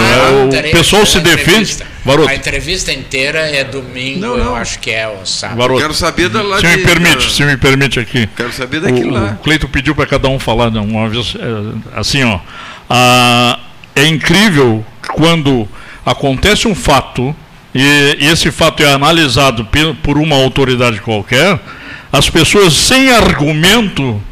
[0.50, 0.68] Né?
[0.68, 1.78] O pessoal se defende.
[2.04, 2.28] Baroto.
[2.28, 4.46] A entrevista inteira é domingo, não, não.
[4.46, 5.58] eu acho que é o sábado.
[5.58, 5.80] Baroto.
[5.80, 8.28] Quero saber da lá se de, me permite, se me permite aqui.
[8.36, 9.36] Quero saber daquilo o, lá.
[9.38, 12.40] O Cleito pediu para cada um falar uma vez, é, assim, ó.
[12.88, 13.58] Ah,
[13.94, 14.84] é incrível
[15.14, 15.68] quando
[16.06, 17.34] acontece um fato
[17.74, 19.68] e esse fato é analisado
[20.02, 21.58] por uma autoridade qualquer,
[22.12, 24.22] as pessoas sem argumento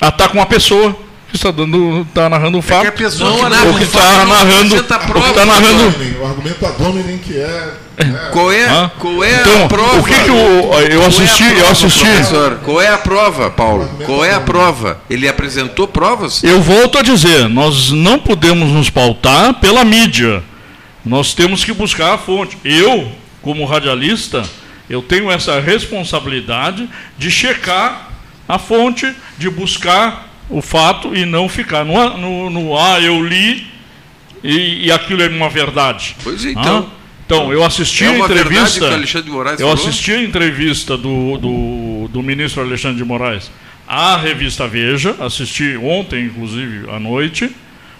[0.00, 0.96] atacam a pessoa
[1.28, 2.86] que está dando, está narrando o fato.
[2.86, 6.20] É que a pessoa não, que, o que está narrando, o que está narrando.
[6.20, 7.74] O argumento ad hominem que é
[8.04, 8.28] né?
[8.32, 9.98] qual é, qual é então, a prova?
[9.98, 12.04] O que, que o, eu assisti, é prova, eu assisti.
[12.04, 12.58] Professor?
[12.64, 13.90] Qual é a prova, Paulo?
[14.06, 15.00] Qual é a prova?
[15.10, 16.42] Ele apresentou provas?
[16.44, 20.42] Eu volto a dizer, nós não podemos nos pautar pela mídia.
[21.04, 22.56] Nós temos que buscar a fonte.
[22.64, 23.10] Eu,
[23.42, 24.44] como radialista,
[24.88, 28.10] eu tenho essa responsabilidade de checar
[28.48, 33.66] a fonte, de buscar o fato e não ficar no, no, no ah, eu li
[34.42, 36.16] e, e, aquilo é uma verdade.
[36.22, 36.88] Pois é, então.
[36.90, 36.98] Ah?
[37.26, 38.86] Então, eu assisti é a entrevista.
[39.58, 43.50] eu assisti a entrevista do, do, do, ministro Alexandre de Moraes
[43.86, 47.50] à revista Veja, assisti ontem, inclusive, à noite,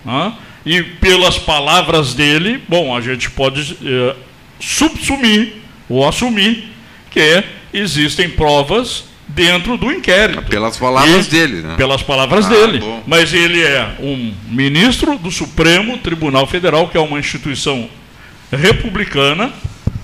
[0.07, 0.33] ah?
[0.65, 4.17] e pelas palavras dele, bom, a gente pode eh,
[4.61, 5.55] subsumir
[5.89, 6.73] ou assumir
[7.11, 7.43] que
[7.73, 9.08] existem provas
[9.39, 10.43] dentro do inquérito.
[10.43, 11.77] Pelas palavras e, dele, né?
[11.77, 12.81] Pelas palavras ah, dele.
[12.81, 13.03] Bom.
[13.07, 17.89] Mas ele é um ministro do Supremo Tribunal Federal, que é uma instituição
[18.51, 19.53] republicana,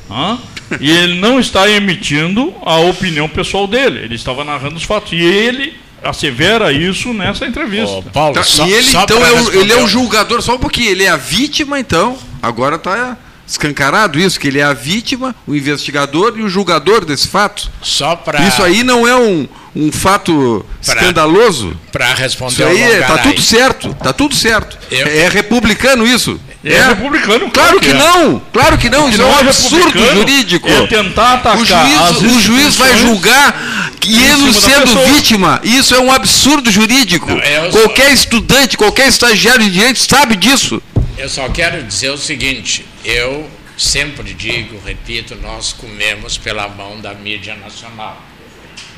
[0.08, 0.38] ah,
[0.80, 3.98] e ele não está emitindo a opinião pessoal dele.
[3.98, 5.12] Ele estava narrando os fatos.
[5.12, 7.96] E ele assevera isso nessa entrevista.
[7.96, 10.58] Oh, Paulo, tá, só, e ele, então, é o, ele é o julgador, só um
[10.58, 10.90] pouquinho.
[10.90, 12.16] Ele é a vítima, então.
[12.40, 13.16] Agora está
[13.46, 17.70] escancarado isso, que ele é a vítima, o investigador e o julgador desse fato.
[17.82, 21.76] Só para Isso aí não é um, um fato pra, escandaloso.
[21.92, 24.78] Para responder isso aí está tudo certo, está tudo certo.
[24.90, 25.06] Eu...
[25.06, 26.40] É, é republicano isso.
[26.64, 27.98] É, é republicano, claro, que, que é.
[27.98, 30.66] não, claro que não, isso é um absurdo jurídico.
[30.66, 36.00] É tentar atacar o juiz, o juiz vai julgar que ele sendo vítima, isso é
[36.00, 37.30] um absurdo jurídico.
[37.30, 40.82] Não, é, qualquer estudante, qualquer estagiário de direito sabe disso.
[41.18, 47.14] Eu só quero dizer o seguinte: eu sempre digo, repito, nós comemos pela mão da
[47.14, 48.22] mídia nacional.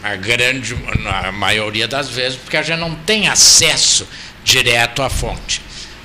[0.02, 0.76] A grande,
[1.06, 4.06] a maioria das vezes, porque a gente não tem acesso
[4.44, 5.60] direto à fonte.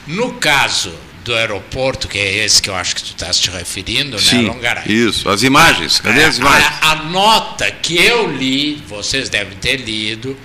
[0.07, 4.17] No caso do aeroporto, que é esse que eu acho que tu estás te referindo,
[4.17, 4.83] né, Sim, né, Longaray?
[4.87, 6.71] Isso, as imagens, cadê as imagens?
[6.81, 10.35] A, a, nota que eu li, vocês devem ter lido,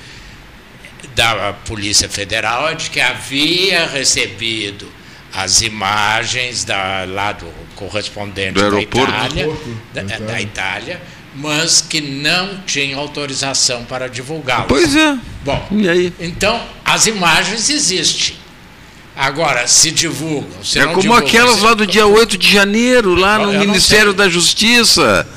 [1.15, 4.93] da Polícia Federal, é de que havia recebido
[5.36, 9.50] as imagens da, lá do correspondente do da Itália,
[9.92, 11.02] da, da, Itália,
[11.34, 14.66] mas que não tinha autorização para divulgá-las.
[14.66, 15.18] Pois é.
[15.44, 16.12] Bom, e aí?
[16.18, 18.34] então as imagens existem.
[19.14, 20.64] Agora, se divulgam.
[20.64, 24.30] Se é como divulgam, aquelas lá do dia 8 de janeiro, lá no Ministério da
[24.30, 25.28] Justiça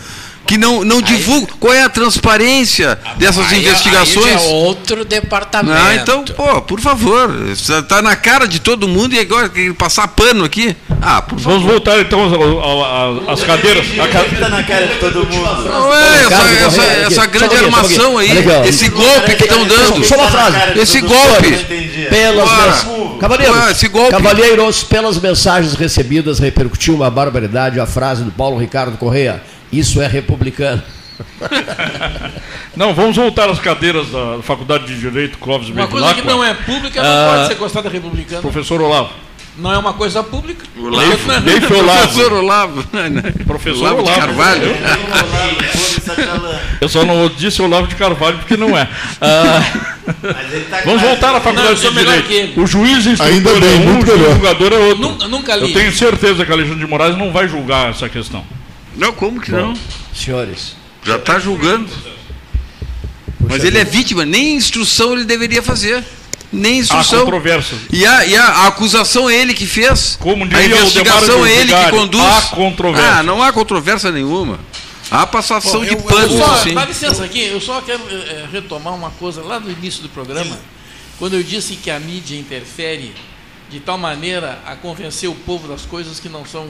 [0.49, 1.55] que não, não divulgam.
[1.59, 4.25] Qual é a transparência dessas Aí- investigações?
[4.25, 5.77] aí é outro departamento.
[5.79, 10.07] Ah, então, pô, por favor, está na cara de todo mundo e agora quer passar
[10.07, 10.75] pano aqui?
[10.99, 11.59] Ah, por favor.
[11.59, 13.85] Vamos voltar então ao- ao- ao- às cadeiras.
[13.99, 15.63] A ca- Está na cara de todo mundo.
[15.69, 17.37] Não é essa, Ricardo, essa, essa aqui.
[17.37, 18.29] grande armação aí,
[18.67, 20.03] esse golpe que estão dando.
[20.03, 20.57] Só uma frase.
[20.79, 21.51] Esse golpe.
[22.09, 22.87] Pelas.
[23.19, 24.11] Cavaleiros, esse golpe.
[24.11, 29.41] cavalheiros, pelas mensagens recebidas, repercutiu uma barbaridade a frase do Paulo Ricardo Correia.
[29.71, 30.81] Isso é republicano.
[32.75, 36.53] Não, vamos voltar às cadeiras da Faculdade de Direito Clóvis Uma coisa que não é
[36.53, 38.41] pública não Ah, pode ser considerada republicana.
[38.41, 39.09] Professor Olavo.
[39.57, 40.65] Não é uma coisa pública.
[40.77, 41.27] Olavo.
[41.27, 42.01] Não é- Neif Olavo.
[42.07, 42.83] Professor Olavo.
[43.45, 44.19] Professor Olavo de Olavo.
[44.21, 44.75] Carvalho.
[46.79, 48.87] Eu só não disse Olavo de Carvalho porque não é.
[49.19, 49.61] Ah,
[50.23, 52.61] Mas ele tá vamos voltar à Não, Faculdade sou de Direito.
[52.61, 54.33] O juiz instrutor Ainda é bem, um, muito o melhor.
[54.35, 55.01] julgador é outro.
[55.01, 55.67] Nunca, nunca li.
[55.67, 58.43] Eu tenho certeza que Alexandre de Moraes não vai julgar essa questão.
[58.99, 59.73] Não, como que não?
[60.13, 61.89] Senhores, Já está julgando.
[63.39, 66.03] Mas ele é vítima, nem instrução ele deveria fazer.
[66.51, 67.19] Nem Há instrução.
[67.25, 67.79] controvérsias.
[67.91, 70.17] E a, e a, a acusação é ele que fez.
[70.19, 72.23] Como a investigação é ele que conduz.
[72.23, 73.11] há controvérsia.
[73.13, 74.59] Ah, não há controvérsia nenhuma.
[75.11, 76.73] Há passação Bom, de eu- eu pano, Só, sim.
[76.73, 80.55] dá licença aqui, eu só quero eh, retomar uma coisa lá do início do programa,
[81.17, 83.13] quando eu disse que a mídia interfere
[83.71, 86.67] de tal maneira a convencer o povo das coisas que não são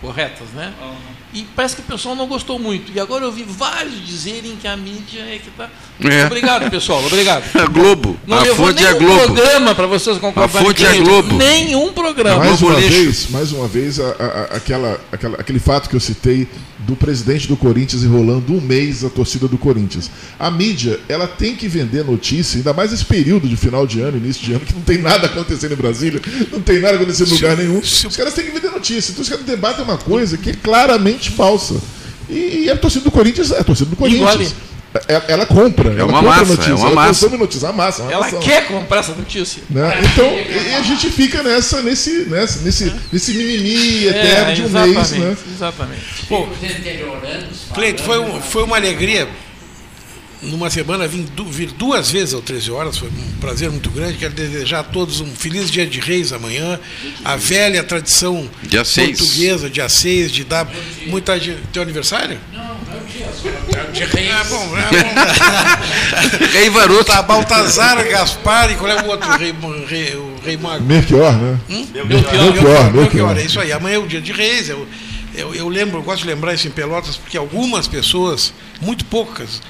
[0.00, 0.72] corretas, né?
[1.34, 2.92] E parece que o pessoal não gostou muito.
[2.94, 5.68] E agora eu vi vários dizerem que a mídia é que está.
[6.02, 6.24] É.
[6.26, 7.44] Obrigado, pessoal, obrigado.
[7.58, 8.18] A Globo.
[8.26, 9.24] Não a levou fonte é Globo.
[9.34, 10.98] programa para vocês concordarem A fonte é.
[10.98, 11.34] Globo.
[11.36, 12.38] Nenhum programa.
[12.44, 16.00] Mais uma vez, mais uma vez, a- a- a- aquela, aquela, aquele fato que eu
[16.00, 16.48] citei
[16.86, 20.10] do presidente do Corinthians enrolando um mês a torcida do Corinthians.
[20.38, 24.16] A mídia, ela tem que vender notícia, ainda mais nesse período de final de ano,
[24.16, 26.20] início de ano, que não tem nada acontecendo em Brasília,
[26.52, 27.78] não tem nada acontecendo em lugar nenhum.
[27.78, 29.10] Os caras têm que vender notícia.
[29.10, 31.74] Então os caras debatem uma coisa que é claramente falsa.
[32.28, 34.30] E, e a torcida do Corinthians é a torcida do Corinthians.
[34.30, 34.65] Engole.
[35.08, 35.90] Ela, ela compra.
[35.92, 37.08] ela uma compra massa, notícia, é uma ela massa.
[37.08, 38.02] consome notícia, é uma massa.
[38.02, 39.62] é uma Ela quer comprar essa notícia.
[39.70, 40.00] Né?
[40.12, 40.26] Então,
[40.70, 45.12] e a gente fica nessa, nesse, nessa, nesse, nesse mimimi eterno de um mês.
[45.12, 45.36] É, exatamente, Né?
[45.54, 46.76] exatamente.
[46.80, 49.28] Interioranos Cleito, foi, um- foi uma alegria
[50.42, 54.18] numa semana vir, du- vir duas vezes ao 13 horas, foi um prazer muito grande.
[54.18, 56.78] Quero desejar a todos um feliz dia de reis amanhã.
[57.24, 59.18] A velha tradição Dia seis.
[59.18, 60.68] portuguesa, dia 6, de dar
[61.06, 61.58] muita gente.
[61.72, 62.38] Teu aniversário?
[63.92, 64.30] De reis.
[64.32, 66.46] Ah, bom, é bom.
[66.52, 67.04] Rei Varoto.
[67.04, 69.54] Tá, Baltazar, Gaspar e qual é o outro rei,
[69.86, 70.84] rei, o rei mago?
[70.84, 71.58] Melchior, né?
[71.68, 73.38] Belchior, Belchior, Belchior, Belchior.
[73.38, 73.72] é isso aí.
[73.72, 74.68] Amanhã é o dia de reis.
[74.68, 74.86] Eu,
[75.34, 79.60] eu, eu lembro, eu gosto de lembrar isso em Pelotas, porque algumas pessoas, muito poucas,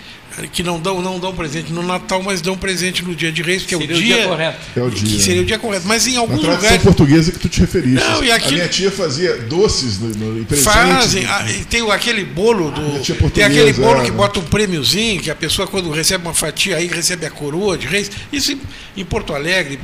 [0.52, 3.62] que não dão, não dão presente no Natal, mas dão presente no dia de reis,
[3.62, 4.58] porque Seria é o o dia dia, correto.
[4.76, 5.20] É o que dia.
[5.20, 5.86] seria o dia correto.
[5.86, 8.04] Mas em alguns lugares portuguesa que tu te referiste.
[8.04, 10.64] Não, e A aquilo- minha tia fazia doces no, no, presente.
[10.64, 11.24] fazem.
[11.26, 12.80] ah, e tem aquele bolo do.
[12.82, 14.16] Minha tia Tem aquele bolo é, que né?
[14.16, 17.86] bota um prêmiozinho, que a pessoa, quando recebe uma fatia aí, recebe a coroa de
[17.86, 18.10] reis.
[18.32, 18.60] Isso em,
[18.96, 19.78] em Porto Alegre,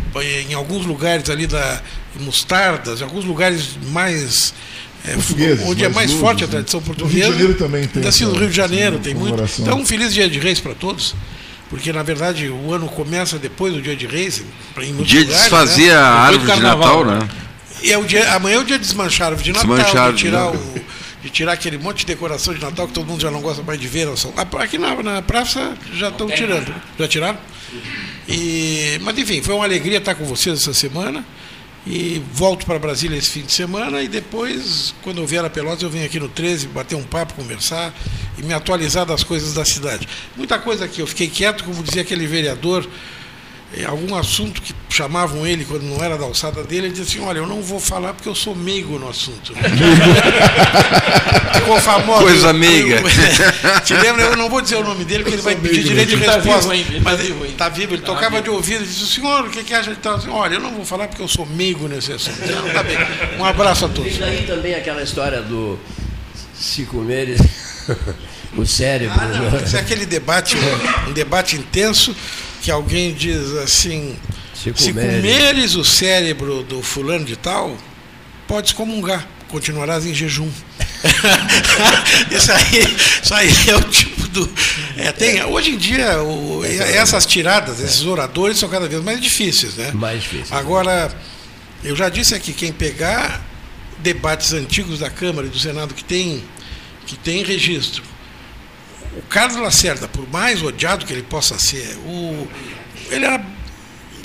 [0.48, 1.80] em alguns lugares ali da
[2.20, 4.52] em Mostardas, em alguns lugares mais.
[5.06, 6.50] É, Portugueses, onde é mais luzes, forte a né?
[6.52, 7.30] tradição No Rio de portuguesa.
[7.32, 9.42] Janeiro também tem Assim, no Rio de Janeiro tem muito.
[9.58, 11.14] Então, um feliz dia de reis para todos.
[11.68, 14.42] Porque, na verdade, o ano começa depois do dia de reis.
[14.76, 15.94] Em muitos Dia de desfazer né?
[15.94, 17.28] a árvore de Natal, né?
[17.82, 20.12] E é o dia, amanhã é o dia de desmanchar a árvore de Natal, Desmanchar
[20.12, 20.84] de tirar, de o,
[21.22, 23.80] de tirar aquele monte de decoração de Natal que todo mundo já não gosta mais
[23.80, 24.04] de ver.
[24.04, 26.72] não são- Aqui na, na praça já estão tirando.
[26.98, 27.38] Já tiraram?
[28.28, 31.24] E, mas enfim, foi uma alegria estar com vocês essa semana.
[31.84, 35.82] E volto para Brasília esse fim de semana e depois, quando eu vier a Pelotas,
[35.82, 37.92] eu venho aqui no 13 bater um papo, conversar
[38.38, 40.08] e me atualizar das coisas da cidade.
[40.36, 42.88] Muita coisa aqui, eu fiquei quieto, como dizia aquele vereador,
[43.86, 47.38] algum assunto que chamavam ele quando não era da alçada dele, ele dizia assim, olha,
[47.38, 49.54] eu não vou falar porque eu sou meigo no assunto.
[51.54, 52.22] Ficou famoso.
[52.22, 52.96] Coisa Eu- meiga.
[52.96, 54.22] eu- Te lembra?
[54.24, 56.34] Eu não vou dizer o nome dele, porque ele vai pedir direito de Ele tá
[56.34, 56.60] resposta.
[56.60, 57.56] vivo ainda, ele mas tá ele vivo ainda.
[57.56, 60.16] tá vivo, ele tocava de ouvido e disse, senhor, o que, que acha de tal?
[60.16, 62.38] Assim, Olha, eu não vou falar porque eu sou meigo nesse assunto.
[62.44, 62.96] Então, tá bem.
[63.38, 64.14] Um abraço a todos.
[64.14, 65.78] E daí também aquela história do
[66.54, 67.40] se comeres
[68.56, 69.14] o cérebro.
[69.20, 69.64] Ah, não, né?
[69.74, 70.56] é aquele debate,
[71.08, 72.14] um debate intenso,
[72.62, 74.16] que alguém diz assim,
[74.54, 75.74] Se se comeres.
[75.74, 77.76] o cérebro do fulano de tal,
[78.48, 80.48] podes comungar, continuarás em jejum.
[82.30, 84.48] isso, aí, isso aí é o tipo do.
[84.96, 89.74] é, tem, hoje em dia, o- essas tiradas, esses oradores são cada vez mais difíceis,
[89.74, 89.90] né?
[89.92, 90.56] Mais difícil.
[90.56, 91.12] Agora,
[91.82, 93.42] eu já disse aqui, quem pegar
[93.98, 96.42] debates antigos da Câmara e do Senado que tem,
[97.06, 98.02] que tem registro,
[99.16, 102.48] o Carlos Lacerda, por mais odiado que ele possa ser, o,
[103.10, 103.44] ele era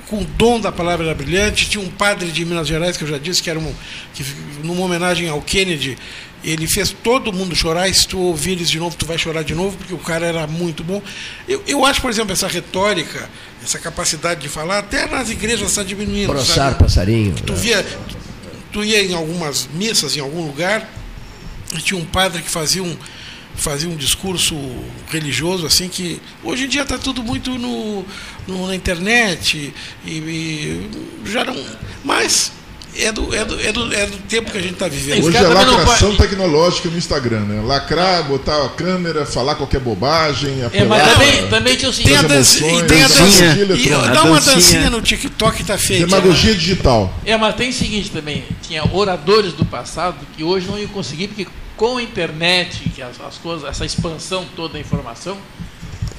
[0.07, 1.69] com o dom da palavra era brilhante.
[1.69, 3.73] Tinha um padre de Minas Gerais, que eu já disse que era um,
[4.13, 4.23] que,
[4.63, 5.97] numa homenagem ao Kennedy,
[6.43, 7.89] ele fez todo mundo chorar.
[7.89, 10.47] E se tu ouvires de novo, tu vai chorar de novo, porque o cara era
[10.47, 11.01] muito bom.
[11.47, 13.29] Eu, eu acho, por exemplo, essa retórica,
[13.63, 16.27] essa capacidade de falar, até nas igrejas está diminuindo.
[16.27, 17.35] Brossar passarinho.
[17.45, 17.59] Tu, né?
[17.59, 17.85] via,
[18.71, 20.89] tu ia em algumas missas, em algum lugar,
[21.75, 22.95] e tinha um padre que fazia um
[23.57, 24.55] fazia um discurso
[25.09, 28.05] religioso assim que hoje em dia está tudo muito no,
[28.47, 29.73] no, na internet
[30.05, 30.89] e, e,
[31.25, 31.55] já não
[32.03, 32.51] mas
[32.99, 35.23] é do, é, do, é, do, é do tempo que a gente está vivendo.
[35.23, 37.61] Hoje é lacração tecnológica no Instagram, né?
[37.63, 42.09] Lacrar, botar a câmera, falar qualquer bobagem, apelar, é, mas também, também tinha o seguinte,
[42.09, 46.07] tem a dancinha, tem a dancinha, e, dá uma dancinha no TikTok tá feio.
[46.07, 47.13] Demagogia digital.
[47.25, 51.27] É, mas tem o seguinte também, tinha oradores do passado que hoje não iam conseguir
[51.27, 51.47] porque
[51.77, 55.37] com a internet, que as, as coisas, essa expansão toda da informação,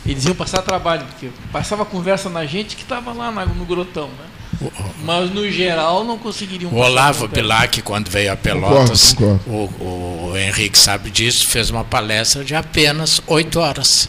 [0.06, 4.70] eles iam passar trabalho, porque passava conversa na gente que estava lá no grotão, né?
[5.04, 6.72] Mas no geral não conseguiriam.
[6.72, 9.84] O Olavo Bilac, quando veio a Pelotas, concordo, concordo.
[9.84, 14.08] O, o Henrique sabe disso, fez uma palestra de apenas oito horas.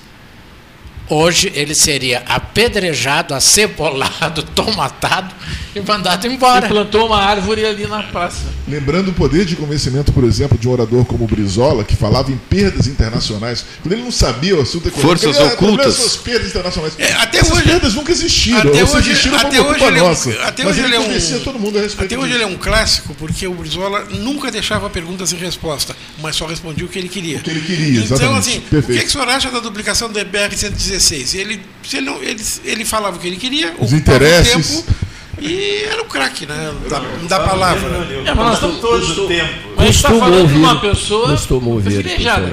[1.10, 5.34] Hoje ele seria apedrejado, acebolado, tomatado
[5.76, 6.68] e mandado embora.
[6.68, 8.46] E plantou uma árvore ali na praça.
[8.68, 12.38] Lembrando o poder de convencimento, por exemplo, de um orador como Brizola, que falava em
[12.38, 15.20] perdas internacionais, quando ele não sabia o assunto econômico.
[15.20, 15.96] Forças ele, ah, ocultas.
[15.96, 16.94] Suas perdas internacionais.
[17.00, 18.60] É, até Essas hoje, perdas nunca existiram.
[18.60, 20.30] Até hoje, existiram até hoje ele nossa.
[20.30, 22.44] É um, até hoje ele, é um, todo mundo a respeito Até hoje disso.
[22.44, 26.86] ele é um clássico, porque o Brizola nunca deixava perguntas e resposta, mas só respondia
[26.86, 27.38] o que ele queria.
[27.38, 28.40] O que ele queria, então, exatamente.
[28.40, 28.90] assim, Perfeito.
[28.90, 30.99] o que, é que o senhor acha da duplicação do BR-116?
[31.34, 31.62] Ele,
[31.92, 34.84] ele, não, ele, ele falava o que ele queria, Os interesses.
[34.84, 34.96] tempo,
[35.42, 36.74] e era o craque, né?
[36.90, 37.90] Da, da palavra.
[38.26, 39.70] É, mas nós estamos todo o tempo.
[39.76, 42.48] Mas gente está falando ouvir, de uma pessoa costumo ouvir, privilegiada,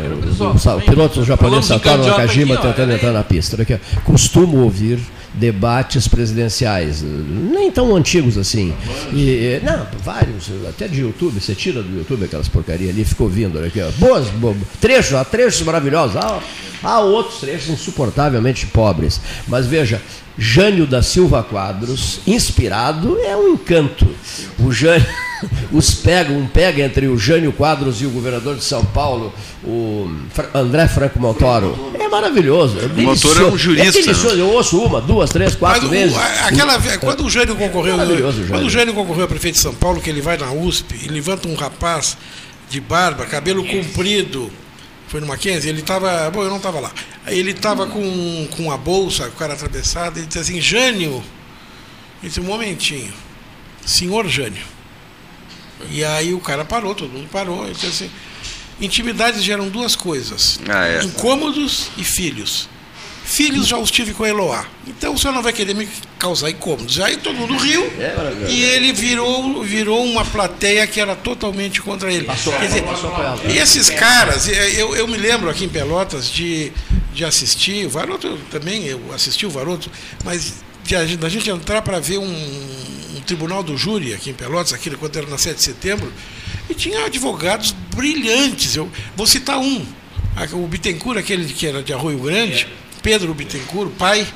[0.77, 3.56] o piloto japonês Satoru Nakajima tentando entrar na pista.
[4.05, 5.01] Costumo ouvir
[5.36, 8.74] debates presidenciais, nem tão antigos assim.
[9.12, 13.58] E, não, vários, até de YouTube, você tira do YouTube aquelas porcarias ali, ficou ouvindo
[13.58, 16.40] aqui, ó, boas, boas, trechos, trechos maravilhosos, há,
[16.82, 19.20] há outros trechos insuportavelmente pobres.
[19.46, 20.00] Mas veja,
[20.38, 24.06] Jânio da Silva Quadros, inspirado, é um encanto.
[24.58, 25.06] O Jânio,
[25.72, 29.32] os pega, um pega entre o Jânio Quadros e o governador de São Paulo,
[29.64, 30.10] o
[30.54, 31.92] André Franco Montoro.
[31.98, 32.78] É maravilhoso.
[32.80, 33.98] É o Montoro é um jurista.
[33.98, 36.16] É Eu ouço uma, duas, três, quatro Mas, vezes.
[36.16, 38.06] aquela, quando o Jânio concorreu, é
[38.48, 41.08] quando o Jânio concorreu a prefeito de São Paulo, que ele vai na USP e
[41.08, 42.16] levanta um rapaz
[42.68, 44.50] de barba, cabelo comprido,
[45.08, 46.30] foi no Mackenzie, ele estava.
[46.30, 46.90] Bom, eu não estava lá.
[47.26, 51.22] Ele estava com, com a bolsa, o cara atravessado, e disse assim, Jânio.
[52.22, 53.12] Ele disse, um momentinho.
[53.84, 54.76] Senhor Jânio.
[55.90, 57.70] E aí o cara parou, todo mundo parou.
[57.70, 58.11] Disse assim,
[58.81, 60.61] intimidades geram duas coisas.
[60.69, 61.03] Ah, é.
[61.03, 62.69] Incômodos e filhos.
[63.24, 64.65] Filhos já os tive com a Eloá.
[64.86, 67.01] Então o senhor não vai querer me causar incômodos.
[67.01, 68.15] Aí todo mundo riu é,
[68.48, 72.24] e ele virou, virou uma plateia que era totalmente contra ele.
[72.24, 73.12] Passou, Quer dizer, passou
[73.48, 76.73] e esses caras, eu, eu me lembro aqui em Pelotas de,
[77.12, 79.90] de assistir, o Varoto também, eu assisti o Varoto,
[80.24, 80.55] mas
[80.85, 82.95] de, da gente entrar para ver um,
[83.27, 86.12] tribunal do júri aqui em Pelotas, aqui quando era na 7 de setembro,
[86.70, 88.77] e tinha advogados brilhantes.
[88.77, 89.85] Eu vou citar um,
[90.53, 92.66] o Bittencourt, aquele que era de Arroio Grande.
[92.82, 94.27] É Pedro Bittencourt, pai,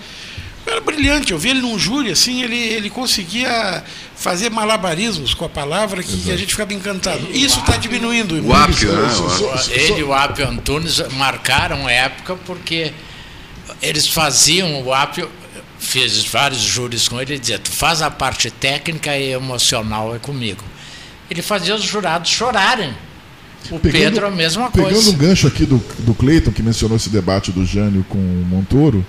[0.67, 1.33] era brilhante.
[1.33, 3.83] Eu vi ele num júri, assim, ele, ele conseguia
[4.15, 7.27] fazer malabarismos com a palavra que, que a gente ficava encantado.
[7.33, 8.41] Isso está diminuindo.
[8.47, 9.09] O Apio, né?
[9.71, 12.93] Ele e o Apio Antunes marcaram época porque
[13.83, 15.31] eles faziam, o Apio
[15.81, 20.19] fez vários júris com ele, e dizia, tu faz a parte técnica e emocional é
[20.19, 20.62] comigo.
[21.31, 22.94] Ele fazia os jurados chorarem.
[23.70, 24.89] O pegando, Pedro a mesma coisa.
[24.89, 28.44] Pegando um gancho aqui do, do Cleiton, que mencionou esse debate do Jânio com o
[28.47, 29.05] Montoro,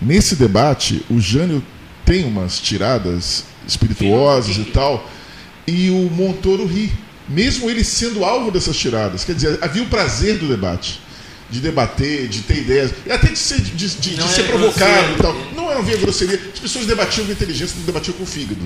[0.00, 1.62] nesse debate, o Jânio
[2.04, 5.10] tem umas tiradas espirituosas e tal,
[5.66, 6.92] e o Montoro ri,
[7.28, 9.24] mesmo ele sendo alvo dessas tiradas.
[9.24, 11.00] Quer dizer, havia o prazer do debate
[11.52, 15.12] de debater, de ter ideias, e até de ser, de, de, de ser é provocado
[15.12, 15.36] e tal.
[15.54, 16.40] Não era via grosseria.
[16.54, 18.58] As pessoas debatiam com inteligência, não debatiam com o fígado.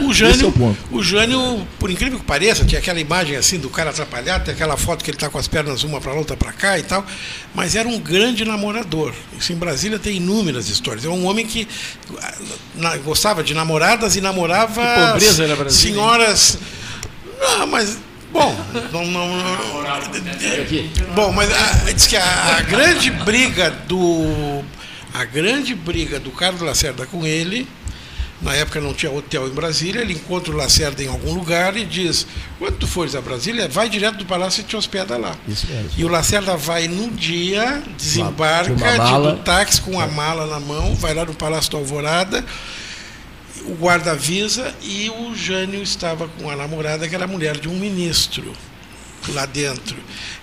[0.00, 0.78] O Jânio, é o, ponto.
[0.90, 4.76] o Jânio, por incrível que pareça, tinha aquela imagem assim do cara atrapalhado, tem aquela
[4.76, 7.06] foto que ele está com as pernas uma para outra para cá e tal,
[7.54, 9.14] mas era um grande namorador.
[9.38, 11.04] Isso em Brasília tem inúmeras histórias.
[11.04, 11.68] É um homem que
[12.20, 12.34] ah,
[12.74, 16.58] na, gostava de namoradas e namorava que pobreza era Brasília, senhoras.
[17.40, 17.96] Não, mas
[18.34, 18.52] Bom,
[18.92, 24.64] não, não, não, bom, mas a, diz que a, a, grande briga do
[25.14, 27.68] a grande briga do Carlos Lacerda com ele,
[28.42, 31.84] na época não tinha hotel em Brasília, ele encontra o Lacerda em algum lugar e
[31.84, 32.26] diz:
[32.58, 35.36] quando tu fores a Brasília, vai direto do palácio e te hospeda lá.
[35.96, 40.96] E o Lacerda vai num dia, desembarca de, do táxi com a mala na mão,
[40.96, 42.44] vai lá no Palácio da Alvorada
[43.64, 47.68] o guarda avisa e o Jânio estava com a namorada, que era a mulher de
[47.68, 48.52] um ministro
[49.28, 49.96] lá dentro.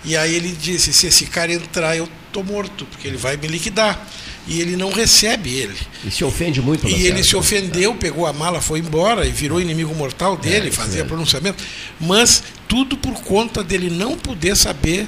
[0.04, 3.46] E aí ele disse: se esse cara entrar, eu estou morto, porque ele vai me
[3.46, 4.06] liquidar.
[4.44, 5.76] E ele não recebe ele.
[6.04, 6.88] E se ofende muito.
[6.88, 10.72] E ele se ofendeu, pegou a mala, foi embora e virou inimigo mortal dele, é,
[10.72, 11.62] fazia pronunciamento.
[12.00, 15.06] Mas tudo por conta dele não poder saber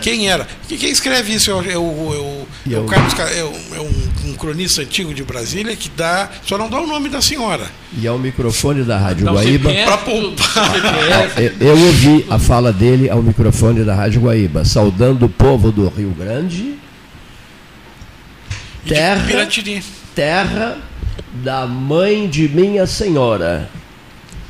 [0.00, 0.46] quem era.
[0.68, 3.44] Quem escreve isso é o, é o, é o, Carlos, é,
[3.80, 7.66] um, um, cronista antigo de Brasília que dá, só não dá o nome da senhora.
[7.96, 9.72] E é o microfone da Rádio Guaíba.
[9.72, 10.72] Para poupar.
[11.60, 16.10] Eu ouvi a fala dele ao microfone da Rádio Guaíba, saudando o povo do Rio
[16.10, 16.74] Grande
[18.86, 19.48] terra,
[20.14, 20.78] terra
[21.42, 23.68] da mãe de minha senhora.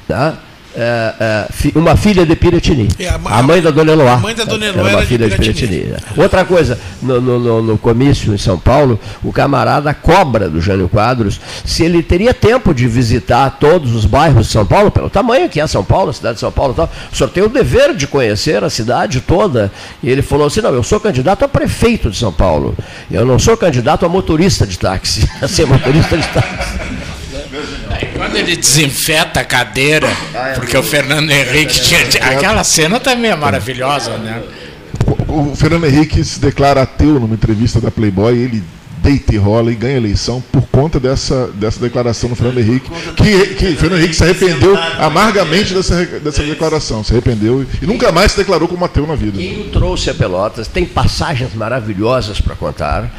[0.07, 0.39] Tá?
[0.77, 2.89] É, é, uma filha de Piratini.
[2.99, 4.15] É, a, a, mãe da Dona Eloá.
[4.15, 5.77] A mãe da Dona Eloá era uma filha de Piratini.
[5.77, 6.21] De Piratini.
[6.21, 11.41] Outra coisa, no, no, no, comício em São Paulo, o camarada cobra do Jânio Quadros
[11.65, 15.61] se ele teria tempo de visitar todos os bairros de São Paulo, pelo tamanho que
[15.61, 16.91] é São Paulo, a cidade de São Paulo tal.
[17.13, 19.71] O senhor tem o dever de conhecer a cidade toda.
[20.03, 22.77] E ele falou assim: não, eu sou candidato a prefeito de São Paulo.
[23.11, 26.84] Eu não sou candidato a motorista de táxi, a ser motorista de táxi.
[28.17, 32.01] Quando ele desinfeta a cadeira, ah, é porque o Fernando Henrique tinha.
[32.23, 34.43] Aquela cena também é maravilhosa, né?
[35.29, 38.63] O, o Fernando Henrique se declara ateu numa entrevista da Playboy, ele
[39.05, 43.47] deita e rola e ganha eleição por conta dessa, dessa declaração do Fernando Henrique, que,
[43.55, 48.39] que Fernando Henrique se arrependeu amargamente dessa, dessa declaração, se arrependeu e nunca mais se
[48.39, 49.37] declarou como ateu na vida.
[49.37, 53.11] Quem o trouxe a Pelotas tem passagens maravilhosas para contar,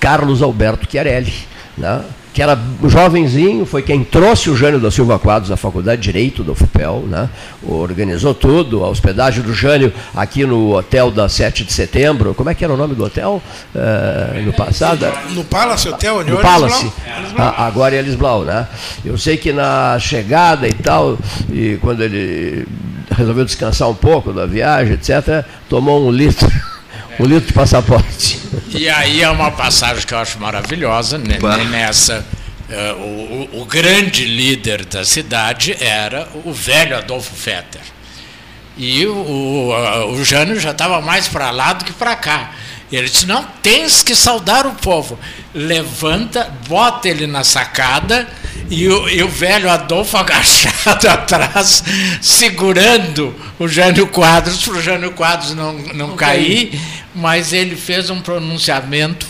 [0.00, 1.32] Carlos Alberto Chiarelli,
[1.78, 2.02] né?
[2.32, 6.44] Que era jovenzinho, foi quem trouxe o Jânio da Silva Quadros à Faculdade de Direito
[6.44, 7.28] da UFPEL, né?
[7.62, 12.34] organizou tudo, a hospedagem do Jânio aqui no hotel da 7 de setembro.
[12.34, 13.42] Como é que era o nome do hotel
[13.74, 15.06] uh, no passado?
[15.30, 16.92] No Palace Hotel, no Palace.
[17.36, 18.66] Ah, agora é Elis Blau, né?
[19.04, 21.18] Eu sei que na chegada e tal,
[21.50, 22.66] e quando ele
[23.10, 26.48] resolveu descansar um pouco da viagem, etc., tomou um litro
[27.20, 28.40] o litro de passaporte.
[28.70, 31.38] E aí é uma passagem que eu acho maravilhosa, né?
[31.64, 32.24] nessa.
[32.68, 37.80] Uh, o, o, grande líder da cidade era o velho Adolfo Fetter.
[38.76, 42.52] E o, o, o Jânio já estava mais para lá do que para cá.
[42.90, 45.18] E ele disse: Não, tens que saudar o povo.
[45.54, 48.28] Levanta, bota ele na sacada
[48.68, 51.82] e o, e o velho Adolfo agachado atrás,
[52.20, 56.80] segurando o Jânio Quadros, para o Jânio Quadros não, não, não cair,
[57.14, 59.26] mas ele fez um pronunciamento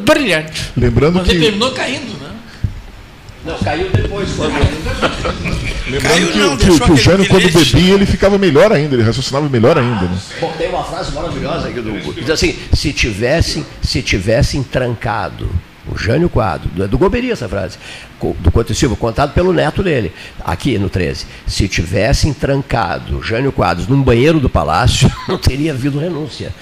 [0.00, 0.70] brilhante.
[0.76, 1.34] Lembrando mas que.
[1.34, 2.33] ele terminou caindo, né?
[3.44, 4.28] Não, caiu depois.
[5.86, 9.02] Lembrando caiu, que, não, que, que o Jânio, quando bebia, ele ficava melhor ainda, ele
[9.02, 10.06] raciocinava melhor ainda.
[10.06, 10.18] Né?
[10.40, 12.14] Bom, tem uma frase maravilhosa aqui do Hugo.
[12.14, 15.48] Diz assim: se tivessem, se tivessem trancado
[15.86, 17.76] o Jânio Quadro, é do Goberi essa frase
[18.38, 20.12] do Couto Silva, contado pelo neto dele,
[20.44, 21.26] aqui no 13.
[21.46, 26.52] Se tivessem trancado Jânio Quadros num banheiro do palácio, não teria havido renúncia.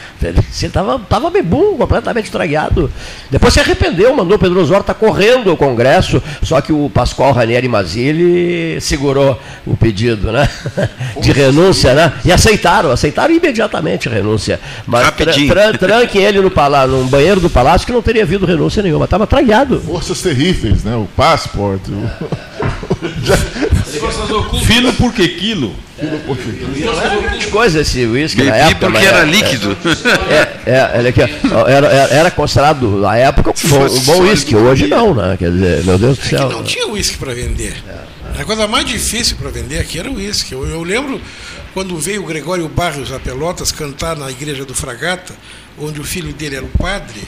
[0.50, 2.90] Você estava tava bebum, completamente estragado.
[3.30, 6.90] Depois se arrependeu, mandou o Pedro Osório estar tá correndo ao Congresso, só que o
[6.90, 10.48] Pascoal Ranieri Mazzilli segurou o pedido né?
[11.20, 12.12] de renúncia, né?
[12.24, 14.60] E aceitaram, aceitaram imediatamente a renúncia.
[14.86, 18.46] Mas tra, tra, tranquem ele no palácio, num banheiro do palácio que não teria havido
[18.46, 19.80] renúncia nenhuma, estava tragado.
[19.80, 20.96] Forças terríveis, né?
[20.96, 21.90] O passo passaporte.
[24.64, 25.74] Fino porque quilo.
[25.98, 26.92] Fino porque quilo.
[26.92, 28.90] Era grande coisa esse uísque na época.
[28.90, 29.76] porque era, líquido.
[30.30, 31.12] É, é, é,
[31.72, 34.56] era, era, considerado, na época, um bom uísque.
[34.56, 35.36] Hoje não, né?
[35.36, 36.48] Quer dizer, meu Deus do céu.
[36.48, 37.74] não tinha uísque para vender.
[38.38, 40.52] A coisa mais difícil para vender aqui era o uísque.
[40.52, 41.20] Eu, eu lembro
[41.74, 45.34] quando veio o Gregório Barros a Pelotas cantar na igreja do Fragata,
[45.78, 47.20] onde o filho dele era o padre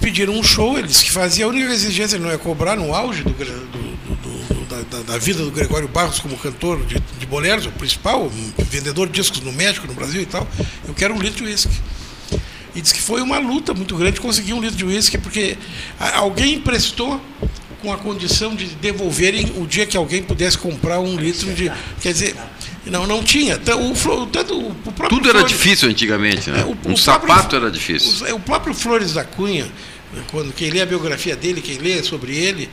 [0.00, 3.22] pediram um show, ele disse que fazia, a única exigência não é cobrar no auge
[3.22, 7.72] do, do, do, da, da, vida do Gregório Barros como cantor de, de boleros, o
[7.72, 10.46] principal, vendedor de discos no México, no Brasil e tal,
[10.88, 11.74] eu quero um litro de uísque.
[12.74, 15.58] E disse que foi uma luta muito grande conseguir um litro de uísque, porque
[15.98, 17.20] alguém emprestou
[17.82, 21.70] com a condição de devolverem o dia que alguém pudesse comprar um litro de.
[22.00, 22.36] Quer dizer,
[22.86, 23.56] não, não tinha.
[23.56, 24.74] O, tanto, o
[25.08, 26.60] Tudo era Flores, difícil antigamente, né?
[26.60, 28.26] É, o, um o sapato próprio, era difícil.
[28.26, 29.66] O, o, próprio Flores da Cunha,
[30.30, 32.68] quando quem lê a biografia dele, quem lê sobre ele,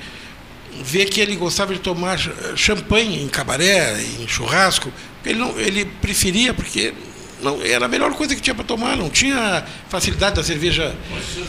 [0.84, 2.18] vê que ele gostava de tomar
[2.55, 4.91] champanhe em cabaré, em churrasco.
[5.26, 6.93] Ele, não, ele preferia, porque
[7.41, 10.95] não, era a melhor coisa que tinha para tomar, não tinha facilidade da cerveja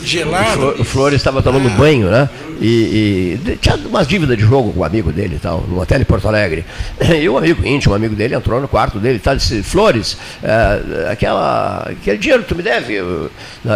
[0.03, 0.79] gelada.
[0.79, 1.75] O Flores estava tomando ah.
[1.75, 2.29] banho, né?
[2.61, 6.01] E, e, tinha umas dívidas de jogo com o amigo dele e tal, no hotel
[6.01, 6.63] em Porto Alegre.
[7.19, 10.17] E o amigo íntimo, um amigo dele, entrou no quarto dele e tal, disse, Flores,
[10.43, 13.01] é, aquela, aquele dinheiro que tu me deve.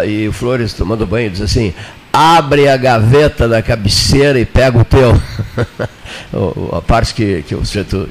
[0.06, 1.74] E o Flores tomando banho diz assim,
[2.14, 5.20] abre a gaveta da cabeceira e pega o teu.
[6.72, 7.64] a parte que, que, o,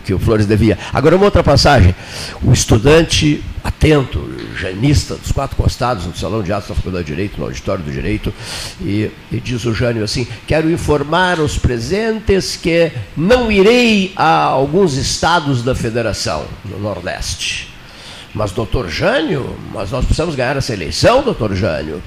[0.05, 0.77] que o Flores devia.
[0.93, 1.95] Agora, uma outra passagem.
[2.43, 7.39] O estudante atento, janista dos quatro costados, no Salão de Atos da Faculdade de Direito,
[7.39, 8.35] no Auditório do Direito,
[8.81, 14.95] e, e diz o Jânio assim: Quero informar os presentes que não irei a alguns
[14.95, 17.71] estados da federação, no Nordeste.
[18.35, 22.03] Mas, doutor Jânio, mas nós precisamos ganhar essa eleição, doutor Jânio.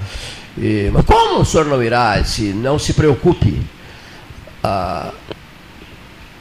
[0.58, 2.22] E, mas como o senhor não irá?
[2.24, 3.60] Se não se preocupe.
[4.62, 5.12] Ah,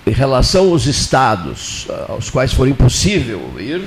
[0.08, 3.82] em relação aos estados ah, aos quais for impossível ir,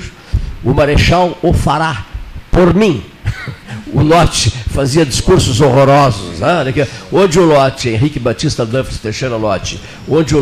[0.64, 2.06] o Marechal o fará
[2.50, 3.02] por mim.
[3.90, 6.40] O Lote fazia discursos horrorosos.
[6.40, 6.86] Né?
[7.10, 10.38] Onde o Lote, Henrique Batista Danfres Teixeira Lote, onde o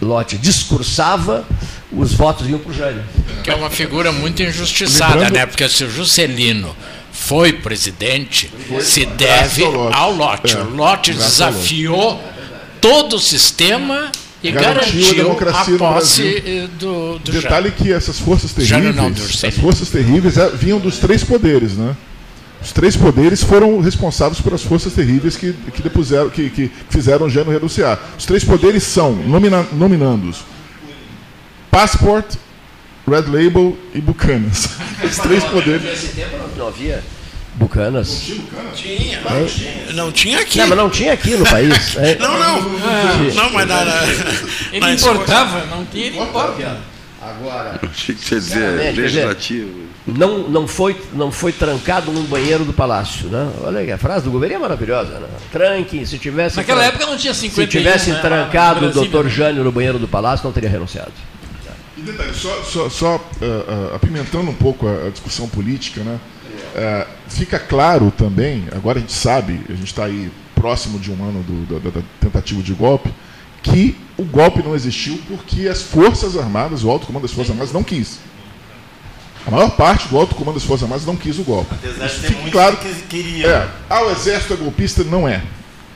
[0.00, 1.44] Lote discursava,
[1.90, 3.02] os votos iam para o Jânio.
[3.42, 5.34] Que é uma figura muito injustiçada, Lembrando...
[5.34, 5.46] né?
[5.46, 6.76] Porque se o Juscelino
[7.18, 10.54] foi presidente, foi se deve ao Lote.
[10.54, 12.22] É, o Lote desafiou
[12.80, 14.12] todo o sistema
[14.42, 19.08] e garantiu, garantiu a democracia a posse do, do Detalhe que essas forças terríveis, não,
[19.08, 21.96] as forças terríveis é, vinham dos três poderes, né?
[22.62, 27.30] Os três poderes foram responsáveis pelas forças terríveis que, que, depuseram, que, que fizeram o
[27.30, 27.98] Gênero renunciar.
[28.18, 30.38] Os três poderes são, nomina, nominando-os,
[31.70, 32.36] Passport,
[33.06, 34.68] Red Label e Bucanas.
[35.02, 35.82] Os três poderes.
[35.82, 37.02] Nesse tempo não havia
[37.54, 38.22] Bucanas?
[38.74, 39.92] Tinha, não tinha.
[39.92, 40.58] Não tinha aqui.
[40.58, 41.96] Não, mas não tinha aqui no país.
[41.96, 42.16] É.
[42.16, 42.58] Não, não.
[42.58, 43.32] É.
[43.34, 44.02] Não, mas na, na,
[44.72, 46.96] Ele na importava, não tinha, ele importa.
[47.22, 47.80] Agora.
[47.90, 49.86] Achei que você dizer legislativo.
[50.06, 53.28] Não, não, foi, não foi trancado num banheiro do palácio.
[53.28, 53.50] Né?
[53.62, 55.18] Olha aí, a frase do governo é maravilhosa.
[55.18, 55.26] Né?
[55.50, 56.56] Tranque, se tivesse.
[56.56, 58.20] Naquela época não tinha 50 Se tivesse né?
[58.20, 61.10] trancado o doutor Jânio no banheiro do palácio, não teria renunciado.
[62.06, 66.18] Detalhe, só, só, só uh, uh, apimentando um pouco a, a discussão política, né?
[66.74, 71.24] É, fica claro também, agora a gente sabe, a gente está aí próximo de um
[71.26, 73.12] ano do, da, da, tentativa de golpe,
[73.62, 77.72] que o golpe não existiu porque as Forças Armadas, o alto comando das Forças Armadas,
[77.72, 78.18] não quis.
[79.46, 81.74] A maior parte do alto comando das Forças Armadas não quis o golpe.
[81.74, 83.46] Apesar de ter claro que queria.
[83.46, 85.42] É, ah, o exército é golpista, não é.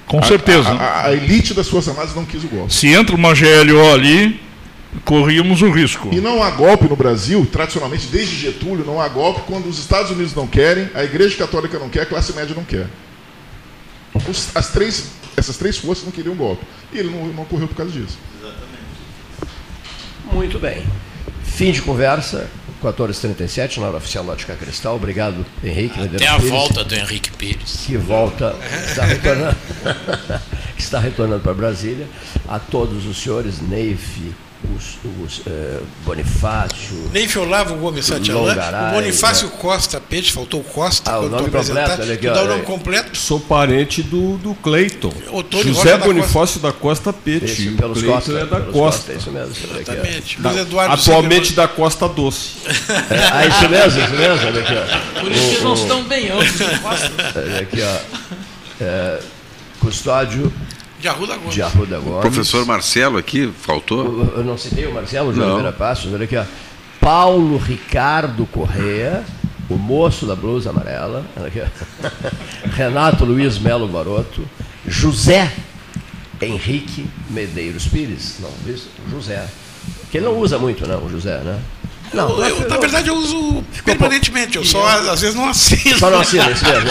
[0.06, 0.68] Com a, certeza.
[0.68, 2.72] A, a, a, elite das Forças Armadas não quis o golpe.
[2.72, 4.40] Se entra uma GLO ali,
[5.04, 6.08] corríamos o risco.
[6.12, 10.10] E não há golpe no Brasil, tradicionalmente, desde Getúlio, não há golpe quando os Estados
[10.10, 12.86] Unidos não querem, a Igreja Católica não quer, a classe média não quer.
[14.28, 16.64] Os, as três, essas três forças não queriam golpe.
[16.92, 18.18] E ele não, não ocorreu por causa disso.
[18.40, 18.70] Exatamente.
[20.32, 20.84] Muito bem.
[21.44, 22.48] Fim de conversa.
[22.82, 24.96] 14h37, na hora oficial Lógica Cristal.
[24.96, 26.00] Obrigado, Henrique.
[26.00, 27.84] Até a Pires, volta do Henrique Pires.
[27.86, 28.56] Que volta,
[28.86, 29.56] está retornando,
[30.78, 32.08] está retornando para Brasília.
[32.48, 34.32] A todos os senhores, Neif,
[34.76, 37.10] os, os uh, Bonifácio.
[37.12, 38.54] Neif Olavo Gomes Satialã.
[38.90, 39.54] O Bonifácio né?
[39.58, 41.10] Costa Peixe, faltou Costa.
[41.10, 43.16] Ah, o nome completo, olha aqui, dá o nome completo.
[43.16, 45.12] Sou parente do, do Cleiton.
[45.64, 47.68] José Bonifácio da Costa, da Costa Peixe.
[47.68, 48.72] o Cleiton Costa, é da Costa.
[48.72, 49.12] Costa.
[49.14, 49.54] Isso mesmo.
[49.74, 50.40] Exatamente.
[50.40, 52.50] Da, atualmente da Costa Doce.
[53.10, 54.46] É, ah, isso mesmo, isso mesmo.
[54.46, 55.20] Olha aqui, ó.
[55.20, 57.10] Por isso que eles não estão bem antes de Costa.
[57.36, 58.20] Olha aqui, ó.
[58.82, 59.20] É,
[59.80, 60.52] custódio
[61.00, 61.54] de Arruda Gomes.
[61.54, 62.18] De Arruda Gomes.
[62.18, 64.04] O professor Marcelo aqui, faltou?
[64.04, 66.44] Eu, eu não citei o Marcelo, o João Oliveira Passos, olha aqui, ó.
[67.00, 69.24] Paulo Ricardo Correa,
[69.68, 71.62] o moço da blusa amarela, aqui,
[72.76, 74.46] Renato Luiz Melo Baroto,
[74.86, 75.50] José
[76.40, 78.50] Henrique Medeiros Pires, não,
[79.10, 79.46] José,
[80.10, 81.58] que ele não usa muito, não, o José, né?
[82.12, 85.98] Não, eu, eu, na verdade eu uso permanentemente, eu só às vezes não assino.
[85.98, 86.90] Só não assino, isso mesmo.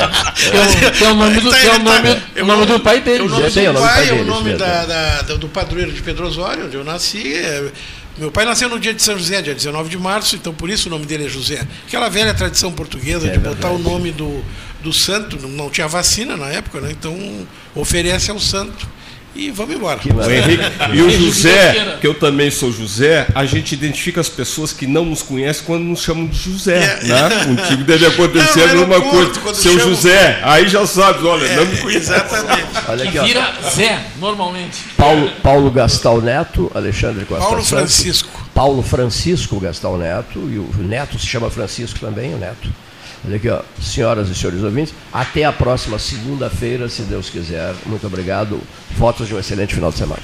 [0.98, 3.24] Tem o nome do, tem o nome, o nome do pai dele.
[3.24, 6.84] O nome do pai, o nome da, da, do padroeiro de Pedro Osório, onde eu
[6.84, 7.34] nasci.
[7.34, 7.70] É,
[8.18, 10.88] meu pai nasceu no dia de São José, dia 19 de março, então por isso
[10.88, 11.66] o nome dele é José.
[11.88, 14.44] Aquela velha tradição portuguesa é, de botar o nome do,
[14.82, 16.92] do santo, não tinha vacina na época, né?
[16.92, 17.18] então
[17.74, 18.88] oferece ao santo
[19.40, 20.00] e vamos embora.
[20.04, 20.64] O Henrique,
[20.94, 25.06] e o José, que eu também sou José, a gente identifica as pessoas que não
[25.06, 27.00] nos conhecem quando nos chamam de José.
[27.02, 27.46] É, né?
[27.46, 29.54] Contigo deve acontecer não, a mesma coisa.
[29.54, 29.90] Seu chamo...
[29.96, 32.12] José, aí já sabe, olha, é, não me conhece.
[32.12, 32.70] Exatamente.
[32.90, 34.80] Olha aqui, vira Zé, normalmente.
[34.98, 38.50] Paulo, Paulo Gastal Neto, Alexandre Costa Paulo Francisco.
[38.54, 42.70] Paulo Francisco Gastal Neto, e o Neto se chama Francisco também, o Neto.
[43.26, 47.76] Olha aqui, ó, senhoras e senhores ouvintes, até a próxima segunda-feira, se Deus quiser.
[47.86, 48.62] Muito obrigado.
[48.98, 50.22] Votos de um excelente final de semana.